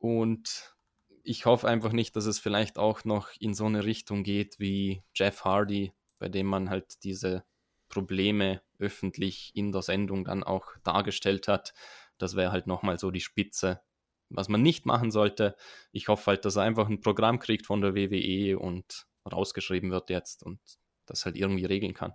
und 0.00 0.74
ich 1.22 1.44
hoffe 1.46 1.68
einfach 1.68 1.92
nicht, 1.92 2.16
dass 2.16 2.24
es 2.24 2.38
vielleicht 2.38 2.78
auch 2.78 3.04
noch 3.04 3.28
in 3.38 3.54
so 3.54 3.66
eine 3.66 3.84
Richtung 3.84 4.24
geht 4.24 4.58
wie 4.58 5.02
Jeff 5.14 5.44
Hardy, 5.44 5.92
bei 6.18 6.28
dem 6.28 6.46
man 6.46 6.70
halt 6.70 7.04
diese 7.04 7.44
Probleme 7.88 8.62
öffentlich 8.78 9.52
in 9.54 9.72
der 9.72 9.82
Sendung 9.82 10.24
dann 10.24 10.42
auch 10.42 10.72
dargestellt 10.82 11.48
hat. 11.48 11.74
Das 12.18 12.34
wäre 12.34 12.50
halt 12.50 12.66
nochmal 12.66 12.98
so 12.98 13.10
die 13.10 13.20
Spitze, 13.20 13.82
was 14.30 14.48
man 14.48 14.62
nicht 14.62 14.86
machen 14.86 15.10
sollte. 15.10 15.54
Ich 15.92 16.08
hoffe 16.08 16.28
halt, 16.28 16.44
dass 16.46 16.56
er 16.56 16.62
einfach 16.62 16.88
ein 16.88 17.00
Programm 17.00 17.38
kriegt 17.38 17.66
von 17.66 17.82
der 17.82 17.94
WWE 17.94 18.58
und 18.58 19.06
rausgeschrieben 19.30 19.90
wird 19.90 20.08
jetzt 20.08 20.42
und 20.42 20.60
das 21.04 21.26
halt 21.26 21.36
irgendwie 21.36 21.66
regeln 21.66 21.92
kann. 21.92 22.14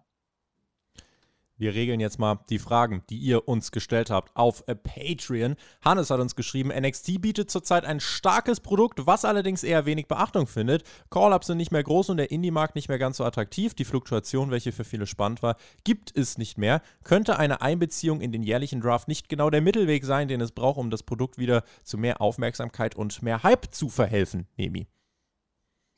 Wir 1.58 1.74
regeln 1.74 2.01
jetzt 2.01 2.20
mal 2.20 2.39
die 2.49 2.60
Fragen, 2.60 3.03
die 3.10 3.18
ihr 3.18 3.47
uns 3.47 3.72
gestellt 3.72 4.10
habt 4.10 4.36
auf 4.36 4.66
Patreon. 4.66 5.56
Hannes 5.84 6.10
hat 6.10 6.20
uns 6.20 6.36
geschrieben, 6.36 6.70
NXT 6.70 7.22
bietet 7.22 7.49
zurzeit 7.49 7.86
ein 7.86 8.01
starkes 8.01 8.60
Produkt, 8.60 9.08
was 9.08 9.24
allerdings 9.24 9.64
eher 9.64 9.86
wenig 9.86 10.08
Beachtung 10.08 10.47
findet. 10.47 10.84
Call-Ups 11.10 11.47
sind 11.47 11.58
nicht 11.58 11.72
mehr 11.72 11.84
groß 11.84 12.10
und 12.10 12.18
der 12.18 12.30
Indie-Markt 12.30 12.76
nicht 12.76 12.89
mehr 12.89 12.99
ganz 12.99 13.18
so 13.18 13.24
attraktiv. 13.24 13.74
Die 13.74 13.86
Fluktuation, 13.86 14.51
welche 14.51 14.74
für 14.74 14.84
viele 14.84 15.08
spannend 15.08 15.41
war, 15.43 15.56
gibt 15.86 16.16
es 16.18 16.38
nicht 16.38 16.58
mehr. 16.58 16.82
Könnte 17.06 17.39
eine 17.39 17.62
Einbeziehung 17.62 18.20
in 18.20 18.34
den 18.34 18.43
jährlichen 18.43 18.82
Draft 18.82 19.08
nicht 19.08 19.30
genau 19.30 19.49
der 19.49 19.62
Mittelweg 19.62 20.03
sein, 20.03 20.28
den 20.28 20.41
es 20.41 20.51
braucht, 20.51 20.78
um 20.78 20.89
das 20.89 21.03
Produkt 21.03 21.38
wieder 21.38 21.64
zu 21.84 21.97
mehr 21.97 22.20
Aufmerksamkeit 22.20 22.95
und 22.95 23.22
mehr 23.22 23.43
Hype 23.43 23.74
zu 23.74 23.88
verhelfen, 23.88 24.47
Nemi? 24.58 24.88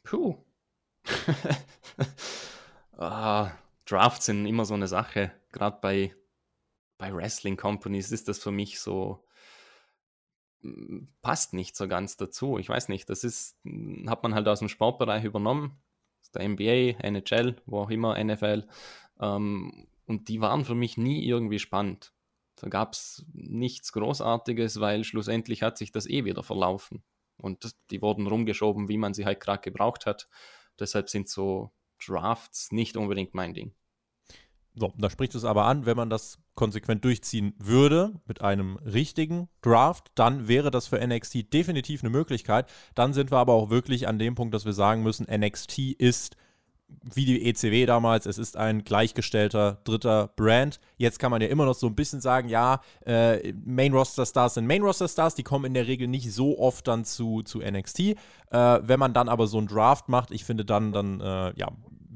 Puh. 0.03 0.35
ah, 2.97 3.51
Drafts 3.87 4.25
sind 4.25 4.45
immer 4.45 4.65
so 4.65 4.73
eine 4.73 4.87
Sache. 4.87 5.31
Gerade 5.51 5.79
bei, 5.81 6.15
bei 6.97 7.13
Wrestling 7.13 7.57
Companies 7.57 8.11
ist 8.11 8.27
das 8.27 8.39
für 8.39 8.51
mich 8.51 8.79
so, 8.79 9.23
mm, 10.61 11.05
passt 11.21 11.53
nicht 11.53 11.75
so 11.75 11.87
ganz 11.87 12.17
dazu. 12.17 12.57
Ich 12.57 12.69
weiß 12.69 12.89
nicht, 12.89 13.09
das 13.09 13.23
ist, 13.23 13.57
mm, 13.63 14.09
hat 14.09 14.23
man 14.23 14.35
halt 14.35 14.47
aus 14.47 14.59
dem 14.59 14.69
Sportbereich 14.69 15.23
übernommen. 15.23 15.79
Der 16.33 16.47
NBA, 16.47 16.99
NHL, 16.99 17.55
wo 17.65 17.79
auch 17.79 17.89
immer, 17.89 18.21
NFL. 18.21 18.67
Ähm, 19.19 19.87
und 20.05 20.27
die 20.27 20.41
waren 20.41 20.65
für 20.65 20.75
mich 20.75 20.97
nie 20.97 21.25
irgendwie 21.25 21.59
spannend. 21.59 22.13
Da 22.57 22.69
gab 22.69 22.93
es 22.93 23.25
nichts 23.33 23.93
Großartiges, 23.93 24.79
weil 24.79 25.03
schlussendlich 25.03 25.63
hat 25.63 25.77
sich 25.77 25.91
das 25.91 26.07
eh 26.07 26.25
wieder 26.25 26.43
verlaufen. 26.43 27.03
Und 27.37 27.75
die 27.91 28.01
wurden 28.01 28.27
rumgeschoben, 28.27 28.89
wie 28.89 28.97
man 28.97 29.13
sie 29.13 29.25
halt 29.25 29.39
gerade 29.39 29.61
gebraucht 29.61 30.05
hat. 30.05 30.27
Deshalb 30.79 31.09
sind 31.09 31.29
so 31.29 31.71
Drafts 32.05 32.71
nicht 32.71 32.97
unbedingt 32.97 33.33
mein 33.33 33.53
Ding. 33.53 33.73
So, 34.79 34.93
da 34.97 35.09
spricht 35.09 35.33
es 35.33 35.43
aber 35.43 35.65
an, 35.65 35.87
wenn 35.87 35.97
man 35.97 36.11
das 36.11 36.37
konsequent 36.53 37.03
durchziehen 37.03 37.53
würde 37.57 38.13
mit 38.27 38.41
einem 38.41 38.77
richtigen 38.77 39.49
Draft, 39.61 40.11
dann 40.13 40.47
wäre 40.47 40.69
das 40.69 40.87
für 40.87 41.05
NXT 41.05 41.51
definitiv 41.51 42.03
eine 42.03 42.11
Möglichkeit. 42.11 42.69
Dann 42.93 43.13
sind 43.13 43.31
wir 43.31 43.39
aber 43.39 43.53
auch 43.53 43.71
wirklich 43.71 44.07
an 44.07 44.19
dem 44.19 44.35
Punkt, 44.35 44.53
dass 44.53 44.65
wir 44.65 44.73
sagen 44.73 45.01
müssen, 45.01 45.25
NXT 45.25 45.79
ist 45.97 46.37
wie 47.03 47.25
die 47.25 47.49
ECW 47.49 47.85
damals, 47.85 48.25
es 48.25 48.37
ist 48.37 48.55
ein 48.55 48.83
gleichgestellter 48.83 49.81
dritter 49.83 50.29
Brand. 50.35 50.79
Jetzt 50.95 51.19
kann 51.19 51.31
man 51.31 51.41
ja 51.41 51.47
immer 51.47 51.65
noch 51.65 51.75
so 51.75 51.87
ein 51.87 51.95
bisschen 51.95 52.21
sagen, 52.21 52.47
ja, 52.47 52.81
äh, 53.05 53.53
Main 53.65 53.93
Roster 53.93 54.25
Stars 54.25 54.53
sind 54.53 54.67
Main 54.67 54.81
Roster 54.81 55.07
Stars, 55.07 55.35
die 55.35 55.43
kommen 55.43 55.65
in 55.65 55.73
der 55.73 55.87
Regel 55.87 56.07
nicht 56.07 56.31
so 56.31 56.57
oft 56.59 56.87
dann 56.87 57.03
zu, 57.03 57.43
zu 57.43 57.59
NXT. 57.59 57.99
Äh, 57.99 58.15
wenn 58.51 58.99
man 58.99 59.13
dann 59.13 59.27
aber 59.27 59.47
so 59.47 59.57
einen 59.57 59.67
Draft 59.67 60.07
macht, 60.07 60.31
ich 60.31 60.45
finde 60.45 60.63
dann, 60.63 60.93
dann 60.93 61.19
äh, 61.19 61.53
ja, 61.57 61.71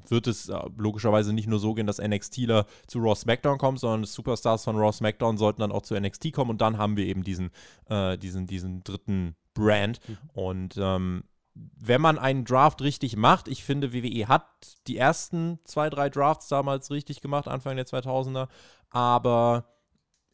wird 0.07 0.27
es 0.27 0.49
äh, 0.49 0.59
logischerweise 0.77 1.33
nicht 1.33 1.47
nur 1.47 1.59
so 1.59 1.73
gehen, 1.73 1.87
dass 1.87 2.01
NXTler 2.01 2.65
zu 2.87 2.99
Raw 2.99 3.15
SmackDown 3.15 3.57
kommen, 3.57 3.77
sondern 3.77 4.05
Superstars 4.05 4.63
von 4.63 4.77
Raw 4.77 4.91
SmackDown 4.91 5.37
sollten 5.37 5.61
dann 5.61 5.71
auch 5.71 5.83
zu 5.83 5.99
NXT 5.99 6.33
kommen 6.33 6.51
und 6.51 6.61
dann 6.61 6.77
haben 6.77 6.97
wir 6.97 7.05
eben 7.05 7.23
diesen, 7.23 7.51
äh, 7.89 8.17
diesen, 8.17 8.47
diesen 8.47 8.83
dritten 8.83 9.35
Brand. 9.53 9.99
Mhm. 10.07 10.17
Und 10.33 10.75
ähm, 10.77 11.23
wenn 11.53 12.01
man 12.01 12.17
einen 12.17 12.45
Draft 12.45 12.81
richtig 12.81 13.15
macht, 13.17 13.47
ich 13.47 13.63
finde, 13.63 13.93
WWE 13.93 14.27
hat 14.27 14.45
die 14.87 14.97
ersten 14.97 15.59
zwei, 15.65 15.89
drei 15.89 16.09
Drafts 16.09 16.47
damals 16.47 16.91
richtig 16.91 17.21
gemacht, 17.21 17.47
Anfang 17.47 17.75
der 17.75 17.85
2000er, 17.85 18.47
aber 18.89 19.65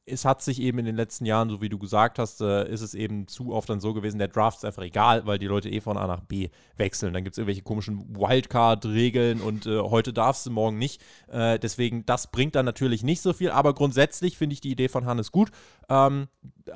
es 0.09 0.23
hat 0.23 0.41
sich 0.41 0.61
eben 0.61 0.79
in 0.79 0.85
den 0.85 0.95
letzten 0.95 1.25
Jahren, 1.25 1.49
so 1.49 1.61
wie 1.61 1.67
du 1.67 1.77
gesagt 1.77 2.17
hast, 2.17 2.39
äh, 2.39 2.67
ist 2.69 2.81
es 2.81 2.93
eben 2.93 3.27
zu 3.27 3.53
oft 3.53 3.69
dann 3.69 3.81
so 3.81 3.93
gewesen, 3.93 4.17
der 4.19 4.29
Draft 4.29 4.59
ist 4.59 4.65
einfach 4.65 4.83
egal, 4.83 5.25
weil 5.25 5.37
die 5.37 5.47
Leute 5.47 5.69
eh 5.69 5.81
von 5.81 5.97
A 5.97 6.07
nach 6.07 6.21
B 6.21 6.49
wechseln. 6.77 7.13
Dann 7.13 7.25
gibt 7.25 7.33
es 7.33 7.37
irgendwelche 7.37 7.61
komischen 7.61 8.15
Wildcard-Regeln 8.15 9.41
und 9.41 9.65
äh, 9.65 9.79
heute 9.79 10.13
darfst 10.13 10.45
du, 10.45 10.51
morgen 10.51 10.77
nicht. 10.77 11.03
Äh, 11.27 11.59
deswegen, 11.59 12.05
das 12.05 12.31
bringt 12.31 12.55
dann 12.55 12.65
natürlich 12.65 13.03
nicht 13.03 13.21
so 13.21 13.33
viel, 13.33 13.51
aber 13.51 13.73
grundsätzlich 13.73 14.37
finde 14.37 14.53
ich 14.53 14.61
die 14.61 14.71
Idee 14.71 14.87
von 14.87 15.05
Hannes 15.05 15.33
gut. 15.33 15.51
Ähm, 15.89 16.29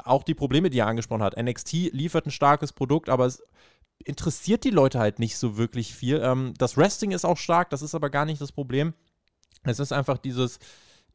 auch 0.04 0.24
die 0.24 0.36
Probleme, 0.36 0.70
die 0.70 0.80
er 0.80 0.88
angesprochen 0.88 1.24
hat. 1.24 1.42
NXT 1.42 1.94
liefert 1.94 2.26
ein 2.26 2.32
starkes 2.32 2.74
Produkt, 2.74 3.08
aber 3.08 3.26
es 3.26 3.42
interessiert 4.04 4.66
die 4.66 4.72
Leute 4.72 5.00
halt 5.00 5.20
nicht 5.20 5.38
so 5.38 5.58
wirklich 5.58 5.96
viel. 5.96 6.20
Ähm, 6.22 6.54
das 6.58 6.76
Wrestling 6.76 7.12
ist 7.12 7.24
auch 7.24 7.38
stark, 7.38 7.70
das 7.70 7.82
ist 7.82 7.96
aber 7.96 8.10
gar 8.10 8.26
nicht 8.26 8.42
das 8.42 8.52
Problem. 8.52 8.94
Es 9.64 9.80
ist 9.80 9.94
einfach 9.94 10.18
dieses, 10.18 10.60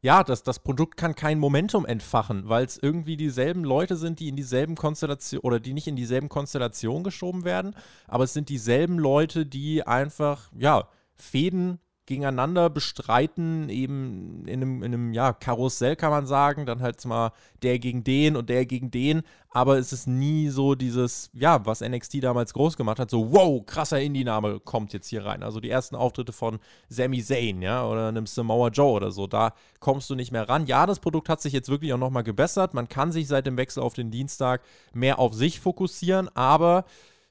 ja, 0.07 0.22
das, 0.22 0.44
das 0.44 0.61
Produkt 0.61 0.96
kann 0.96 1.16
kein 1.16 1.40
Momentum 1.40 1.84
entfachen, 1.84 2.48
weil 2.48 2.64
es 2.64 2.78
irgendwie 2.80 3.16
dieselben 3.16 3.64
Leute 3.64 3.96
sind, 3.96 4.20
die 4.20 4.28
in 4.28 4.36
dieselben 4.36 4.76
Konstellationen 4.76 5.42
oder 5.42 5.59
die 5.59 5.72
nicht 5.72 5.88
in 5.88 5.96
dieselben 5.96 6.28
Konstellationen 6.28 7.02
geschoben 7.02 7.44
werden, 7.44 7.74
aber 8.07 8.22
es 8.22 8.32
sind 8.32 8.48
dieselben 8.48 9.00
Leute, 9.00 9.46
die 9.46 9.84
einfach, 9.84 10.48
ja, 10.57 10.86
Fäden 11.16 11.80
gegeneinander 12.07 12.70
bestreiten, 12.70 13.68
eben 13.68 14.44
in 14.46 14.62
einem, 14.62 14.82
in 14.82 14.94
einem 14.94 15.12
ja, 15.12 15.32
Karussell 15.32 15.96
kann 15.96 16.11
man 16.11 16.26
sagen, 16.26 16.64
dann 16.64 16.80
halt 16.80 17.04
mal 17.04 17.32
der 17.62 17.80
gegen 17.80 18.04
den 18.04 18.36
und 18.36 18.48
der 18.48 18.64
gegen 18.64 18.92
den, 18.92 19.22
aber 19.50 19.76
es 19.78 19.92
ist 19.92 20.07
nie 20.07 20.48
so 20.48 20.76
dieses, 20.76 21.30
ja, 21.34 21.66
was 21.66 21.80
NXT 21.80 22.22
damals 22.22 22.54
groß 22.54 22.76
gemacht 22.76 23.00
hat, 23.00 23.11
so, 23.11 23.32
wow, 23.32 23.64
krasser 23.66 24.00
Indie-Name 24.00 24.61
kommt 24.61 24.92
jetzt 24.92 25.09
hier 25.09 25.24
rein. 25.24 25.42
Also 25.42 25.59
die 25.61 25.70
ersten 25.70 25.96
Auftritte 25.96 26.32
von 26.32 26.61
Sami 26.88 27.22
Zayn, 27.22 27.61
ja, 27.61 27.84
oder 27.84 28.09
einem 28.09 28.26
Samoa 28.26 28.68
Joe 28.68 28.92
oder 28.92 29.11
so, 29.11 29.26
da 29.26 29.52
kommst 29.80 30.09
du 30.09 30.14
nicht 30.14 30.30
mehr 30.30 30.48
ran. 30.48 30.66
Ja, 30.66 30.86
das 30.86 31.00
Produkt 31.00 31.28
hat 31.28 31.40
sich 31.40 31.52
jetzt 31.52 31.68
wirklich 31.68 31.92
auch 31.92 31.98
nochmal 31.98 32.22
gebessert, 32.22 32.72
man 32.72 32.88
kann 32.88 33.11
sich 33.11 33.26
seit 33.26 33.46
dem 33.46 33.57
Wechsel 33.57 33.82
auf 33.82 33.94
den 33.94 34.12
Dienstag 34.12 34.62
mehr 34.92 35.18
auf 35.18 35.34
sich 35.34 35.59
fokussieren, 35.59 36.28
aber 36.34 36.84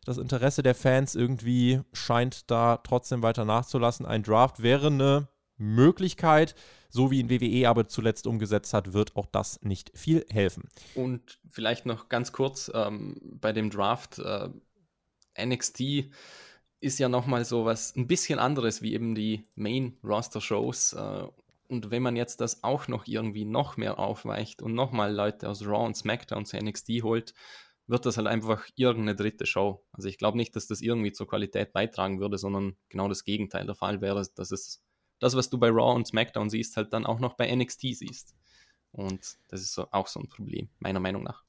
das 0.05 0.17
Interesse 0.17 0.63
der 0.63 0.75
Fans 0.75 1.15
irgendwie 1.15 1.81
scheint 1.91 2.49
da 2.49 2.77
trotzdem 2.77 3.21
weiter 3.23 3.43
nachzulassen. 3.43 4.05
Ein 4.05 4.23
Draft 4.23 4.61
wäre 4.61 4.87
eine 4.87 5.27
Möglichkeit, 5.57 6.55
so 6.89 7.11
wie 7.11 7.19
ihn 7.19 7.29
WWE 7.29 7.67
aber 7.67 7.87
zuletzt 7.87 8.27
umgesetzt 8.27 8.73
hat, 8.73 8.93
wird 8.93 9.15
auch 9.15 9.25
das 9.25 9.61
nicht 9.61 9.91
viel 9.95 10.25
helfen. 10.29 10.69
Und 10.93 11.39
vielleicht 11.49 11.85
noch 11.85 12.07
ganz 12.07 12.31
kurz 12.31 12.71
ähm, 12.73 13.19
bei 13.41 13.51
dem 13.51 13.69
Draft. 13.69 14.19
Äh, 14.19 14.49
NXT 15.37 16.11
ist 16.79 16.99
ja 16.99 17.09
nochmal 17.09 17.43
so 17.43 17.65
was 17.65 17.95
ein 17.95 18.07
bisschen 18.07 18.39
anderes 18.39 18.81
wie 18.81 18.93
eben 18.93 19.15
die 19.15 19.47
Main-Roster-Shows. 19.55 20.93
Äh, 20.93 21.27
und 21.67 21.89
wenn 21.89 22.03
man 22.03 22.15
jetzt 22.15 22.41
das 22.41 22.63
auch 22.63 22.87
noch 22.87 23.07
irgendwie 23.07 23.45
noch 23.45 23.75
mehr 23.75 23.97
aufweicht 23.97 24.61
und 24.61 24.75
nochmal 24.75 25.13
Leute 25.13 25.49
aus 25.49 25.65
Raw 25.65 25.85
und 25.85 25.97
SmackDown 25.97 26.45
zu 26.45 26.57
NXT 26.57 27.01
holt, 27.01 27.33
wird 27.87 28.05
das 28.05 28.17
halt 28.17 28.27
einfach 28.27 28.67
irgendeine 28.75 29.15
dritte 29.15 29.45
Show. 29.45 29.85
Also 29.91 30.07
ich 30.07 30.17
glaube 30.17 30.37
nicht, 30.37 30.55
dass 30.55 30.67
das 30.67 30.81
irgendwie 30.81 31.11
zur 31.11 31.27
Qualität 31.27 31.73
beitragen 31.73 32.19
würde, 32.19 32.37
sondern 32.37 32.75
genau 32.89 33.07
das 33.07 33.23
Gegenteil 33.23 33.65
der 33.65 33.75
Fall 33.75 34.01
wäre, 34.01 34.25
dass 34.35 34.51
es 34.51 34.81
das, 35.19 35.35
was 35.35 35.49
du 35.49 35.57
bei 35.57 35.69
Raw 35.69 35.95
und 35.95 36.07
SmackDown 36.07 36.49
siehst, 36.49 36.77
halt 36.77 36.93
dann 36.93 37.05
auch 37.05 37.19
noch 37.19 37.35
bei 37.35 37.53
NXT 37.53 37.81
siehst. 37.95 38.35
Und 38.91 39.37
das 39.47 39.61
ist 39.61 39.73
so, 39.73 39.87
auch 39.91 40.07
so 40.07 40.19
ein 40.19 40.29
Problem, 40.29 40.69
meiner 40.79 40.99
Meinung 40.99 41.23
nach. 41.23 41.43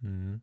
Mhm. 0.00 0.42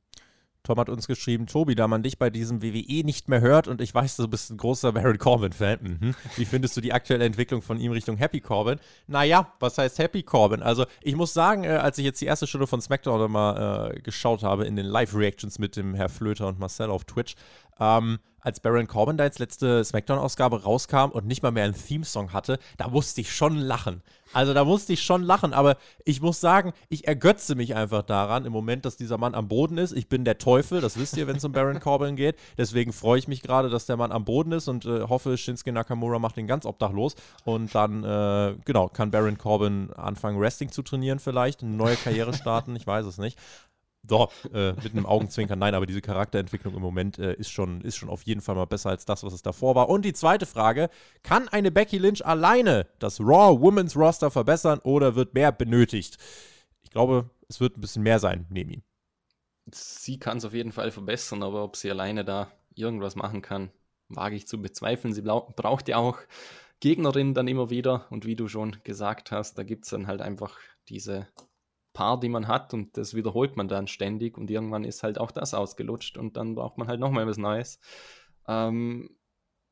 Tom 0.64 0.80
hat 0.80 0.90
uns 0.90 1.08
geschrieben, 1.08 1.46
Tobi, 1.46 1.76
da 1.76 1.90
man 1.90 2.04
dich 2.04 2.18
bei 2.18 2.30
diesem 2.30 2.64
WWE 2.64 3.04
nicht 3.04 3.28
mehr 3.28 3.42
hört 3.42 3.68
und 3.68 3.82
ich 3.82 3.94
weiß, 3.94 4.16
du 4.16 4.30
bist 4.30 4.50
ein 4.50 4.58
großer 4.58 4.94
Baron 4.94 5.18
Corbin-Fan. 5.18 5.80
Mhm. 5.82 6.16
Wie 6.38 6.46
findest 6.46 6.78
du 6.78 6.82
die 6.82 6.94
aktuelle 6.94 7.26
Entwicklung 7.26 7.62
von 7.62 7.78
ihm 7.80 7.92
Richtung 7.92 8.16
Happy 8.16 8.40
Corbin? 8.40 8.80
Naja, 9.08 9.52
was 9.60 9.78
heißt 9.78 10.00
Happy 10.00 10.24
Corbin? 10.24 10.64
Also 10.64 10.86
ich 11.02 11.16
muss 11.18 11.34
sagen, 11.34 11.66
äh, 11.66 11.68
als 11.68 11.98
ich 11.98 12.06
jetzt 12.06 12.22
die 12.22 12.26
erste 12.26 12.48
Stunde 12.48 12.68
von 12.68 12.82
SmackDown 12.82 13.30
mal 13.30 13.92
äh, 13.92 14.00
geschaut 14.00 14.44
habe 14.44 14.66
in 14.66 14.78
den 14.78 14.86
Live-Reactions 14.86 15.60
mit 15.60 15.76
dem 15.76 15.96
Herr 15.96 16.08
Flöter 16.10 16.48
und 16.48 16.60
Marcel 16.60 16.90
auf 16.90 17.04
Twitch, 17.04 17.36
ähm, 17.80 18.20
als 18.44 18.60
Baron 18.60 18.88
Corbin 18.88 19.18
da 19.18 19.24
jetzt 19.24 19.40
letzte 19.40 19.84
Smackdown-Ausgabe 19.84 20.64
rauskam 20.64 21.10
und 21.12 21.26
nicht 21.26 21.42
mal 21.42 21.52
mehr 21.52 21.64
einen 21.64 21.74
Theme-Song 21.74 22.34
hatte, 22.34 22.60
da 22.78 22.88
musste 22.88 23.22
ich 23.22 23.34
schon 23.34 23.58
lachen. 23.58 24.04
Also 24.34 24.54
da 24.54 24.66
musste 24.66 24.94
ich 24.94 25.04
schon 25.04 25.22
lachen, 25.22 25.54
aber 25.54 25.78
ich 26.06 26.22
muss 26.22 26.42
sagen, 26.42 26.74
ich 26.90 27.08
ergötze 27.08 27.56
mich 27.56 27.76
einfach 27.76 28.02
daran 28.02 28.46
im 28.46 28.52
Moment, 28.52 28.84
dass 28.84 28.98
dieser 28.98 29.18
Mann 29.20 29.36
am 29.36 29.48
Boden 29.48 29.78
ist. 29.78 29.94
Ich 29.94 30.10
bin 30.10 30.26
der 30.26 30.40
Teufel, 30.40 30.82
das 30.82 30.98
wisst 30.98 31.18
ihr, 31.18 31.28
wenn 31.28 31.38
es 31.38 31.46
um 31.46 31.52
Baron 31.52 31.80
Corbin 31.80 32.16
geht. 32.16 32.36
Deswegen 32.58 32.94
freue 32.94 33.20
ich 33.20 33.28
mich 33.28 33.44
gerade, 33.44 33.70
dass 33.70 33.86
der 33.86 33.96
Mann 33.96 34.12
am 34.12 34.26
Boden 34.26 34.52
ist 34.52 34.68
und 34.68 34.86
äh, 34.86 35.04
hoffe, 35.04 35.38
Shinsuke 35.38 35.72
Nakamura 35.72 36.18
macht 36.18 36.38
ihn 36.38 36.48
ganz 36.48 36.66
obdachlos. 36.66 37.16
Und 37.46 37.76
dann, 37.76 38.04
äh, 38.04 38.56
genau, 38.66 38.88
kann 38.88 39.12
Baron 39.12 39.38
Corbin 39.38 39.94
anfangen, 39.94 40.40
Wrestling 40.40 40.72
zu 40.72 40.82
trainieren 40.82 41.20
vielleicht, 41.20 41.62
eine 41.62 41.76
neue 41.76 41.96
Karriere 41.96 42.34
starten, 42.34 42.76
ich 42.76 42.88
weiß 42.88 43.06
es 43.06 43.20
nicht. 43.20 43.38
So, 44.08 44.30
äh, 44.54 44.74
mit 44.74 44.92
einem 44.92 45.06
Augenzwinkern, 45.06 45.60
nein, 45.60 45.76
aber 45.76 45.86
diese 45.86 46.02
Charakterentwicklung 46.02 46.76
im 46.76 46.82
Moment 46.82 47.20
äh, 47.20 47.36
ist, 47.36 47.50
schon, 47.50 47.80
ist 47.82 47.96
schon 47.96 48.10
auf 48.10 48.24
jeden 48.24 48.42
Fall 48.42 48.56
mal 48.56 48.66
besser 48.66 48.90
als 48.90 49.06
das, 49.06 49.24
was 49.24 49.32
es 49.32 49.42
davor 49.42 49.76
war. 49.76 49.88
Und 49.88 50.04
die 50.04 50.12
zweite 50.12 50.46
Frage: 50.46 50.90
Kann 51.24 51.48
eine 51.48 51.72
Becky 51.72 51.98
Lynch 52.00 52.26
alleine 52.26 52.88
das 53.00 53.22
Raw 53.22 53.62
Women's 53.62 53.96
Roster 53.96 54.30
verbessern 54.30 54.80
oder 54.84 55.16
wird 55.16 55.34
mehr 55.34 55.54
benötigt? 55.54 56.18
Ich 56.84 56.92
glaube, 56.92 57.30
es 57.48 57.62
wird 57.62 57.78
ein 57.78 57.82
bisschen 57.82 58.04
mehr 58.04 58.20
sein, 58.20 58.46
Nemi. 58.50 58.84
Sie 59.72 60.20
kann 60.20 60.38
es 60.38 60.46
auf 60.46 60.54
jeden 60.54 60.74
Fall 60.74 60.92
verbessern, 60.92 61.42
aber 61.42 61.64
ob 61.64 61.78
sie 61.78 61.90
alleine 61.90 62.26
da 62.26 62.52
irgendwas 62.76 63.16
machen 63.16 63.42
kann, 63.42 63.72
wage 64.10 64.36
ich 64.36 64.48
zu 64.48 64.62
bezweifeln. 64.62 65.14
Sie 65.14 65.22
braucht 65.22 65.88
ja 65.88 65.96
auch 65.98 66.20
Gegnerinnen 66.82 67.34
dann 67.34 67.48
immer 67.48 67.70
wieder. 67.70 68.08
Und 68.10 68.26
wie 68.26 68.36
du 68.36 68.50
schon 68.50 68.76
gesagt 68.84 69.32
hast, 69.32 69.58
da 69.58 69.64
gibt 69.64 69.86
es 69.86 69.92
dann 69.92 70.08
halt 70.08 70.22
einfach 70.22 70.58
diese 70.90 71.28
Paar, 71.94 72.20
die 72.20 72.30
man 72.30 72.48
hat 72.48 72.74
und 72.74 72.98
das 72.98 73.14
wiederholt 73.14 73.56
man 73.56 73.68
dann 73.68 73.88
ständig 73.88 74.38
und 74.38 74.50
irgendwann 74.50 74.84
ist 74.84 75.04
halt 75.04 75.20
auch 75.20 75.32
das 75.32 75.54
ausgelutscht 75.54 76.18
und 76.18 76.38
dann 76.38 76.56
braucht 76.56 76.78
man 76.78 76.88
halt 76.88 77.00
nochmal 77.00 77.28
was 77.28 77.38
Neues. 77.38 77.80
Ähm, 78.48 79.16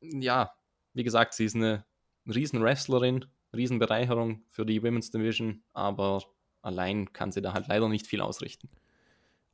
ja, 0.01 0.53
wie 0.93 1.03
gesagt, 1.03 1.33
sie 1.33 1.45
ist 1.45 1.55
eine 1.55 1.85
riesen 2.27 2.61
Wrestlerin, 2.61 3.25
Riesenbereicherung 3.55 4.43
für 4.49 4.65
die 4.65 4.81
Women's 4.83 5.11
Division, 5.11 5.63
aber 5.73 6.23
allein 6.61 7.11
kann 7.11 7.31
sie 7.31 7.41
da 7.41 7.53
halt 7.53 7.67
leider 7.67 7.89
nicht 7.89 8.07
viel 8.07 8.21
ausrichten. 8.21 8.69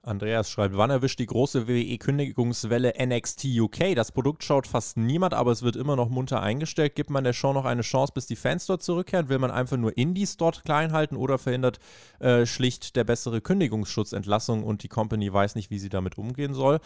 Andreas 0.08 0.49
schreibt, 0.49 0.78
wann 0.78 0.89
erwischt 0.89 1.20
die 1.20 1.26
große 1.26 1.68
WWE-Kündigungswelle 1.68 2.93
NXT 2.99 3.45
UK? 3.60 3.95
Das 3.95 4.12
Produkt 4.12 4.43
schaut 4.43 4.66
fast 4.66 4.97
niemand, 4.97 5.34
aber 5.34 5.51
es 5.51 5.62
wird 5.62 5.76
immer 5.76 5.95
noch 5.95 6.10
munter 6.10 6.41
eingestellt. 6.41 6.95
Gibt 6.95 7.10
man 7.10 7.24
der 7.24 7.34
Show 7.34 7.53
noch 7.53 7.66
eine 7.66 7.82
Chance, 7.82 8.14
bis 8.14 8.26
die 8.26 8.36
Fans 8.36 8.66
dort 8.66 8.84
zurückkehren? 8.84 9.30
Will 9.30 9.39
man 9.39 9.51
einfach 9.51 9.78
nur 9.78 9.97
Indies 9.97 10.38
dort 10.38 10.64
klein 10.64 10.91
halten 10.91 11.16
oder 11.16 11.38
verhindert 11.38 11.80
äh, 12.20 12.45
schlicht 12.45 12.95
der 12.95 13.03
bessere 13.03 13.41
Kündigungsschutz 13.41 14.14
Entlassung 14.14 14.64
und 14.64 14.84
die 14.84 14.89
Company 14.89 15.32
weiß 15.32 15.55
nicht, 15.55 15.70
wie 15.70 15.80
sie 15.80 15.89
damit 15.89 16.18
umgehen 16.18 16.53
soll? 16.53 16.80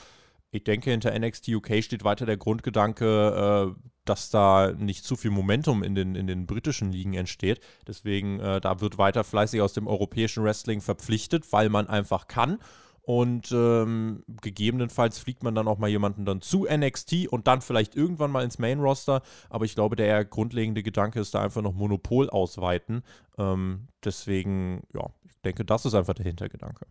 Ich 0.54 0.66
denke, 0.66 0.92
hinter 0.92 1.18
NXT 1.18 1.48
UK 1.50 1.82
steht 1.82 2.04
weiter 2.04 2.26
der 2.26 2.36
Grundgedanke, 2.36 3.74
äh, 3.78 3.82
dass 4.04 4.30
da 4.30 4.74
nicht 4.78 5.06
zu 5.06 5.16
viel 5.16 5.32
Momentum 5.32 5.82
in 5.82 5.96
den, 5.96 6.16
in 6.16 6.28
den 6.28 6.46
britischen 6.46 6.92
Ligen 6.92 7.14
entsteht. 7.14 7.62
Deswegen, 7.88 8.42
äh, 8.42 8.60
da 8.60 8.82
wird 8.82 8.98
weiter 8.98 9.24
fleißig 9.24 9.62
aus 9.62 9.72
dem 9.72 9.88
europäischen 9.88 10.44
Wrestling 10.44 10.82
verpflichtet, 10.82 11.52
weil 11.54 11.70
man 11.70 11.88
einfach 11.88 12.28
kann. 12.28 12.60
Und 13.04 13.52
ähm, 13.52 14.24
gegebenenfalls 14.42 15.18
fliegt 15.18 15.44
man 15.44 15.56
dann 15.56 15.68
auch 15.68 15.80
mal 15.80 15.90
jemanden 15.90 16.24
dann 16.24 16.42
zu 16.42 16.68
NXT 16.70 17.28
und 17.28 17.48
dann 17.48 17.62
vielleicht 17.62 17.96
irgendwann 17.96 18.32
mal 18.32 18.44
ins 18.44 18.60
Main 18.60 18.80
Roster. 18.80 19.24
Aber 19.50 19.66
ich 19.66 19.74
glaube, 19.74 19.96
der 19.96 20.24
grundlegende 20.24 20.84
Gedanke 20.84 21.20
ist 21.20 21.34
da 21.34 21.42
einfach 21.42 21.64
noch 21.64 21.74
Monopol 21.74 22.30
ausweiten. 22.30 23.04
Ähm, 23.38 23.88
deswegen, 24.04 24.84
ja, 24.94 25.10
ich 25.28 25.42
denke, 25.42 25.66
das 25.66 25.86
ist 25.86 25.96
einfach 25.96 26.14
der 26.14 26.26
Hintergedanke. 26.26 26.86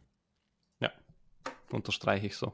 Ja, 0.81 0.91
unterstreiche 1.71 2.27
ich 2.27 2.37
so. 2.37 2.53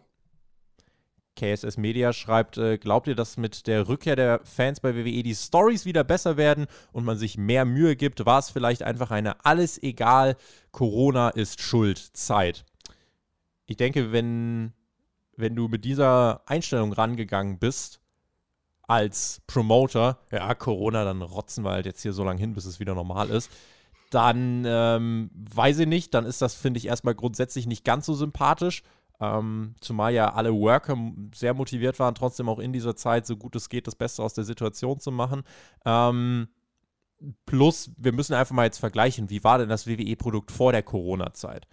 KSS 1.37 1.77
Media 1.77 2.13
schreibt, 2.13 2.57
äh, 2.57 2.79
glaubt 2.79 3.07
ihr, 3.07 3.15
dass 3.15 3.37
mit 3.37 3.67
der 3.67 3.89
Rückkehr 3.89 4.17
der 4.17 4.41
Fans 4.45 4.81
bei 4.81 4.95
WWE 4.97 5.23
die 5.23 5.35
Stories 5.35 5.85
wieder 5.85 6.03
besser 6.03 6.37
werden 6.37 6.67
und 6.93 7.05
man 7.05 7.19
sich 7.19 7.39
mehr 7.39 7.65
Mühe 7.65 7.95
gibt? 7.95 8.27
War 8.27 8.39
es 8.39 8.51
vielleicht 8.51 8.83
einfach 8.83 9.11
eine 9.11 9.45
alles 9.45 9.83
egal, 9.83 10.37
Corona 10.73 11.29
ist 11.29 11.61
schuld 11.61 11.99
Zeit? 11.99 12.65
Ich 13.67 13.77
denke, 13.77 14.13
wenn, 14.13 14.73
wenn 15.37 15.57
du 15.57 15.69
mit 15.69 15.85
dieser 15.85 16.43
Einstellung 16.47 16.93
rangegangen 16.93 17.59
bist, 17.59 18.01
als 18.89 19.43
Promoter, 19.47 20.19
ja, 20.31 20.55
Corona, 20.55 21.05
dann 21.05 21.23
rotzen 21.23 21.65
wir 21.65 21.71
halt 21.73 21.87
jetzt 21.87 22.03
hier 22.03 22.13
so 22.13 22.25
lange 22.25 22.41
hin, 22.41 22.55
bis 22.55 22.67
es 22.67 22.79
wieder 22.79 22.95
normal 22.95 23.31
ist, 23.31 23.51
dann 24.11 24.65
ähm, 24.65 25.31
weiß 25.33 25.81
ich 25.81 25.89
nicht, 25.89 26.15
dann 26.15 26.25
ist 26.25 26.41
das, 26.41 26.55
finde 26.55 26.79
ich, 26.79 26.87
erstmal 26.87 27.15
grundsätzlich 27.15 27.67
nicht 27.67 27.85
ganz 27.85 28.07
so 28.07 28.15
sympathisch. 28.15 28.83
Ähm, 29.19 29.75
zumal 29.81 30.13
ja 30.13 30.35
alle 30.35 30.53
Worker 30.53 30.97
sehr 31.35 31.55
motiviert 31.55 31.99
waren, 31.99 32.15
trotzdem 32.15 32.49
auch 32.49 32.59
in 32.59 32.73
dieser 32.73 32.95
Zeit, 32.97 33.27
so 33.27 33.37
gut 33.37 33.57
es 33.57 33.69
geht, 33.69 33.87
das 33.87 33.97
Beste 33.97 34.23
aus 34.23 34.35
der 34.35 34.45
Situation 34.45 35.01
zu 35.01 35.11
machen. 35.11 35.43
Ähm, 35.85 36.49
plus, 37.47 37.91
wir 37.97 38.13
müssen 38.13 38.35
einfach 38.35 38.55
mal 38.55 38.67
jetzt 38.67 38.79
vergleichen, 38.79 39.31
wie 39.31 39.43
war 39.43 39.59
denn 39.59 39.71
das 39.71 39.87
WWE-Produkt 39.87 40.51
vor 40.53 40.73
der 40.73 40.83
Corona-Zeit? 40.83 41.67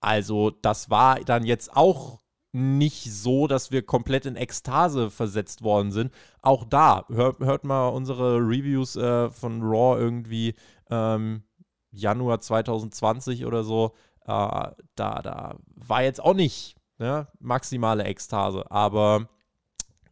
Also, 0.00 0.50
das 0.50 0.90
war 0.90 1.20
dann 1.20 1.44
jetzt 1.44 1.74
auch 1.76 2.20
nicht 2.52 3.12
so, 3.12 3.46
dass 3.46 3.70
wir 3.70 3.84
komplett 3.84 4.24
in 4.24 4.36
Ekstase 4.36 5.10
versetzt 5.10 5.62
worden 5.62 5.92
sind. 5.92 6.12
Auch 6.40 6.64
da, 6.64 7.04
hört, 7.08 7.40
hört 7.40 7.64
mal 7.64 7.88
unsere 7.88 8.38
Reviews 8.38 8.96
äh, 8.96 9.30
von 9.30 9.60
Raw 9.62 10.00
irgendwie 10.00 10.54
ähm, 10.90 11.42
Januar 11.90 12.40
2020 12.40 13.44
oder 13.44 13.62
so. 13.62 13.92
Äh, 14.22 14.26
da, 14.26 14.74
da 14.94 15.56
war 15.74 16.02
jetzt 16.02 16.22
auch 16.22 16.34
nicht 16.34 16.76
ne, 16.98 17.28
maximale 17.40 18.04
Ekstase, 18.04 18.70
aber 18.70 19.28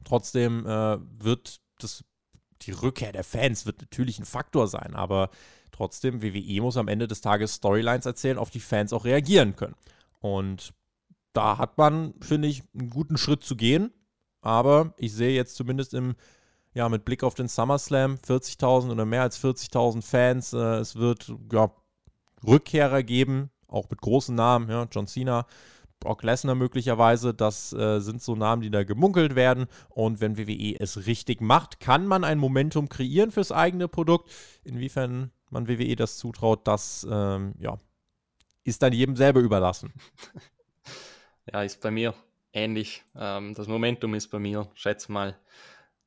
trotzdem 0.05 0.67
äh, 0.67 0.99
wird 1.01 1.61
das, 1.79 2.05
die 2.63 2.73
Rückkehr 2.73 3.13
der 3.13 3.25
Fans 3.25 3.65
wird 3.65 3.81
natürlich 3.81 4.19
ein 4.19 4.27
Faktor 4.27 4.69
sein, 4.69 4.95
aber 4.95 5.31
Trotzdem, 5.75 6.23
WWE 6.23 6.61
muss 6.61 6.77
am 6.77 6.87
Ende 6.87 7.09
des 7.09 7.21
Tages 7.21 7.57
Storylines 7.57 8.07
erzählen, 8.07 8.39
auf 8.39 8.51
die 8.51 8.61
Fans 8.61 8.93
auch 8.93 9.05
reagieren 9.05 9.57
können. 9.57 9.75
Und 10.21 10.73
da 11.33 11.59
hat 11.59 11.79
man, 11.79 12.15
finde 12.21 12.47
ich, 12.47 12.63
einen 12.79 12.91
guten 12.91 13.17
Schritt 13.17 13.43
zu 13.43 13.57
gehen. 13.57 13.93
Aber 14.41 14.95
ich 14.99 15.13
sehe 15.13 15.35
jetzt 15.35 15.57
zumindest 15.57 15.93
im, 15.93 16.15
ja, 16.75 16.89
mit 16.89 17.05
Blick 17.05 17.25
auf 17.25 17.35
den 17.35 17.49
SummerSlam 17.49 18.19
40.000 18.25 18.93
oder 18.93 19.05
mehr 19.05 19.23
als 19.23 19.43
40.000 19.43 20.03
Fans. 20.03 20.53
Äh, 20.53 20.77
es 20.77 20.95
wird 20.95 21.35
ja, 21.53 21.73
Rückkehrer 22.47 23.03
geben, 23.03 23.51
auch 23.67 23.91
mit 23.91 24.01
großen 24.01 24.35
Namen, 24.35 24.71
ja, 24.71 24.87
John 24.93 25.09
Cena, 25.09 25.45
Brock 25.99 26.23
Lesnar 26.23 26.55
möglicherweise, 26.55 27.35
das 27.35 27.73
äh, 27.73 27.99
sind 27.99 28.23
so 28.23 28.37
Namen, 28.37 28.63
die 28.63 28.71
da 28.71 28.85
gemunkelt 28.85 29.35
werden. 29.35 29.67
Und 29.89 30.21
wenn 30.21 30.39
WWE 30.39 30.77
es 30.79 31.07
richtig 31.07 31.41
macht, 31.41 31.81
kann 31.81 32.07
man 32.07 32.23
ein 32.23 32.39
Momentum 32.39 32.89
kreieren 32.89 33.33
fürs 33.33 33.51
eigene 33.51 33.89
Produkt. 33.89 34.31
Inwiefern 34.63 35.33
man 35.55 35.69
WWE 35.69 35.97
das 35.97 36.19
zutraut, 36.19 36.67
das 36.67 37.07
ähm, 37.11 37.55
ja, 37.59 37.79
ist 38.65 38.83
dann 38.83 38.93
jedem 38.93 39.17
selber 39.17 39.41
überlassen. 39.41 39.93
Ja, 41.53 41.63
ist 41.63 41.83
bei 41.83 41.91
mir 41.91 42.15
ähnlich. 42.55 43.05
Ähm, 43.15 43.53
das 43.53 43.67
Momentum 43.69 44.15
ist 44.15 44.29
bei 44.29 44.39
mir, 44.39 44.71
schätze 44.73 45.13
mal, 45.13 45.39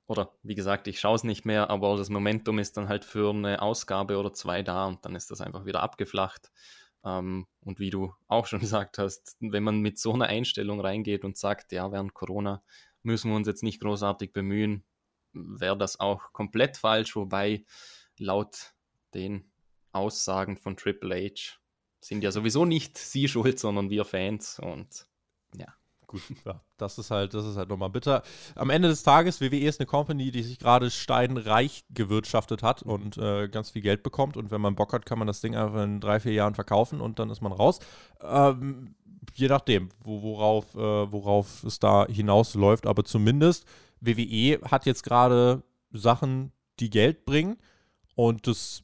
oder 0.07 0.33
wie 0.41 0.55
gesagt, 0.55 0.87
ich 0.87 0.99
schaue 0.99 1.15
es 1.15 1.23
nicht 1.23 1.45
mehr, 1.45 1.69
aber 1.69 1.95
das 1.95 2.09
Momentum 2.09 2.57
ist 2.57 2.75
dann 2.75 2.89
halt 2.89 3.05
für 3.05 3.29
eine 3.29 3.61
Ausgabe 3.61 4.17
oder 4.17 4.33
zwei 4.33 4.63
da 4.63 4.87
und 4.87 5.05
dann 5.05 5.15
ist 5.15 5.29
das 5.29 5.41
einfach 5.41 5.65
wieder 5.65 5.83
abgeflacht. 5.83 6.51
Ähm, 7.05 7.45
und 7.59 7.79
wie 7.79 7.91
du 7.91 8.13
auch 8.27 8.47
schon 8.47 8.59
gesagt 8.61 8.97
hast, 8.97 9.37
wenn 9.39 9.63
man 9.63 9.79
mit 9.81 9.99
so 9.99 10.13
einer 10.13 10.25
Einstellung 10.25 10.81
reingeht 10.81 11.23
und 11.23 11.37
sagt, 11.37 11.71
ja, 11.71 11.91
während 11.91 12.15
Corona 12.15 12.63
müssen 13.03 13.29
wir 13.29 13.35
uns 13.35 13.47
jetzt 13.47 13.61
nicht 13.63 13.79
großartig 13.79 14.33
bemühen, 14.33 14.83
wäre 15.33 15.77
das 15.77 15.99
auch 15.99 16.33
komplett 16.33 16.77
falsch, 16.77 17.15
wobei 17.15 17.63
laut 18.17 18.73
den 19.13 19.49
Aussagen 19.91 20.57
von 20.57 20.77
Triple 20.77 21.15
H 21.15 21.57
sind 21.99 22.23
ja 22.23 22.31
sowieso 22.31 22.65
nicht 22.65 22.97
sie 22.97 23.27
schuld, 23.27 23.59
sondern 23.59 23.89
wir 23.89 24.05
Fans 24.05 24.59
und 24.59 25.07
ja. 25.57 25.67
Gut, 26.07 26.21
ja, 26.45 26.61
das 26.77 26.97
ist 26.97 27.11
halt, 27.11 27.33
das 27.33 27.45
ist 27.45 27.57
halt 27.57 27.67
nochmal 27.67 27.89
bitter. 27.89 28.23
Am 28.55 28.69
Ende 28.69 28.87
des 28.87 29.03
Tages, 29.03 29.41
WWE 29.41 29.67
ist 29.67 29.81
eine 29.81 29.87
Company, 29.87 30.31
die 30.31 30.41
sich 30.41 30.57
gerade 30.57 30.89
steinreich 30.89 31.83
gewirtschaftet 31.89 32.63
hat 32.63 32.81
und 32.81 33.17
äh, 33.17 33.49
ganz 33.49 33.71
viel 33.71 33.81
Geld 33.81 34.03
bekommt. 34.03 34.37
Und 34.37 34.49
wenn 34.49 34.61
man 34.61 34.75
Bock 34.75 34.93
hat, 34.93 35.05
kann 35.05 35.19
man 35.19 35.27
das 35.27 35.41
Ding 35.41 35.55
einfach 35.57 35.83
in 35.83 35.99
drei, 35.99 36.21
vier 36.21 36.31
Jahren 36.31 36.55
verkaufen 36.55 37.01
und 37.01 37.19
dann 37.19 37.29
ist 37.29 37.41
man 37.41 37.51
raus. 37.51 37.79
Ähm, 38.21 38.95
je 39.33 39.49
nachdem, 39.49 39.89
wo, 39.99 40.21
worauf, 40.21 40.73
äh, 40.75 41.11
worauf 41.11 41.63
es 41.65 41.79
da 41.79 42.07
hinausläuft. 42.07 42.87
Aber 42.87 43.03
zumindest, 43.03 43.65
WWE 43.99 44.61
hat 44.71 44.85
jetzt 44.85 45.03
gerade 45.03 45.63
Sachen, 45.91 46.53
die 46.79 46.89
Geld 46.89 47.25
bringen. 47.25 47.57
Und 48.15 48.47
das 48.47 48.83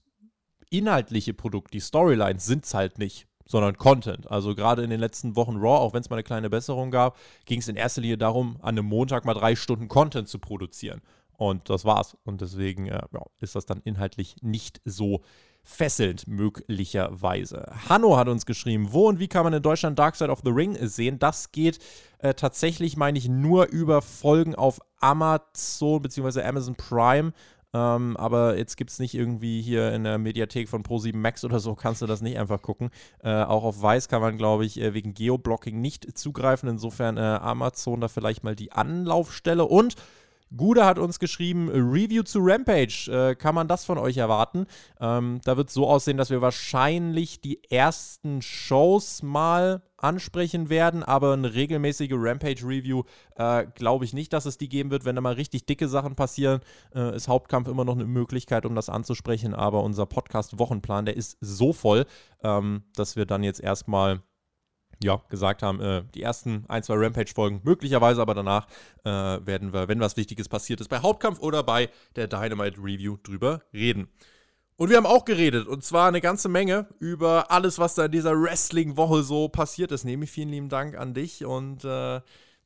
inhaltliche 0.74 1.34
Produkt, 1.34 1.74
die 1.74 1.80
Storylines 1.80 2.46
sind 2.46 2.66
es 2.66 2.74
halt 2.74 2.98
nicht 3.00 3.28
sondern 3.46 3.78
Content. 3.78 4.32
Also 4.32 4.56
gerade 4.56 4.84
in 4.84 4.90
den 4.90 5.00
letzten 5.00 5.36
Wochen 5.36 5.58
Raw, 5.58 5.80
auch 5.80 5.94
wenn 5.94 6.02
es 6.02 6.10
mal 6.10 6.16
eine 6.16 6.24
kleine 6.24 6.50
Besserung 6.50 6.92
gab, 6.92 7.18
ging 7.46 7.60
es 7.60 7.68
in 7.68 7.76
erster 7.76 8.02
Linie 8.02 8.18
darum, 8.18 8.58
an 8.62 8.78
einem 8.78 8.86
Montag 8.86 9.26
mal 9.26 9.34
drei 9.34 9.56
Stunden 9.56 9.88
Content 9.90 10.28
zu 10.28 10.40
produzieren. 10.40 11.02
Und 11.38 11.70
das 11.70 11.84
war's. 11.84 12.16
Und 12.24 12.42
deswegen 12.42 12.88
äh, 12.88 13.02
ja, 13.12 13.22
ist 13.42 13.56
das 13.56 13.66
dann 13.66 13.82
inhaltlich 13.84 14.38
nicht 14.42 14.82
so 14.86 15.22
fesselnd, 15.64 16.28
möglicherweise. 16.28 17.72
Hanno 17.88 18.18
hat 18.18 18.28
uns 18.28 18.46
geschrieben, 18.46 18.92
wo 18.92 19.08
und 19.08 19.20
wie 19.20 19.28
kann 19.28 19.44
man 19.44 19.54
in 19.54 19.64
Deutschland 19.64 19.98
Dark 19.98 20.16
Side 20.16 20.30
of 20.30 20.42
the 20.44 20.52
Ring 20.52 20.78
sehen? 20.82 21.20
Das 21.20 21.52
geht 21.52 21.80
äh, 22.20 22.34
tatsächlich, 22.34 22.98
meine 22.98 23.18
ich, 23.18 23.30
nur 23.30 23.68
über 23.68 24.02
Folgen 24.02 24.56
auf 24.56 24.80
Amazon 25.00 26.02
bzw. 26.02 26.42
Amazon 26.42 26.76
Prime. 26.76 27.32
Ähm, 27.74 28.16
aber 28.18 28.58
jetzt 28.58 28.78
gibt 28.78 28.92
es 28.92 29.00
nicht 29.00 29.16
irgendwie 29.16 29.62
hier 29.62 29.92
in 29.94 30.04
der 30.04 30.18
Mediathek 30.18 30.70
von 30.70 30.84
Pro7 30.84 31.16
Max 31.16 31.44
oder 31.44 31.60
so, 31.60 31.74
kannst 31.74 32.02
du 32.02 32.06
das 32.06 32.22
nicht 32.22 32.38
einfach 32.38 32.62
gucken. 32.62 32.92
Äh, 33.24 33.44
auch 33.44 33.64
auf 33.64 33.82
Weiß 33.82 34.08
kann 34.08 34.22
man, 34.22 34.38
glaube 34.38 34.66
ich, 34.66 34.80
äh, 34.80 34.94
wegen 34.94 35.14
Geoblocking 35.14 35.82
nicht 35.82 36.18
zugreifen. 36.18 36.70
Insofern 36.70 37.18
äh, 37.18 37.22
Amazon 37.22 38.02
da 38.02 38.08
vielleicht 38.08 38.44
mal 38.44 38.56
die 38.56 38.72
Anlaufstelle. 38.72 39.66
Und 39.66 39.96
Gude 40.56 40.86
hat 40.86 41.00
uns 41.00 41.20
geschrieben, 41.20 41.70
Review 41.70 42.24
zu 42.24 42.40
Rampage. 42.42 43.10
Äh, 43.12 43.36
kann 43.36 43.56
man 43.56 43.68
das 43.68 43.86
von 43.86 43.98
euch 43.98 44.18
erwarten? 44.18 44.68
Ähm, 45.00 45.42
da 45.44 45.58
wird 45.58 45.70
es 45.70 45.74
so 45.74 45.88
aussehen, 45.88 46.18
dass 46.18 46.30
wir 46.30 46.42
wahrscheinlich 46.42 47.42
die 47.42 47.64
ersten 47.72 48.42
Shows 48.42 49.24
mal 49.24 49.82
ansprechen 49.98 50.70
werden, 50.70 51.02
aber 51.02 51.34
eine 51.34 51.54
regelmäßige 51.54 52.12
Rampage-Review 52.14 53.04
äh, 53.36 53.66
glaube 53.74 54.06
ich 54.06 54.14
nicht, 54.14 54.34
dass 54.34 54.46
es 54.46 54.58
die 54.58 54.70
geben 54.70 54.92
wird. 54.92 55.06
Wenn 55.06 55.16
da 55.16 55.22
mal 55.22 55.34
richtig 55.34 55.66
dicke 55.66 55.88
Sachen 55.88 56.16
passieren, 56.16 56.60
äh, 56.94 57.16
ist 57.16 57.28
Hauptkampf 57.28 57.68
immer 57.68 57.86
noch 57.86 57.96
eine 57.96 58.06
Möglichkeit, 58.06 58.66
um 58.66 58.76
das 58.76 58.90
anzusprechen. 58.90 59.54
Aber 59.56 59.82
unser 59.84 60.06
Podcast-Wochenplan, 60.06 61.06
der 61.06 61.18
ist 61.18 61.38
so 61.40 61.74
voll, 61.74 62.06
ähm, 62.44 62.84
dass 62.96 63.16
wir 63.16 63.26
dann 63.26 63.44
jetzt 63.44 63.62
erstmal 63.62 64.22
ja, 65.04 65.22
gesagt 65.30 65.64
haben, 65.64 65.80
äh, 65.82 66.04
die 66.14 66.22
ersten 66.22 66.66
ein, 66.68 66.84
zwei 66.84 66.96
Rampage-Folgen, 66.96 67.62
möglicherweise 67.64 68.22
aber 68.22 68.34
danach 68.34 68.68
äh, 69.04 69.10
werden 69.10 69.74
wir, 69.74 69.88
wenn 69.88 70.00
was 70.00 70.18
Wichtiges 70.18 70.50
passiert 70.50 70.82
ist, 70.82 70.90
bei 70.90 71.00
Hauptkampf 71.00 71.40
oder 71.40 71.64
bei 71.64 71.90
der 72.16 72.28
Dynamite 72.28 72.80
Review 72.82 73.18
drüber 73.24 73.62
reden. 73.74 74.08
Und 74.76 74.90
wir 74.90 74.98
haben 74.98 75.06
auch 75.06 75.26
geredet, 75.26 75.68
und 75.68 75.84
zwar 75.84 76.08
eine 76.08 76.20
ganze 76.20 76.50
Menge 76.50 76.88
über 77.00 77.52
alles, 77.52 77.78
was 77.78 77.96
da 77.96 78.06
in 78.06 78.12
dieser 78.12 78.34
Wrestling-Woche 78.34 79.24
so 79.24 79.48
passiert 79.48 79.92
ist. 79.92 80.04
Nehme 80.04 80.26
vielen 80.26 80.50
lieben 80.50 80.70
Dank 80.70 80.98
an 80.98 81.14
dich 81.14 81.46
und 81.46 81.86
äh, 81.86 82.22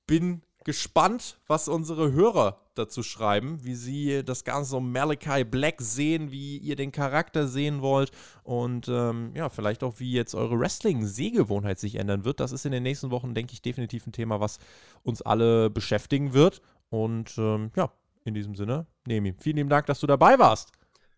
bin 0.08 0.42
gespannt, 0.68 1.40
was 1.48 1.70
unsere 1.70 2.12
Hörer 2.12 2.60
dazu 2.76 3.02
schreiben, 3.02 3.64
wie 3.64 3.74
sie 3.74 4.22
das 4.26 4.44
Ganze 4.44 4.76
um 4.76 4.92
Malachi 4.92 5.46
Black 5.46 5.80
sehen, 5.80 6.30
wie 6.30 6.58
ihr 6.58 6.76
den 6.76 6.92
Charakter 6.92 7.48
sehen 7.48 7.82
wollt 7.82 8.12
und 8.44 8.90
ähm, 8.90 9.32
ja, 9.34 9.48
vielleicht 9.48 9.82
auch, 9.82 10.02
wie 10.02 10.12
jetzt 10.12 10.36
eure 10.36 10.60
Wrestling-Sehgewohnheit 10.60 11.80
sich 11.80 11.96
ändern 11.96 12.26
wird. 12.26 12.42
Das 12.42 12.52
ist 12.52 12.66
in 12.66 12.74
den 12.74 12.84
nächsten 12.84 13.12
Wochen, 13.12 13.34
denke 13.34 13.54
ich, 13.54 13.62
definitiv 13.62 14.06
ein 14.08 14.12
Thema, 14.12 14.42
was 14.42 14.60
uns 15.04 15.22
alle 15.22 15.70
beschäftigen 15.70 16.34
wird. 16.34 16.62
Und 16.90 17.38
ähm, 17.38 17.72
ja, 17.78 17.90
in 18.26 18.34
diesem 18.34 18.54
Sinne, 18.54 18.88
Nemi, 19.08 19.36
vielen 19.40 19.56
lieben 19.56 19.70
Dank, 19.70 19.86
dass 19.86 20.02
du 20.02 20.06
dabei 20.06 20.38
warst. 20.38 20.74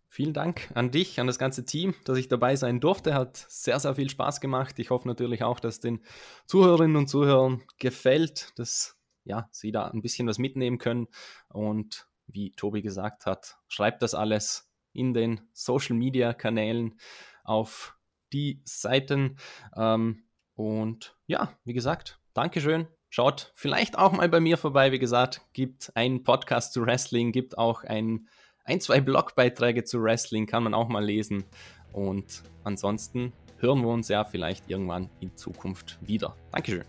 Vielen 0.10 0.34
Dank 0.34 0.70
an 0.76 0.92
dich, 0.92 1.20
an 1.20 1.26
das 1.26 1.40
ganze 1.40 1.66
Team, 1.66 1.96
dass 2.06 2.20
ich 2.20 2.28
dabei 2.28 2.56
sein 2.56 2.80
durfte. 2.80 3.16
Hat 3.16 3.48
sehr, 3.50 3.80
sehr 3.80 3.96
viel 3.96 4.12
Spaß 4.12 4.42
gemacht. 4.42 4.78
Ich 4.78 4.92
hoffe 4.92 5.08
natürlich 5.08 5.44
auch, 5.44 5.60
dass 5.60 5.80
den 5.80 6.02
Zuhörerinnen 6.46 6.98
und 6.98 7.08
Zuhörern 7.08 7.64
gefällt, 7.80 8.54
dass 8.58 8.99
ja, 9.30 9.48
sie 9.52 9.72
da 9.72 9.88
ein 9.88 10.02
bisschen 10.02 10.28
was 10.28 10.40
mitnehmen 10.40 10.80
können. 10.80 11.08
Und 11.48 12.08
wie 12.28 12.52
Tobi 12.56 12.82
gesagt 12.82 13.26
hat, 13.26 13.58
schreibt 13.68 14.02
das 14.02 14.14
alles 14.14 14.70
in 14.92 15.14
den 15.14 15.42
Social 15.54 15.96
Media 15.96 16.34
Kanälen 16.34 17.00
auf 17.44 17.96
die 18.34 18.62
Seiten. 18.66 19.38
Ähm, 19.78 20.24
und 20.56 21.16
ja, 21.28 21.54
wie 21.64 21.74
gesagt, 21.74 22.20
Dankeschön. 22.34 22.88
Schaut 23.12 23.54
vielleicht 23.56 23.98
auch 23.98 24.12
mal 24.12 24.30
bei 24.30 24.40
mir 24.40 24.58
vorbei. 24.58 24.92
Wie 24.92 25.00
gesagt, 25.00 25.42
gibt 25.54 25.92
einen 25.96 26.24
Podcast 26.24 26.74
zu 26.74 26.86
Wrestling, 26.86 27.32
gibt 27.32 27.58
auch 27.58 27.84
ein, 27.84 28.28
ein 28.66 28.82
zwei 28.82 29.02
Blogbeiträge 29.02 29.84
zu 29.84 30.02
Wrestling, 30.04 30.46
kann 30.46 30.64
man 30.64 30.74
auch 30.74 30.90
mal 30.90 31.04
lesen. 31.04 31.44
Und 31.92 32.44
ansonsten 32.64 33.34
hören 33.58 33.82
wir 33.82 33.90
uns 33.90 34.10
ja 34.10 34.24
vielleicht 34.26 34.70
irgendwann 34.70 35.10
in 35.20 35.36
Zukunft 35.36 35.98
wieder. 36.02 36.36
Dankeschön. 36.52 36.86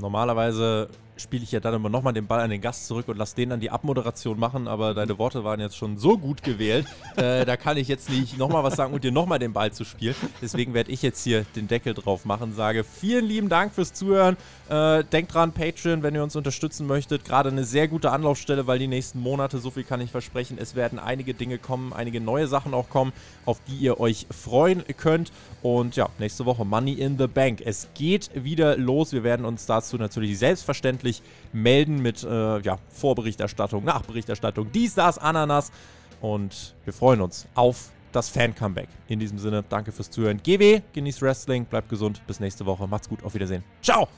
Normalerweise 0.00 0.88
spiele 1.20 1.44
ich 1.44 1.52
ja 1.52 1.60
dann 1.60 1.74
immer 1.74 1.88
nochmal 1.88 2.12
den 2.12 2.26
Ball 2.26 2.40
an 2.40 2.50
den 2.50 2.60
Gast 2.60 2.86
zurück 2.86 3.08
und 3.08 3.16
lasse 3.16 3.36
den 3.36 3.50
dann 3.50 3.60
die 3.60 3.70
Abmoderation 3.70 4.38
machen, 4.38 4.68
aber 4.68 4.94
deine 4.94 5.18
Worte 5.18 5.44
waren 5.44 5.60
jetzt 5.60 5.76
schon 5.76 5.98
so 5.98 6.18
gut 6.18 6.42
gewählt, 6.42 6.86
äh, 7.16 7.44
da 7.44 7.56
kann 7.56 7.76
ich 7.76 7.88
jetzt 7.88 8.10
nicht 8.10 8.38
nochmal 8.38 8.64
was 8.64 8.76
sagen 8.76 8.94
und 8.94 9.04
dir 9.04 9.12
nochmal 9.12 9.38
den 9.38 9.52
Ball 9.52 9.72
zu 9.72 9.84
spielen. 9.84 10.14
Deswegen 10.42 10.74
werde 10.74 10.90
ich 10.90 11.02
jetzt 11.02 11.22
hier 11.24 11.44
den 11.56 11.68
Deckel 11.68 11.94
drauf 11.94 12.24
machen, 12.24 12.54
sage 12.54 12.84
vielen 12.84 13.24
lieben 13.24 13.48
Dank 13.48 13.72
fürs 13.72 13.92
Zuhören. 13.92 14.36
Äh, 14.68 15.04
denkt 15.04 15.34
dran, 15.34 15.52
Patreon, 15.52 16.02
wenn 16.02 16.14
ihr 16.14 16.22
uns 16.22 16.36
unterstützen 16.36 16.86
möchtet, 16.86 17.24
gerade 17.24 17.48
eine 17.48 17.64
sehr 17.64 17.88
gute 17.88 18.10
Anlaufstelle, 18.10 18.66
weil 18.66 18.78
die 18.78 18.86
nächsten 18.86 19.20
Monate, 19.20 19.58
so 19.58 19.70
viel 19.70 19.84
kann 19.84 20.00
ich 20.00 20.10
versprechen, 20.10 20.58
es 20.60 20.74
werden 20.74 20.98
einige 20.98 21.34
Dinge 21.34 21.58
kommen, 21.58 21.92
einige 21.92 22.20
neue 22.20 22.46
Sachen 22.48 22.74
auch 22.74 22.90
kommen, 22.90 23.12
auf 23.46 23.60
die 23.66 23.76
ihr 23.76 23.98
euch 23.98 24.26
freuen 24.30 24.84
könnt. 24.96 25.32
Und 25.62 25.96
ja, 25.96 26.08
nächste 26.18 26.44
Woche 26.44 26.64
Money 26.64 26.92
in 26.92 27.18
the 27.18 27.26
Bank. 27.26 27.62
Es 27.64 27.88
geht 27.94 28.30
wieder 28.34 28.76
los. 28.76 29.12
Wir 29.12 29.24
werden 29.24 29.46
uns 29.46 29.66
dazu 29.66 29.96
natürlich 29.96 30.38
selbstverständlich 30.38 31.07
wirklich 31.08 31.22
melden 31.52 32.00
mit 32.02 32.22
äh, 32.22 32.60
ja, 32.60 32.78
Vorberichterstattung, 32.90 33.84
Nachberichterstattung, 33.84 34.70
dies, 34.72 34.94
das, 34.94 35.18
Ananas. 35.18 35.72
Und 36.20 36.74
wir 36.84 36.92
freuen 36.92 37.20
uns 37.20 37.46
auf 37.54 37.90
das 38.12 38.28
Fan-Comeback. 38.28 38.88
In 39.08 39.18
diesem 39.18 39.38
Sinne, 39.38 39.64
danke 39.68 39.92
fürs 39.92 40.10
Zuhören. 40.10 40.40
GW, 40.42 40.82
genießt 40.92 41.22
Wrestling, 41.22 41.64
bleibt 41.64 41.88
gesund. 41.88 42.20
Bis 42.26 42.40
nächste 42.40 42.66
Woche. 42.66 42.86
Macht's 42.86 43.08
gut. 43.08 43.22
Auf 43.22 43.34
Wiedersehen. 43.34 43.62
Ciao! 43.82 44.08